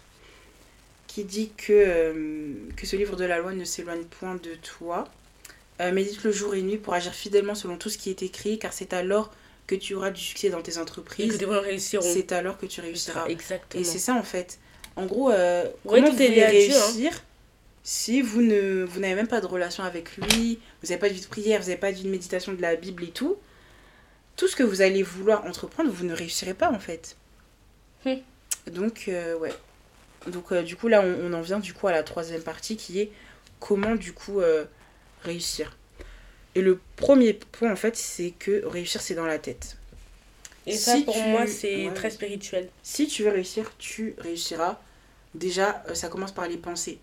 qui 1.08 1.24
dit 1.24 1.52
que, 1.58 2.72
que 2.76 2.86
ce 2.88 2.96
livre 2.96 3.16
de 3.16 3.26
la 3.26 3.40
loi 3.40 3.54
ne 3.54 3.66
s'éloigne 3.66 4.04
point 4.04 4.36
de 4.36 4.56
toi. 4.56 5.06
médite 5.80 6.24
le 6.24 6.32
jour 6.32 6.56
et 6.56 6.62
nuit 6.62 6.78
pour 6.78 6.94
agir 6.94 7.14
fidèlement 7.14 7.56
selon 7.56 7.78
tout 7.78 7.90
ce 7.90 7.98
qui 7.98 8.10
est 8.10 8.22
écrit, 8.22 8.58
car 8.60 8.72
c'est 8.72 8.94
alors 8.94 9.32
que 9.68 9.76
tu 9.76 9.96
auras 9.96 10.12
du 10.12 10.22
succès 10.22 10.50
dans 10.50 10.62
tes 10.62 10.78
entreprises. 10.78 11.40
C'est 12.02 12.32
alors 12.32 12.58
que 12.58 12.66
tu 12.66 12.82
réussiras. 12.82 13.26
Exactement. 13.28 13.82
Et 13.82 13.84
c'est 13.84 14.00
ça 14.00 14.14
en 14.14 14.24
fait. 14.24 14.60
En 14.96 15.06
gros, 15.06 15.32
euh, 15.32 15.66
comment 15.88 16.12
vous 16.12 16.22
allez 16.22 16.44
hein. 16.44 16.48
réussir 16.48 17.24
si 17.86 18.22
vous 18.22 18.42
ne 18.42 18.86
vous 18.86 19.02
n'avez 19.02 19.16
même 19.16 19.28
pas 19.28 19.42
de 19.42 19.46
relation 19.46 19.84
avec 19.84 20.16
lui, 20.16 20.60
vous 20.82 20.88
n'avez 20.90 21.00
pas 21.00 21.10
de 21.10 21.14
vie 21.14 21.22
de 21.22 21.28
prière, 21.28 21.60
vous 21.60 21.68
n'avez 21.68 21.80
pas 21.80 21.92
de 21.92 21.98
vie 21.98 22.04
de 22.04 22.10
méditation 22.10 22.54
de 22.54 22.62
la 22.62 22.78
Bible 22.78 23.04
et 23.04 23.10
tout 23.10 23.36
Tout 24.38 24.48
ce 24.48 24.56
que 24.56 24.64
vous 24.64 24.82
allez 24.82 25.04
vouloir 25.04 25.46
entreprendre, 25.46 25.92
vous 25.92 26.06
ne 26.06 26.14
réussirez 26.14 26.54
pas 26.54 26.72
en 26.72 26.80
fait. 26.80 27.18
Hmm. 28.06 28.16
Donc, 28.68 29.06
euh, 29.10 29.38
ouais. 29.38 29.52
Donc, 30.28 30.54
euh, 30.54 30.62
du 30.62 30.78
coup, 30.78 30.88
là, 30.88 31.02
on, 31.04 31.34
en 31.34 31.42
vient 31.42 31.60
du 31.60 31.74
coup 31.74 31.88
à 31.88 31.92
la 31.92 32.04
troisième 32.04 32.42
partie 32.42 32.78
qui 32.78 33.02
est 33.02 33.12
comment 33.60 33.96
du 33.96 34.14
coup 34.14 34.40
réussir. 35.24 35.76
Et 36.56 36.62
le 36.62 36.80
premier 36.96 37.34
point 37.34 37.72
en 37.72 37.76
fait, 37.76 37.98
c'est 37.98 38.32
que 38.32 38.66
réussir, 38.66 39.02
c'est 39.02 39.16
dans 39.16 39.26
la 39.26 39.40
tête. 39.40 39.78
Et 40.66 40.76
ça, 40.76 40.98
pour 41.04 41.18
moi, 41.18 41.48
c'est 41.48 41.90
très 41.94 42.10
spirituel. 42.10 42.70
Si 42.84 43.08
tu 43.08 43.24
veux 43.24 43.32
réussir, 43.32 43.72
tu 43.78 44.16
réussiras. 44.18 44.80
Déjà, 45.36 45.84
euh, 45.90 45.94
ça 45.94 46.10
commence 46.10 46.32
par 46.32 46.48
les 46.48 46.58
pensées. 46.58 47.00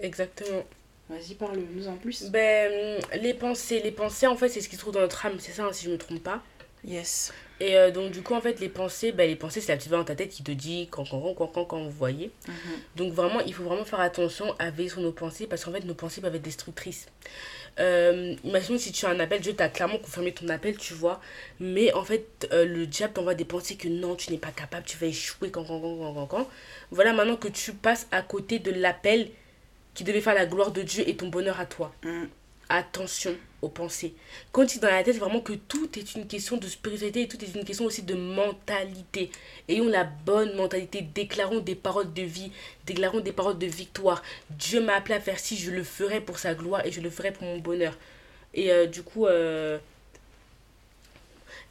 Exactement. 0.00 0.64
Vas-y, 1.08 1.34
parle-nous 1.34 1.88
en 1.88 1.96
plus. 1.96 2.24
Ben, 2.30 3.00
les 3.20 3.34
pensées, 3.34 3.80
les 3.80 3.90
pensées, 3.90 4.26
en 4.26 4.36
fait, 4.36 4.48
c'est 4.48 4.60
ce 4.60 4.68
qui 4.68 4.76
se 4.76 4.80
trouve 4.80 4.94
dans 4.94 5.00
notre 5.00 5.24
âme, 5.26 5.36
c'est 5.38 5.52
ça, 5.52 5.64
hein, 5.64 5.72
si 5.72 5.84
je 5.84 5.90
ne 5.90 5.94
me 5.94 5.98
trompe 5.98 6.22
pas. 6.22 6.42
Yes. 6.84 7.32
Et 7.60 7.76
euh, 7.76 7.90
donc, 7.90 8.10
du 8.10 8.22
coup, 8.22 8.34
en 8.34 8.40
fait, 8.40 8.60
les 8.60 8.68
pensées, 8.68 9.12
ben, 9.12 9.28
les 9.28 9.36
pensées, 9.36 9.60
c'est 9.60 9.72
la 9.72 9.76
petite 9.76 9.88
voix 9.88 9.98
dans 9.98 10.04
ta 10.04 10.14
tête 10.14 10.30
qui 10.30 10.42
te 10.42 10.52
dit 10.52 10.88
quand, 10.90 11.04
quand, 11.08 11.34
quand, 11.34 11.46
quand, 11.46 11.64
quand, 11.64 11.82
vous 11.82 11.90
voyez. 11.90 12.30
Mhm. 12.46 12.54
Donc, 12.96 13.12
vraiment, 13.12 13.40
il 13.40 13.54
faut 13.54 13.64
vraiment 13.64 13.84
faire 13.84 14.00
attention 14.00 14.54
à 14.58 14.70
veiller 14.70 14.88
sur 14.88 15.00
nos 15.00 15.12
pensées 15.12 15.46
parce 15.46 15.64
qu'en 15.64 15.72
fait, 15.72 15.84
nos 15.84 15.94
pensées 15.94 16.20
peuvent 16.20 16.34
être 16.34 16.42
destructrices. 16.42 17.06
Euh, 17.80 18.34
imagine 18.44 18.78
si 18.78 18.92
tu 18.92 19.04
as 19.06 19.10
un 19.10 19.20
appel, 19.20 19.40
Dieu 19.40 19.54
t'a 19.54 19.68
clairement 19.68 19.98
confirmé 19.98 20.32
ton 20.32 20.48
appel, 20.48 20.76
tu 20.76 20.94
vois. 20.94 21.20
Mais 21.60 21.92
en 21.92 22.04
fait, 22.04 22.48
euh, 22.52 22.64
le 22.64 22.86
diable 22.86 23.14
t'envoie 23.14 23.34
des 23.34 23.44
pensées 23.44 23.76
que 23.76 23.88
non, 23.88 24.14
tu 24.14 24.30
n'es 24.30 24.38
pas 24.38 24.52
capable, 24.52 24.84
tu 24.86 24.96
vas 24.98 25.06
échouer, 25.06 25.50
quand, 25.50 25.64
quand, 25.64 25.80
quand, 25.80 26.26
quand. 26.26 26.48
Voilà 26.90 27.12
maintenant 27.12 27.36
que 27.36 27.48
tu 27.48 27.72
passes 27.72 28.06
à 28.12 28.22
côté 28.22 28.58
de 28.58 28.70
l'appel 28.70 29.30
qui 29.94 30.04
devait 30.04 30.20
faire 30.20 30.34
la 30.34 30.46
gloire 30.46 30.72
de 30.72 30.82
Dieu 30.82 31.08
et 31.08 31.16
ton 31.16 31.28
bonheur 31.28 31.60
à 31.60 31.66
toi. 31.66 31.92
Mm. 32.02 32.24
Attention 32.76 33.36
aux 33.62 33.68
pensées. 33.68 34.14
Quand 34.52 34.66
tu 34.66 34.78
es 34.78 34.80
dans 34.80 34.88
la 34.88 35.02
tête 35.02 35.18
vraiment 35.18 35.40
que 35.40 35.52
tout 35.52 35.98
est 35.98 36.14
une 36.14 36.26
question 36.26 36.56
de 36.56 36.66
spiritualité 36.66 37.22
et 37.22 37.28
tout 37.28 37.42
est 37.42 37.54
une 37.54 37.64
question 37.64 37.86
aussi 37.86 38.02
de 38.02 38.14
mentalité. 38.14 39.30
Ayons 39.68 39.88
la 39.88 40.04
bonne 40.04 40.54
mentalité, 40.56 41.02
déclarons 41.02 41.60
des 41.60 41.74
paroles 41.74 42.12
de 42.12 42.22
vie, 42.22 42.52
déclarons 42.86 43.20
des 43.20 43.32
paroles 43.32 43.58
de 43.58 43.66
victoire. 43.66 44.22
Dieu 44.50 44.80
m'a 44.80 44.94
appelé 44.94 45.14
à 45.14 45.20
faire 45.20 45.38
ci, 45.38 45.56
je 45.56 45.70
le 45.70 45.84
ferai 45.84 46.20
pour 46.20 46.38
sa 46.38 46.54
gloire 46.54 46.84
et 46.84 46.92
je 46.92 47.00
le 47.00 47.10
ferai 47.10 47.32
pour 47.32 47.44
mon 47.44 47.58
bonheur. 47.58 47.96
Et 48.52 48.70
euh, 48.70 48.86
du 48.86 49.02
coup, 49.02 49.26
euh, 49.26 49.78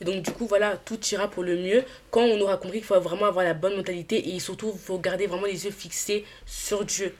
et 0.02 0.06
donc, 0.06 0.22
du 0.22 0.32
coup, 0.32 0.48
voilà, 0.48 0.78
tout 0.78 1.00
ira 1.12 1.30
pour 1.30 1.44
le 1.44 1.56
mieux 1.56 1.84
quand 2.12 2.24
on 2.24 2.42
aura 2.42 2.58
compris 2.58 2.80
qu'il 2.80 2.88
faut 2.88 3.00
vraiment 3.00 3.26
avoir 3.26 3.46
la 3.46 3.54
bonne 3.54 3.76
mentalité 3.78 4.36
et 4.36 4.40
surtout, 4.40 4.72
il 4.74 4.80
faut 4.80 4.98
garder 4.98 5.28
vraiment 5.28 5.46
les 5.46 5.66
yeux 5.66 5.72
fixés 5.72 6.26
sur 6.46 6.84
Dieu. 6.84 7.16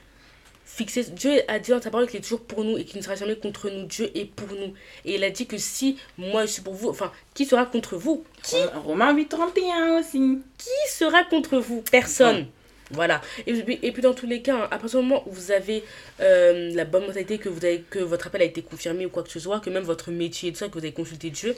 Fixé, 0.64 1.04
Dieu 1.04 1.42
a 1.46 1.58
dit 1.58 1.70
dans 1.70 1.80
sa 1.80 1.90
parole 1.90 2.06
qu'il 2.06 2.18
est 2.18 2.22
toujours 2.22 2.40
pour 2.40 2.64
nous 2.64 2.78
et 2.78 2.84
qu'il 2.84 2.98
ne 2.98 3.02
sera 3.02 3.14
jamais 3.14 3.36
contre 3.36 3.70
nous. 3.70 3.84
Dieu 3.84 4.10
est 4.14 4.24
pour 4.24 4.48
nous. 4.48 4.74
Et 5.04 5.16
il 5.16 5.24
a 5.24 5.30
dit 5.30 5.46
que 5.46 5.58
si 5.58 5.98
moi 6.18 6.46
je 6.46 6.52
suis 6.52 6.62
pour 6.62 6.74
vous, 6.74 6.88
enfin, 6.88 7.12
qui 7.34 7.44
sera 7.44 7.66
contre 7.66 7.96
vous? 7.96 8.24
Qui? 8.42 8.56
Romains 8.84 9.14
8.31 9.14 10.00
aussi. 10.00 10.38
Qui 10.58 10.92
sera 10.92 11.22
contre 11.24 11.58
vous? 11.58 11.82
Personne. 11.90 12.46
Voilà. 12.90 13.20
Et, 13.46 13.52
et, 13.82 13.92
puis 13.92 14.02
dans 14.02 14.14
tous 14.14 14.26
les 14.26 14.42
cas, 14.42 14.56
hein, 14.56 14.68
à 14.70 14.78
partir 14.78 15.00
du 15.00 15.06
moment 15.06 15.22
où 15.26 15.32
vous 15.32 15.50
avez 15.50 15.84
euh, 16.20 16.72
la 16.74 16.84
bonne 16.84 17.06
mentalité, 17.06 17.38
que, 17.38 17.48
vous 17.48 17.64
avez, 17.64 17.82
que 17.88 17.98
votre 17.98 18.26
appel 18.26 18.42
a 18.42 18.44
été 18.44 18.62
confirmé 18.62 19.06
ou 19.06 19.10
quoi 19.10 19.22
que 19.22 19.30
ce 19.30 19.40
soit, 19.40 19.60
que 19.60 19.70
même 19.70 19.84
votre 19.84 20.10
métier 20.10 20.50
et 20.50 20.52
tout 20.52 20.58
ça, 20.58 20.68
que 20.68 20.74
vous 20.74 20.84
avez 20.84 20.92
consulté 20.92 21.30
Dieu, 21.30 21.56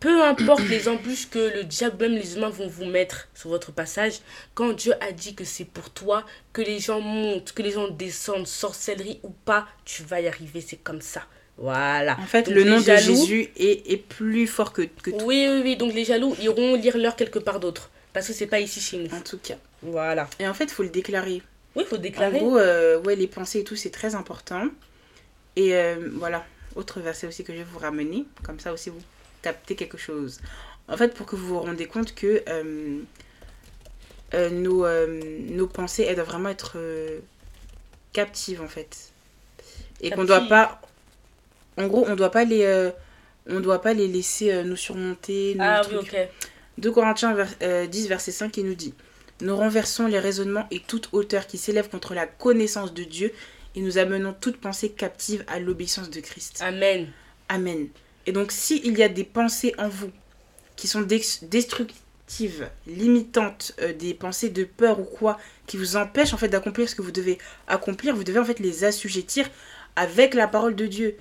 peu 0.00 0.22
importe 0.22 0.68
les 0.68 0.88
embûches 0.88 1.28
que 1.30 1.56
le 1.56 1.64
diable, 1.64 1.96
même 2.08 2.14
les 2.14 2.36
humains 2.36 2.50
vont 2.50 2.68
vous 2.68 2.84
mettre 2.84 3.28
sur 3.34 3.50
votre 3.50 3.72
passage, 3.72 4.20
quand 4.54 4.72
Dieu 4.72 4.92
a 5.00 5.12
dit 5.12 5.34
que 5.34 5.44
c'est 5.44 5.64
pour 5.64 5.90
toi, 5.90 6.24
que 6.52 6.62
les 6.62 6.78
gens 6.78 7.00
montent, 7.00 7.52
que 7.52 7.62
les 7.62 7.72
gens 7.72 7.88
descendent, 7.88 8.46
sorcellerie 8.46 9.20
ou 9.22 9.30
pas, 9.30 9.66
tu 9.84 10.02
vas 10.02 10.20
y 10.20 10.28
arriver, 10.28 10.60
c'est 10.60 10.76
comme 10.76 11.00
ça. 11.00 11.22
Voilà. 11.56 12.18
En 12.20 12.26
fait, 12.26 12.48
le 12.48 12.64
nom 12.64 12.78
de 12.78 12.84
Jésus 12.84 13.50
est, 13.56 13.90
est, 13.90 13.96
plus 13.96 14.46
fort 14.46 14.72
que, 14.72 14.82
que 14.82 15.10
tout. 15.10 15.24
Oui, 15.24 15.46
oui, 15.48 15.60
oui. 15.62 15.76
Donc 15.76 15.94
les 15.94 16.04
jaloux 16.04 16.34
iront 16.40 16.74
lire 16.74 16.98
l'heure 16.98 17.16
quelque 17.16 17.38
part 17.38 17.60
d'autre. 17.60 17.90
Parce 18.12 18.26
que 18.26 18.32
c'est 18.32 18.46
pas 18.46 18.60
ici 18.60 18.80
chez 18.80 18.98
nous. 18.98 19.14
En 19.14 19.20
tout 19.20 19.38
cas. 19.38 19.56
Voilà. 19.82 20.28
Et 20.40 20.48
en 20.48 20.54
fait, 20.54 20.64
il 20.64 20.70
faut 20.70 20.82
le 20.82 20.88
déclarer. 20.88 21.42
Oui, 21.76 21.84
il 21.84 21.86
faut 21.86 21.96
déclarer. 21.96 22.40
En 22.40 22.46
gros, 22.46 22.58
euh, 22.58 23.00
ouais, 23.02 23.16
les 23.16 23.26
pensées 23.26 23.60
et 23.60 23.64
tout, 23.64 23.76
c'est 23.76 23.90
très 23.90 24.14
important. 24.14 24.66
Et 25.56 25.74
euh, 25.74 25.96
voilà. 26.14 26.44
Autre 26.74 27.00
verset 27.00 27.28
aussi 27.28 27.44
que 27.44 27.52
je 27.52 27.58
vais 27.58 27.64
vous 27.64 27.78
ramener. 27.78 28.24
Comme 28.42 28.58
ça 28.58 28.72
aussi, 28.72 28.90
vous 28.90 29.02
capter 29.44 29.74
quelque 29.76 29.98
chose. 29.98 30.40
En 30.88 30.96
fait, 30.96 31.14
pour 31.14 31.26
que 31.26 31.36
vous 31.36 31.46
vous 31.46 31.60
rendez 31.60 31.86
compte 31.86 32.14
que 32.14 32.42
euh, 32.48 32.98
euh, 34.34 34.50
nos, 34.50 34.84
euh, 34.84 35.20
nos 35.50 35.66
pensées, 35.66 36.02
elles 36.02 36.16
doivent 36.16 36.28
vraiment 36.28 36.48
être 36.48 36.76
captives, 38.12 38.60
en 38.60 38.68
fait. 38.68 39.12
Et 40.00 40.10
qu'on 40.10 40.24
doit 40.24 40.48
pas... 40.48 40.80
En 41.76 41.86
gros, 41.88 42.04
on 42.08 42.16
doit 42.16 42.30
pas 42.30 42.44
les... 42.44 42.90
on 43.48 43.60
doit 43.60 43.82
pas 43.82 43.94
les 43.94 44.08
laisser 44.08 44.62
nous 44.64 44.76
surmonter. 44.76 45.56
ah 45.60 45.82
oui, 45.90 45.96
ok. 45.96 46.16
2 46.78 46.90
Corinthiens 46.90 47.36
10, 47.88 48.08
verset 48.08 48.32
5, 48.32 48.50
qui 48.50 48.64
nous 48.64 48.74
dit 48.74 48.94
Nous 49.40 49.56
renversons 49.56 50.06
les 50.06 50.18
raisonnements 50.18 50.66
et 50.70 50.80
toute 50.80 51.08
hauteur 51.12 51.46
qui 51.46 51.58
s'élève 51.58 51.88
contre 51.88 52.14
la 52.14 52.26
connaissance 52.26 52.92
de 52.92 53.04
Dieu 53.04 53.32
et 53.76 53.80
nous 53.80 53.98
amenons 53.98 54.34
toute 54.38 54.56
pensée 54.56 54.90
captive 54.90 55.44
à 55.48 55.58
l'obéissance 55.58 56.10
de 56.10 56.20
Christ. 56.20 56.60
Amen. 56.62 57.08
Amen. 57.48 57.88
Et 58.26 58.32
donc, 58.32 58.52
s'il 58.52 58.96
y 58.96 59.02
a 59.02 59.08
des 59.08 59.24
pensées 59.24 59.74
en 59.78 59.88
vous 59.88 60.10
qui 60.76 60.88
sont 60.88 61.02
destructives, 61.02 62.68
limitantes, 62.86 63.74
euh, 63.80 63.92
des 63.92 64.14
pensées 64.14 64.48
de 64.48 64.64
peur 64.64 64.98
ou 64.98 65.04
quoi, 65.04 65.38
qui 65.66 65.76
vous 65.76 65.96
empêchent 65.96 66.34
en 66.34 66.36
fait 66.36 66.48
d'accomplir 66.48 66.88
ce 66.88 66.94
que 66.94 67.02
vous 67.02 67.12
devez 67.12 67.38
accomplir, 67.68 68.16
vous 68.16 68.24
devez 68.24 68.38
en 68.38 68.44
fait 68.44 68.58
les 68.60 68.84
assujettir 68.84 69.48
avec 69.96 70.34
la 70.34 70.48
parole 70.48 70.74
de 70.74 70.86
Dieu. 70.86 71.16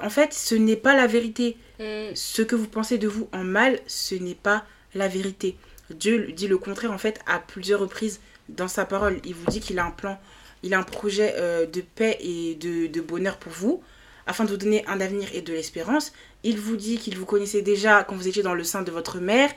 En 0.00 0.10
fait, 0.10 0.32
ce 0.32 0.54
n'est 0.54 0.76
pas 0.76 0.94
la 0.94 1.06
vérité. 1.06 1.56
Mm. 1.80 2.14
Ce 2.14 2.42
que 2.42 2.54
vous 2.54 2.68
pensez 2.68 2.98
de 2.98 3.08
vous 3.08 3.28
en 3.32 3.44
mal, 3.44 3.78
ce 3.86 4.14
n'est 4.14 4.34
pas 4.34 4.64
la 4.94 5.08
vérité. 5.08 5.56
Dieu 5.90 6.32
dit 6.32 6.48
le 6.48 6.58
contraire 6.58 6.92
en 6.92 6.98
fait 6.98 7.20
à 7.26 7.38
plusieurs 7.38 7.80
reprises 7.80 8.20
dans 8.48 8.68
sa 8.68 8.84
parole. 8.84 9.20
Il 9.24 9.34
vous 9.34 9.50
dit 9.50 9.60
qu'il 9.60 9.78
a 9.78 9.84
un 9.84 9.90
plan, 9.90 10.18
il 10.62 10.74
a 10.74 10.78
un 10.78 10.82
projet 10.82 11.34
euh, 11.36 11.66
de 11.66 11.80
paix 11.80 12.16
et 12.20 12.54
de, 12.54 12.86
de 12.86 13.00
bonheur 13.00 13.38
pour 13.38 13.52
vous 13.52 13.82
afin 14.28 14.44
de 14.44 14.50
vous 14.50 14.56
donner 14.56 14.86
un 14.86 15.00
avenir 15.00 15.28
et 15.34 15.40
de 15.40 15.52
l'espérance. 15.52 16.12
Il 16.44 16.60
vous 16.60 16.76
dit 16.76 16.98
qu'il 16.98 17.18
vous 17.18 17.26
connaissait 17.26 17.62
déjà 17.62 18.04
quand 18.04 18.14
vous 18.14 18.28
étiez 18.28 18.44
dans 18.44 18.54
le 18.54 18.62
sein 18.62 18.82
de 18.82 18.92
votre 18.92 19.18
mère. 19.18 19.50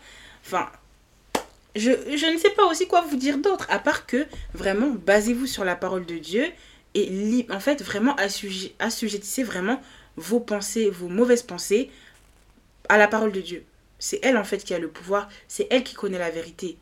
Enfin, 0.44 0.68
je, 1.76 1.92
je 1.92 2.34
ne 2.34 2.38
sais 2.40 2.50
pas 2.50 2.66
aussi 2.66 2.88
quoi 2.88 3.02
vous 3.02 3.18
dire 3.18 3.38
d'autre, 3.38 3.68
à 3.70 3.78
part 3.78 4.08
que 4.08 4.26
vraiment, 4.56 4.90
basez-vous 4.90 5.46
sur 5.46 5.64
la 5.64 5.76
parole 5.76 6.06
de 6.06 6.18
Dieu 6.18 6.46
et 6.94 7.46
en 7.50 7.60
fait, 7.60 7.82
vraiment 7.82 8.16
assujettissez 8.80 9.44
vraiment 9.44 9.82
vos 10.18 10.40
pensées, 10.40 10.90
vos 10.90 11.08
mauvaises 11.08 11.44
pensées 11.44 11.90
à 12.90 12.98
la 12.98 13.08
parole 13.08 13.32
de 13.32 13.42
Dieu. 13.42 13.64
C'est 14.00 14.20
elle 14.24 14.38
en 14.38 14.44
fait 14.44 14.64
qui 14.64 14.74
a 14.74 14.80
le 14.80 14.90
pouvoir, 14.90 15.30
c'est 15.48 15.68
elle 15.70 15.84
qui 15.84 15.94
connaît 15.94 16.20
la 16.20 16.32
vérité. 16.32 16.78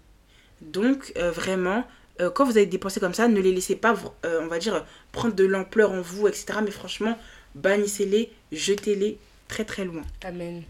Donc 0.61 1.13
euh, 1.17 1.31
vraiment, 1.31 1.85
euh, 2.21 2.31
quand 2.31 2.43
vous 2.43 2.57
avez 2.57 2.65
des 2.65 2.79
pensées 2.79 2.99
comme 2.99 3.13
ça, 3.13 3.27
ne 3.27 3.39
les 3.39 3.53
laissez 3.53 3.75
pas, 3.75 3.95
euh, 4.25 4.41
on 4.41 4.47
va 4.47 4.57
dire, 4.57 4.85
prendre 5.11 5.35
de 5.35 5.45
l'ampleur 5.45 5.91
en 5.91 6.01
vous, 6.01 6.27
etc. 6.27 6.59
Mais 6.63 6.71
franchement, 6.71 7.17
bannissez-les, 7.55 8.31
jetez-les 8.51 9.17
très 9.47 9.65
très 9.65 9.85
loin. 9.85 10.03
Amen. 10.23 10.63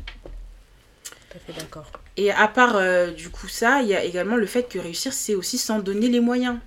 Tout 1.04 1.38
à 1.38 1.40
fait 1.40 1.60
d'accord. 1.60 1.92
Et 2.18 2.32
à 2.32 2.48
part 2.48 2.76
euh, 2.76 3.12
du 3.12 3.30
coup 3.30 3.48
ça, 3.48 3.82
il 3.82 3.90
y 3.90 3.96
a 3.96 4.04
également 4.04 4.36
le 4.36 4.46
fait 4.46 4.64
que 4.64 4.80
réussir, 4.80 5.14
c'est 5.14 5.36
aussi 5.36 5.58
s'en 5.58 5.80
donner 5.80 6.08
les 6.08 6.20
moyens. 6.20 6.58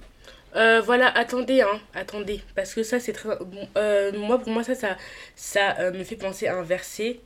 Euh, 0.55 0.83
voilà, 0.83 1.09
attendez, 1.16 1.62
hein, 1.62 1.81
attendez, 1.94 2.42
parce 2.55 2.75
que 2.75 2.83
ça 2.83 3.01
c'est 3.01 3.14
très... 3.14 3.31
Euh, 3.79 4.12
moi, 4.12 4.38
pour 4.38 4.53
moi, 4.53 4.62
ça, 4.62 4.75
ça, 4.75 4.96
ça 5.35 5.90
me 5.90 6.05
fait 6.05 6.16
penser 6.16 6.46
à 6.46 6.57
un 6.59 6.62
verset. 6.62 7.20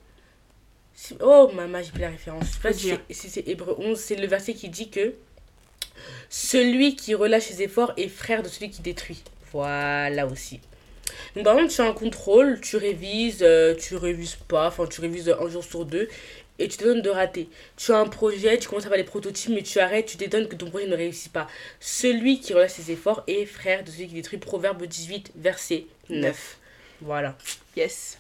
Oh, 1.20 1.51
maman, 1.53 1.83
j'ai 1.83 1.90
plus 1.90 2.01
la 2.01 2.11
référence. 2.11 2.46
Si 3.11 3.31
c'est 3.31 3.46
Hébreu 3.49 3.75
11, 3.79 3.99
c'est 3.99 4.16
le 4.16 4.27
verset 4.29 4.55
qui 4.55 4.68
dit 4.68 4.90
que 4.90 5.14
celui 6.29 6.96
qui 6.96 7.14
relâche 7.14 7.44
ses 7.44 7.62
efforts 7.62 7.92
est 7.96 8.09
frère 8.09 8.42
de 8.42 8.49
celui 8.49 8.70
qui 8.70 8.83
détruit. 8.83 9.22
Voilà 9.53 10.27
aussi. 10.27 10.61
Donc, 11.34 11.44
par 11.44 11.54
exemple, 11.54 11.72
tu 11.72 11.80
as 11.80 11.84
un 11.84 11.92
contrôle, 11.92 12.60
tu 12.60 12.76
révises, 12.76 13.42
euh, 13.42 13.74
tu 13.74 13.96
révises 13.96 14.36
pas, 14.48 14.68
enfin, 14.68 14.86
tu 14.86 15.00
révises 15.00 15.28
un 15.28 15.48
jour 15.48 15.64
sur 15.64 15.84
deux 15.84 16.08
et 16.58 16.68
tu 16.68 16.76
te 16.76 16.84
donnes 16.84 17.02
de 17.02 17.10
rater. 17.10 17.48
Tu 17.76 17.92
as 17.92 17.98
un 17.98 18.06
projet, 18.06 18.58
tu 18.58 18.68
commences 18.68 18.86
à 18.86 18.88
faire 18.88 18.96
les 18.96 19.04
prototypes, 19.04 19.52
mais 19.54 19.62
tu 19.62 19.78
arrêtes, 19.78 20.06
tu 20.06 20.16
t'étonnes 20.16 20.48
que 20.48 20.56
ton 20.56 20.70
projet 20.70 20.86
ne 20.86 20.96
réussit 20.96 21.32
pas. 21.32 21.46
Celui 21.80 22.40
qui 22.40 22.54
relâche 22.54 22.72
ses 22.72 22.90
efforts 22.90 23.22
est 23.26 23.44
frère 23.44 23.84
de 23.84 23.90
celui 23.90 24.08
qui 24.08 24.14
détruit. 24.14 24.38
Proverbe 24.38 24.84
18, 24.84 25.32
verset 25.36 25.86
9. 26.08 26.58
Voilà. 27.02 27.36
Yes. 27.76 28.18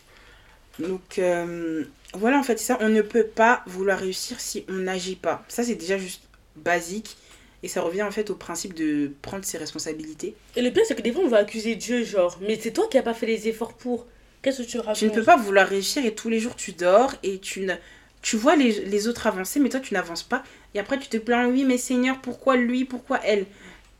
Donc, 0.78 1.18
euh, 1.18 1.84
voilà, 2.12 2.38
en 2.38 2.42
fait, 2.42 2.58
ça. 2.58 2.76
On 2.80 2.88
ne 2.88 3.02
peut 3.02 3.26
pas 3.26 3.62
vouloir 3.66 3.98
réussir 3.98 4.40
si 4.40 4.64
on 4.68 4.74
n'agit 4.74 5.16
pas. 5.16 5.44
Ça, 5.48 5.62
c'est 5.62 5.74
déjà 5.74 5.96
juste 5.96 6.22
basique. 6.56 7.16
Et 7.62 7.68
ça 7.68 7.80
revient 7.80 8.02
en 8.02 8.10
fait 8.10 8.30
au 8.30 8.34
principe 8.34 8.74
de 8.74 9.12
prendre 9.22 9.44
ses 9.44 9.58
responsabilités. 9.58 10.34
Et 10.56 10.62
le 10.62 10.70
pire, 10.70 10.84
c'est 10.86 10.94
que 10.94 11.02
des 11.02 11.12
fois, 11.12 11.22
on 11.24 11.28
va 11.28 11.38
accuser 11.38 11.74
Dieu, 11.74 12.04
genre, 12.04 12.38
mais 12.40 12.58
c'est 12.60 12.72
toi 12.72 12.86
qui 12.90 12.96
n'as 12.96 13.02
pas 13.02 13.14
fait 13.14 13.26
les 13.26 13.48
efforts 13.48 13.74
pour. 13.74 14.06
Qu'est-ce 14.42 14.62
que 14.62 14.68
tu 14.68 14.78
racontes? 14.78 14.96
Tu 14.96 15.06
ne 15.06 15.10
peux 15.10 15.24
pas 15.24 15.36
vouloir 15.36 15.66
réussir 15.66 16.04
et 16.04 16.14
tous 16.14 16.28
les 16.28 16.38
jours 16.38 16.54
tu 16.54 16.72
dors 16.72 17.14
et 17.22 17.38
tu 17.38 17.62
ne. 17.62 17.74
Tu 18.22 18.36
vois 18.36 18.54
les, 18.54 18.84
les 18.84 19.08
autres 19.08 19.26
avancer, 19.26 19.58
mais 19.58 19.68
toi 19.68 19.80
tu 19.80 19.94
n'avances 19.94 20.22
pas. 20.22 20.44
Et 20.74 20.78
après 20.78 20.98
tu 20.98 21.08
te 21.08 21.16
plains, 21.16 21.48
oui, 21.48 21.64
mais 21.64 21.78
Seigneur, 21.78 22.20
pourquoi 22.20 22.56
lui, 22.56 22.84
pourquoi 22.84 23.20
elle? 23.24 23.46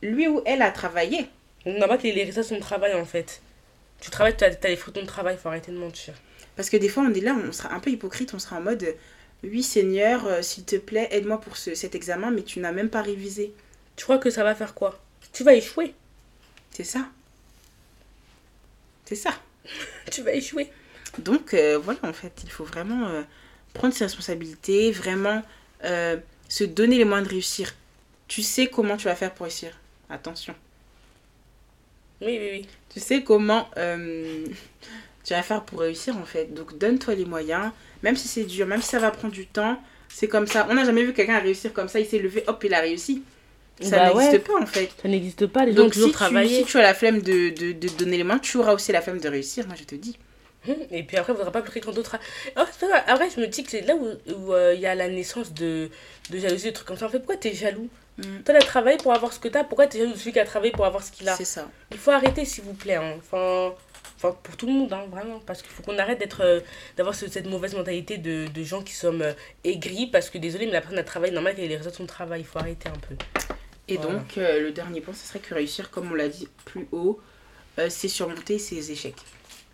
Lui 0.01 0.27
ou 0.27 0.41
elle 0.45 0.61
a 0.61 0.71
travaillé. 0.71 1.27
On 1.65 1.77
n'a 1.77 1.87
pas 1.87 1.97
qu'il 1.97 2.17
ait 2.17 2.43
son 2.43 2.59
travail 2.59 2.93
en 2.93 3.05
fait. 3.05 3.41
Tu 3.99 4.09
travailles, 4.11 4.37
tu 4.37 4.45
as, 4.45 4.47
as 4.47 4.67
les 4.67 4.75
fruits 4.75 4.93
de 4.93 4.99
ton 4.99 5.05
travail, 5.05 5.37
faut 5.41 5.49
arrêter 5.49 5.71
de 5.71 5.77
mentir. 5.77 6.13
Parce 6.55 6.69
que 6.69 6.77
des 6.77 6.87
fois 6.87 7.03
on 7.03 7.13
est 7.13 7.19
là, 7.19 7.35
on 7.35 7.51
sera 7.51 7.73
un 7.73 7.79
peu 7.79 7.89
hypocrite, 7.89 8.33
on 8.33 8.39
sera 8.39 8.57
en 8.57 8.61
mode 8.61 8.95
oui 9.43 9.63
Seigneur, 9.63 10.25
euh, 10.25 10.41
s'il 10.41 10.65
te 10.65 10.75
plaît, 10.75 11.07
aide-moi 11.11 11.39
pour 11.39 11.57
ce, 11.57 11.75
cet 11.75 11.95
examen, 11.95 12.31
mais 12.31 12.43
tu 12.43 12.59
n'as 12.59 12.71
même 12.71 12.89
pas 12.89 13.01
révisé. 13.01 13.53
Tu 13.95 14.03
crois 14.03 14.17
que 14.17 14.29
ça 14.29 14.43
va 14.43 14.55
faire 14.55 14.73
quoi? 14.73 14.99
Tu 15.31 15.43
vas 15.43 15.53
échouer. 15.53 15.93
C'est 16.71 16.83
ça. 16.83 17.07
C'est 19.05 19.15
ça. 19.15 19.31
tu 20.11 20.23
vas 20.23 20.33
échouer. 20.33 20.69
Donc 21.19 21.53
euh, 21.53 21.77
voilà, 21.77 21.99
en 22.03 22.13
fait, 22.13 22.41
il 22.43 22.49
faut 22.49 22.63
vraiment 22.63 23.07
euh, 23.07 23.21
prendre 23.73 23.93
ses 23.93 24.05
responsabilités, 24.05 24.91
vraiment 24.91 25.43
se 26.49 26.63
donner 26.63 26.97
les 26.97 27.05
moyens 27.05 27.27
de 27.27 27.33
réussir. 27.33 27.75
Tu 28.27 28.41
sais 28.41 28.67
comment 28.67 28.97
tu 28.97 29.05
vas 29.05 29.15
faire 29.15 29.33
pour 29.33 29.45
réussir. 29.45 29.79
Attention. 30.09 30.55
Oui, 32.21 32.37
oui, 32.39 32.49
oui. 32.51 32.67
Tu 32.89 32.99
sais 32.99 33.23
comment 33.23 33.69
tu 33.75 35.33
vas 35.33 35.43
faire 35.43 35.63
pour 35.63 35.81
réussir, 35.81 36.17
en 36.17 36.25
fait. 36.25 36.53
Donc 36.53 36.77
donne-toi 36.79 37.13
les 37.13 37.25
moyens 37.25 37.71
même 38.03 38.15
si 38.15 38.27
c'est 38.27 38.43
dur, 38.43 38.67
même 38.67 38.81
si 38.81 38.89
ça 38.89 38.99
va 38.99 39.11
prendre 39.11 39.33
du 39.33 39.47
temps, 39.47 39.81
c'est 40.09 40.27
comme 40.27 40.47
ça. 40.47 40.67
On 40.69 40.73
n'a 40.73 40.85
jamais 40.85 41.03
vu 41.03 41.13
quelqu'un 41.13 41.39
réussir 41.39 41.73
comme 41.73 41.87
ça, 41.87 41.99
il 41.99 42.05
s'est 42.05 42.19
levé, 42.19 42.43
hop, 42.47 42.63
il 42.63 42.73
a 42.73 42.79
réussi. 42.79 43.23
Ça 43.79 43.97
bah 43.97 44.13
n'existe 44.13 44.43
pas 44.43 44.59
en 44.59 44.65
fait. 44.65 44.89
Ça 45.01 45.07
n'existe 45.07 45.45
pas, 45.47 45.65
les 45.65 45.73
Donc, 45.73 45.93
si 45.93 46.11
Tu, 46.11 46.47
si 46.47 46.65
tu 46.65 46.77
as 46.77 46.81
la 46.81 46.93
flemme 46.93 47.21
de, 47.21 47.49
de, 47.49 47.73
de, 47.73 47.87
donner 47.89 48.17
les 48.17 48.23
mains, 48.23 48.39
tu 48.39 48.57
auras 48.57 48.73
aussi 48.73 48.91
la 48.91 49.01
flemme 49.01 49.19
de 49.19 49.29
réussir, 49.29 49.67
moi 49.67 49.75
je 49.77 49.83
te 49.83 49.93
dis. 49.93 50.17
Hum, 50.67 50.75
et 50.91 51.03
puis 51.03 51.17
après, 51.17 51.31
il 51.31 51.35
ne 51.35 51.37
faudra 51.37 51.51
pas 51.51 51.61
pleurer 51.61 51.79
quand 51.79 51.93
d'autres. 51.93 52.17
Oh, 52.57 52.61
après, 53.07 53.29
je 53.29 53.39
me 53.39 53.47
dis 53.47 53.63
que 53.63 53.69
c'est 53.69 53.81
là 53.81 53.95
où 53.95 54.07
il 54.25 54.33
où, 54.33 54.53
euh, 54.53 54.73
il 54.73 54.81
y 54.81 54.87
a 54.87 54.95
la 54.95 55.07
naissance 55.07 55.53
de, 55.53 55.89
de 56.31 56.39
jalousie, 56.39 56.65
des 56.65 56.73
trucs 56.73 56.87
comme 56.87 56.97
ça. 56.97 57.05
En 57.05 57.09
fait, 57.09 57.19
pourquoi 57.19 57.37
tu 57.37 57.49
es 57.49 57.53
jaloux 57.53 57.87
mmh. 58.17 58.23
Toi, 58.43 58.55
tu 58.55 58.55
as 58.55 58.59
travaillé 58.59 58.97
pour 58.97 59.13
avoir 59.13 59.31
ce 59.31 59.39
que 59.39 59.47
tu 59.47 59.57
as. 59.57 59.63
Pourquoi 59.63 59.85
tu 59.85 59.97
es 59.97 59.99
jaloux 60.01 60.13
de 60.13 60.17
celui 60.17 60.33
qui 60.33 60.39
a 60.39 60.45
travaillé 60.45 60.71
pour 60.71 60.85
avoir 60.85 61.03
ce 61.03 61.11
qu'il 61.11 61.29
a 61.29 61.35
C'est 61.35 61.45
ça. 61.45 61.69
Il 61.91 61.97
faut 61.97 62.11
arrêter, 62.11 62.45
s'il 62.45 62.63
vous 62.63 62.73
plaît. 62.73 62.95
Hein. 62.95 63.13
Enfin, 63.19 63.75
pour 64.17 64.57
tout 64.57 64.67
le 64.67 64.73
monde, 64.73 64.93
hein, 64.93 65.05
vraiment. 65.09 65.39
Parce 65.45 65.61
qu'il 65.61 65.71
faut 65.71 65.83
qu'on 65.83 65.97
arrête 65.97 66.19
d'être, 66.19 66.41
euh, 66.41 66.59
d'avoir 66.95 67.15
cette 67.15 67.47
mauvaise 67.47 67.75
mentalité 67.75 68.17
de, 68.17 68.47
de 68.47 68.63
gens 68.63 68.81
qui 68.81 68.93
sont 68.93 69.19
euh, 69.21 69.33
aigris. 69.63 70.07
Parce 70.07 70.29
que 70.29 70.37
désolé, 70.37 70.65
mais 70.65 70.73
la 70.73 70.81
personne 70.81 70.99
a 70.99 71.03
travaillé 71.03 71.33
normal 71.33 71.55
qu'elle 71.55 71.67
les 71.67 71.75
résultats 71.75 71.91
de 71.91 71.95
son 71.95 72.05
travail. 72.05 72.41
Il 72.41 72.45
faut 72.45 72.59
arrêter 72.59 72.89
un 72.89 72.99
peu. 73.07 73.15
Et 73.87 73.97
donc, 73.97 74.35
le 74.35 74.71
dernier 74.71 74.99
point, 74.99 75.13
ce 75.13 75.25
serait 75.25 75.39
que 75.39 75.53
réussir, 75.53 75.89
comme 75.89 76.11
on 76.11 76.15
l'a 76.15 76.27
dit 76.27 76.49
plus 76.65 76.89
haut, 76.91 77.21
c'est 77.87 78.09
surmonter 78.09 78.59
ses 78.59 78.91
échecs. 78.91 79.15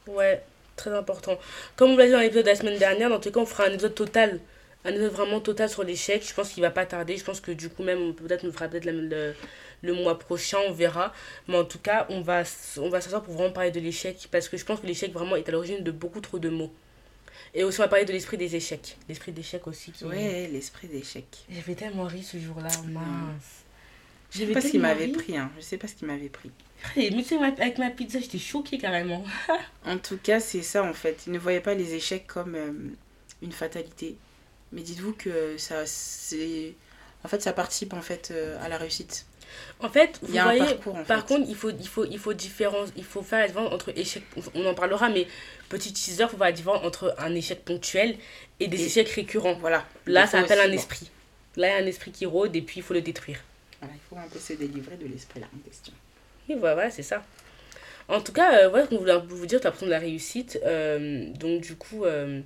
Ouais, 0.05 0.43
très 0.75 0.93
important. 0.93 1.39
Comme 1.75 1.91
on 1.91 1.97
l'a 1.97 2.05
dit 2.05 2.11
dans 2.11 2.19
l'épisode 2.19 2.45
de 2.45 2.49
la 2.49 2.55
semaine 2.55 2.77
dernière, 2.77 3.09
dans 3.09 3.19
tout 3.19 3.31
cas, 3.31 3.39
on 3.39 3.47
fera 3.47 3.63
un 3.65 3.71
épisode 3.71 3.95
total 3.95 4.39
un 4.85 4.89
épisode 4.89 5.11
vraiment 5.11 5.39
total 5.39 5.69
sur 5.69 5.83
l'échec. 5.83 6.25
Je 6.27 6.33
pense 6.33 6.49
qu'il 6.49 6.61
va 6.61 6.71
pas 6.71 6.85
tarder. 6.85 7.17
Je 7.17 7.23
pense 7.23 7.39
que 7.39 7.51
du 7.51 7.69
coup, 7.69 7.83
même, 7.83 8.13
peut-être 8.13 8.43
nous 8.43 8.51
fera 8.51 8.67
peut-être 8.67 8.85
le, 8.85 9.33
le, 9.83 9.93
mois 9.93 10.17
prochain, 10.17 10.57
on 10.67 10.71
verra. 10.71 11.13
Mais 11.47 11.57
en 11.57 11.65
tout 11.65 11.79
cas, 11.79 12.07
on 12.09 12.21
va, 12.21 12.43
on 12.77 12.89
va 12.89 13.01
s'asseoir 13.01 13.21
pour 13.21 13.35
vraiment 13.35 13.51
parler 13.51 13.71
de 13.71 13.79
l'échec 13.79 14.27
parce 14.31 14.49
que 14.49 14.57
je 14.57 14.65
pense 14.65 14.79
que 14.79 14.87
l'échec 14.87 15.11
vraiment 15.13 15.35
est 15.35 15.47
à 15.47 15.51
l'origine 15.51 15.83
de 15.83 15.91
beaucoup 15.91 16.21
trop 16.21 16.39
de 16.39 16.49
mots. 16.49 16.73
Et 17.53 17.63
aussi, 17.63 17.79
on 17.79 17.83
va 17.83 17.89
parler 17.89 18.05
de 18.05 18.11
l'esprit 18.11 18.37
des 18.37 18.55
échecs. 18.55 18.97
L'esprit 19.07 19.31
d'échec 19.31 19.67
aussi. 19.67 19.91
Qui... 19.91 20.05
Ouais, 20.05 20.49
l'esprit 20.51 20.87
d'échec. 20.87 21.25
J'avais 21.49 21.75
tellement 21.75 22.05
ri 22.05 22.23
ce 22.23 22.37
jour-là, 22.37 22.69
mince. 22.87 23.63
Je 24.31 24.39
sais 24.39 24.47
pas 24.47 24.61
ce 24.61 24.69
qui 24.69 24.79
m'avait 24.79 25.09
pris, 25.09 25.37
hein. 25.37 25.51
Je 25.57 25.61
sais 25.61 25.77
pas 25.77 25.87
ce 25.87 25.93
qui 25.93 26.05
m'avait 26.05 26.29
pris. 26.29 26.49
Mais 26.95 27.09
tu 27.09 27.23
sais, 27.23 27.37
avec 27.37 27.77
ma 27.77 27.91
pizza, 27.91 28.19
j'étais 28.19 28.39
choquée 28.39 28.77
carrément. 28.79 29.23
en 29.85 29.97
tout 29.97 30.17
cas, 30.17 30.39
c'est 30.39 30.63
ça 30.63 30.83
en 30.83 30.93
fait. 30.93 31.23
Il 31.27 31.33
ne 31.33 31.39
voyait 31.39 31.61
pas 31.61 31.75
les 31.75 31.93
échecs 31.93 32.25
comme 32.25 32.55
euh, 32.55 32.71
une 33.41 33.51
fatalité. 33.51 34.17
Mais 34.71 34.81
dites-vous 34.81 35.13
que 35.13 35.57
ça, 35.57 35.85
c'est... 35.85 36.73
En 37.23 37.27
fait, 37.27 37.41
ça 37.41 37.53
participe 37.53 37.93
en 37.93 38.01
fait 38.01 38.31
euh, 38.31 38.57
à 38.63 38.69
la 38.69 38.77
réussite. 38.77 39.25
En 39.79 39.89
fait, 39.89 40.19
vous 40.21 40.33
voyez, 40.33 40.79
par 41.07 41.25
contre, 41.25 41.45
il 41.49 41.55
faut, 41.55 41.71
il 41.71 41.87
faut, 41.87 42.05
il 42.05 42.19
faut 42.19 42.33
différence, 42.33 42.89
il 42.95 43.03
faut 43.03 43.21
faire 43.21 43.39
la 43.39 43.47
différence 43.47 43.73
entre 43.73 43.97
échec, 43.97 44.23
on 44.55 44.65
en 44.65 44.73
parlera, 44.73 45.09
mais 45.09 45.27
petit 45.69 45.91
teaser, 45.91 46.23
il 46.23 46.29
faut 46.29 46.37
faire 46.37 46.47
la 46.47 46.51
différence 46.51 46.85
entre 46.85 47.15
un 47.17 47.33
échec 47.35 47.63
ponctuel 47.65 48.15
et 48.59 48.67
des 48.67 48.85
échecs 48.85 49.09
récurrents. 49.09 49.55
Voilà. 49.55 49.85
Là, 50.05 50.27
ça 50.27 50.39
appelle 50.39 50.59
un 50.59 50.71
esprit. 50.71 51.09
Là, 51.55 51.67
il 51.67 51.71
y 51.71 51.81
a 51.81 51.83
un 51.83 51.87
esprit 51.87 52.11
qui 52.11 52.25
rôde 52.25 52.55
et 52.55 52.61
puis 52.61 52.79
il 52.79 52.83
faut 52.83 52.93
le 52.93 53.01
détruire. 53.01 53.39
Voilà, 53.79 53.95
il 53.95 54.01
faut 54.09 54.15
un 54.15 54.29
peu 54.29 54.39
se 54.39 54.53
délivrer 54.53 54.95
de 54.95 55.07
l'esprit 55.07 55.39
là 55.39 55.47
en 55.53 55.59
question. 55.59 55.93
Et 56.49 56.55
voilà, 56.55 56.89
c'est 56.89 57.03
ça. 57.03 57.23
En 58.07 58.21
tout 58.21 58.33
cas, 58.33 58.59
euh, 58.59 58.69
voilà 58.69 58.85
ce 58.85 58.89
qu'on 58.89 58.97
voulait 58.97 59.17
vous 59.27 59.45
dire, 59.45 59.59
l'impression 59.63 59.85
de 59.85 59.91
la 59.91 59.99
réussite. 59.99 60.59
Euh, 60.65 61.27
donc, 61.33 61.61
du 61.61 61.75
coup, 61.75 62.05
euh, 62.05 62.41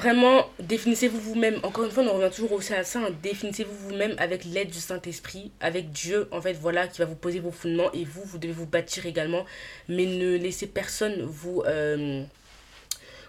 Vraiment, 0.00 0.48
définissez-vous 0.60 1.20
vous-même. 1.20 1.60
Encore 1.62 1.84
une 1.84 1.90
fois, 1.90 2.02
on 2.04 2.14
revient 2.14 2.34
toujours 2.34 2.52
aussi 2.52 2.72
à 2.72 2.84
ça. 2.84 3.00
Hein. 3.00 3.10
Définissez-vous 3.22 3.88
vous-même 3.88 4.14
avec 4.16 4.46
l'aide 4.46 4.70
du 4.70 4.78
Saint-Esprit, 4.78 5.50
avec 5.60 5.92
Dieu, 5.92 6.26
en 6.30 6.40
fait, 6.40 6.54
voilà, 6.54 6.88
qui 6.88 7.00
va 7.00 7.04
vous 7.04 7.14
poser 7.14 7.38
vos 7.38 7.50
fondements. 7.50 7.92
Et 7.92 8.04
vous, 8.06 8.22
vous 8.24 8.38
devez 8.38 8.54
vous 8.54 8.64
bâtir 8.64 9.04
également. 9.04 9.44
Mais 9.90 10.06
ne 10.06 10.38
laissez 10.38 10.66
personne 10.66 11.20
vous, 11.20 11.62
euh, 11.66 12.22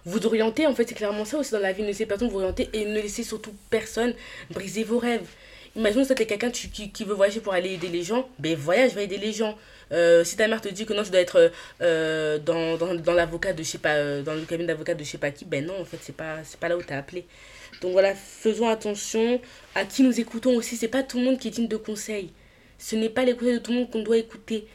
vous 0.06 0.26
orienter. 0.26 0.66
En 0.66 0.74
fait, 0.74 0.88
c'est 0.88 0.96
clairement 0.96 1.26
ça 1.26 1.40
aussi 1.40 1.52
dans 1.52 1.60
la 1.60 1.74
vie. 1.74 1.82
Ne 1.82 1.88
laissez 1.88 2.06
personne 2.06 2.30
vous 2.30 2.38
orienter. 2.38 2.70
Et 2.72 2.86
ne 2.86 3.02
laissez 3.02 3.24
surtout 3.24 3.54
personne 3.70 4.14
briser 4.52 4.86
vos 4.86 4.98
rêves. 4.98 5.28
Imaginons 5.76 6.06
que 6.06 6.14
tu 6.14 6.22
es 6.22 6.26
quelqu'un 6.26 6.52
qui, 6.52 6.70
qui, 6.70 7.04
veut 7.04 7.14
voyager 7.14 7.42
pour 7.42 7.52
aller 7.52 7.74
aider 7.74 7.90
les 7.90 8.04
gens. 8.04 8.30
Ben 8.40 8.56
voyage, 8.56 8.94
va 8.94 9.02
aider 9.02 9.18
les 9.18 9.34
gens. 9.34 9.58
Euh, 9.92 10.24
si 10.24 10.38
ta 10.38 10.48
mère 10.48 10.62
te 10.62 10.70
dit 10.70 10.86
que 10.86 10.94
non, 10.94 11.04
tu 11.04 11.12
dois 11.12 11.20
être 11.20 11.52
euh, 11.82 12.38
dans, 12.40 12.78
dans, 12.78 12.96
dans 12.96 13.14
l'avocat 13.14 13.54
de 13.54 13.62
je 13.64 13.68
sais 13.68 13.78
pas, 13.78 13.96
euh, 13.96 14.22
dans 14.22 14.34
le 14.34 14.42
cabinet 14.42 14.68
d'avocat 14.68 14.94
de 14.94 15.04
je 15.04 15.10
sais 15.10 15.18
pas 15.18 15.32
qui, 15.32 15.46
ben 15.46 15.66
non, 15.66 15.80
en 15.80 15.86
fait, 15.86 15.98
c'est 16.02 16.16
pas, 16.16 16.38
c'est 16.44 16.60
pas 16.60 16.70
là 16.70 16.78
où 16.78 16.84
tu 16.84 16.94
appelé. 16.94 17.26
Donc 17.82 17.94
voilà, 17.94 18.14
faisons 18.16 18.70
attention 18.70 19.42
à 19.76 19.86
qui 19.86 20.04
nous 20.04 20.20
écoutons 20.20 20.56
aussi. 20.56 20.78
C'est 20.78 20.88
pas 20.88 21.04
tout 21.04 21.18
le 21.18 21.26
monde 21.26 21.40
qui 21.40 21.48
est 21.48 21.52
digne 21.52 21.68
de 21.68 21.78
conseils. 21.78 22.32
Ce 22.78 22.96
n'est 22.96 23.10
pas 23.10 23.24
les 23.24 23.36
conseils 23.36 23.54
de 23.54 23.60
tout 23.60 23.72
le 23.72 23.80
monde 23.80 23.92
qu'on 23.92 24.04
doit 24.04 24.18
écouter. 24.18 24.68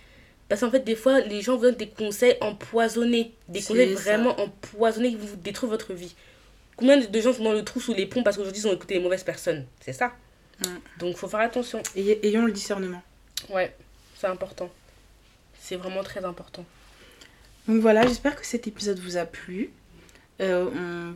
Parce 0.48 0.60
qu'en 0.60 0.70
fait, 0.70 0.80
des 0.80 0.94
fois, 0.94 1.20
les 1.20 1.42
gens 1.42 1.56
vous 1.56 1.62
donnent 1.62 1.74
des 1.74 1.88
conseils 1.88 2.36
empoisonnés. 2.40 3.32
Des 3.48 3.60
conseils 3.60 3.94
vraiment 3.94 4.38
empoisonnés 4.40 5.10
qui 5.10 5.16
vous 5.16 5.36
détruire 5.36 5.70
votre 5.70 5.92
vie. 5.92 6.14
Combien 6.76 6.98
de 6.98 7.20
gens 7.20 7.32
sont 7.32 7.42
dans 7.42 7.52
le 7.52 7.64
trou 7.64 7.80
sous 7.80 7.94
les 7.94 8.06
ponts 8.06 8.22
parce 8.22 8.36
qu'aujourd'hui, 8.36 8.62
ils 8.62 8.68
ont 8.68 8.72
écouté 8.72 8.94
les 8.94 9.00
mauvaises 9.00 9.24
personnes? 9.24 9.66
C'est 9.80 9.92
ça. 9.92 10.12
donc 10.60 10.70
Donc, 10.98 11.16
faut 11.16 11.28
faire 11.28 11.40
attention. 11.40 11.82
Et 11.96 12.26
ayons 12.26 12.44
le 12.44 12.52
discernement. 12.52 13.02
Ouais, 13.50 13.74
c'est 14.16 14.26
important. 14.26 14.70
C'est 15.66 15.74
vraiment 15.74 16.04
très 16.04 16.24
important. 16.24 16.64
Donc 17.66 17.80
voilà, 17.80 18.06
j'espère 18.06 18.36
que 18.36 18.46
cet 18.46 18.68
épisode 18.68 19.00
vous 19.00 19.16
a 19.16 19.24
plu. 19.24 19.70
Euh, 20.40 20.70
on 20.70 21.12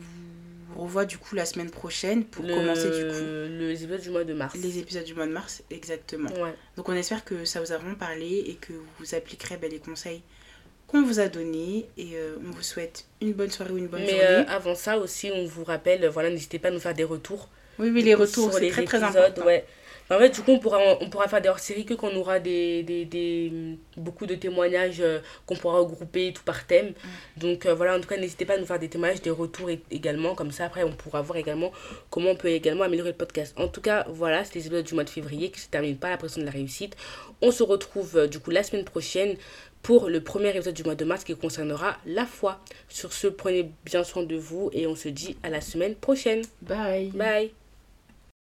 vous 0.73 0.81
revoit 0.81 1.05
du 1.05 1.17
coup 1.17 1.35
la 1.35 1.45
semaine 1.45 1.69
prochaine 1.69 2.25
pour 2.25 2.45
commencer 2.45 2.89
du 2.89 3.07
coup. 3.07 3.23
Les 3.49 3.83
épisodes 3.85 4.01
du 4.01 4.09
mois 4.09 4.23
de 4.25 4.33
mars. 4.33 4.53
Les 4.61 4.77
épisodes 4.77 5.05
du 5.05 5.13
mois 5.13 5.25
de 5.25 5.31
mars, 5.31 5.63
exactement. 5.71 6.29
Donc 6.75 6.89
on 6.89 6.93
espère 6.93 7.23
que 7.23 7.45
ça 7.45 7.61
vous 7.61 7.71
a 7.71 7.77
vraiment 7.77 7.95
parlé 7.95 8.43
et 8.45 8.55
que 8.55 8.73
vous 8.99 9.15
appliquerez 9.15 9.55
ben, 9.55 9.71
les 9.71 9.79
conseils 9.79 10.21
qu'on 10.85 11.01
vous 11.01 11.21
a 11.21 11.29
donnés. 11.29 11.85
Et 11.97 12.15
euh, 12.15 12.35
on 12.45 12.51
vous 12.51 12.63
souhaite 12.63 13.05
une 13.21 13.31
bonne 13.31 13.51
soirée 13.51 13.71
ou 13.71 13.77
une 13.77 13.87
bonne 13.87 14.01
journée. 14.01 14.19
Mais 14.19 14.25
euh, 14.25 14.43
avant 14.49 14.75
ça 14.75 14.97
aussi, 14.97 15.31
on 15.33 15.45
vous 15.45 15.63
rappelle, 15.63 16.05
voilà, 16.09 16.29
n'hésitez 16.29 16.59
pas 16.59 16.67
à 16.67 16.71
nous 16.71 16.81
faire 16.81 16.93
des 16.93 17.05
retours. 17.05 17.47
Oui, 17.79 17.89
oui, 17.89 18.03
les 18.03 18.15
retours, 18.15 18.51
c'est 18.51 18.69
très 18.69 18.83
très 18.83 19.01
important. 19.01 19.45
Ouais. 19.45 19.65
En 20.11 20.19
fait, 20.19 20.29
du 20.29 20.41
coup, 20.41 20.51
on 20.51 20.59
pourra, 20.59 20.79
on 20.99 21.09
pourra 21.09 21.27
faire 21.29 21.41
des 21.41 21.47
hors-séries 21.47 21.85
que 21.85 21.93
quand 21.93 22.09
on 22.09 22.17
aura 22.17 22.39
des, 22.39 22.83
des, 22.83 23.05
des, 23.05 23.77
beaucoup 23.95 24.25
de 24.25 24.35
témoignages 24.35 24.99
euh, 24.99 25.19
qu'on 25.45 25.55
pourra 25.55 25.79
regrouper 25.79 26.33
tout 26.33 26.43
par 26.43 26.67
thème. 26.67 26.89
Mm. 26.89 27.39
Donc 27.39 27.65
euh, 27.65 27.73
voilà, 27.73 27.95
en 27.95 28.01
tout 28.01 28.09
cas, 28.09 28.17
n'hésitez 28.17 28.45
pas 28.45 28.55
à 28.55 28.57
nous 28.57 28.65
faire 28.65 28.79
des 28.79 28.89
témoignages, 28.89 29.21
des 29.21 29.29
retours 29.29 29.69
également. 29.89 30.35
Comme 30.35 30.51
ça, 30.51 30.65
après, 30.65 30.83
on 30.83 30.91
pourra 30.91 31.21
voir 31.21 31.37
également 31.37 31.71
comment 32.09 32.31
on 32.31 32.35
peut 32.35 32.49
également 32.49 32.83
améliorer 32.83 33.11
le 33.11 33.17
podcast. 33.17 33.53
En 33.57 33.69
tout 33.69 33.81
cas, 33.81 34.05
voilà, 34.09 34.43
c'est 34.43 34.55
les 34.55 34.67
épisodes 34.67 34.85
du 34.85 34.93
mois 34.93 35.05
de 35.05 35.09
février 35.09 35.49
qui 35.49 35.61
se 35.61 35.69
terminent 35.69 35.97
pas 35.97 36.09
la 36.09 36.17
pression 36.17 36.41
de 36.41 36.45
la 36.45 36.51
réussite. 36.51 36.97
On 37.41 37.51
se 37.51 37.63
retrouve 37.63 38.17
euh, 38.17 38.27
du 38.27 38.39
coup 38.39 38.51
la 38.51 38.63
semaine 38.63 38.85
prochaine 38.85 39.37
pour 39.81 40.09
le 40.09 40.21
premier 40.21 40.49
épisode 40.49 40.75
du 40.75 40.83
mois 40.83 40.95
de 40.95 41.05
mars 41.05 41.23
qui 41.23 41.35
concernera 41.35 41.97
la 42.05 42.25
foi. 42.25 42.59
Sur 42.89 43.13
ce, 43.13 43.27
prenez 43.27 43.71
bien 43.85 44.03
soin 44.03 44.23
de 44.23 44.35
vous 44.35 44.69
et 44.73 44.87
on 44.87 44.95
se 44.95 45.07
dit 45.09 45.37
à 45.41 45.49
la 45.49 45.61
semaine 45.61 45.95
prochaine. 45.95 46.41
Bye. 46.61 47.11
Bye. 47.11 47.60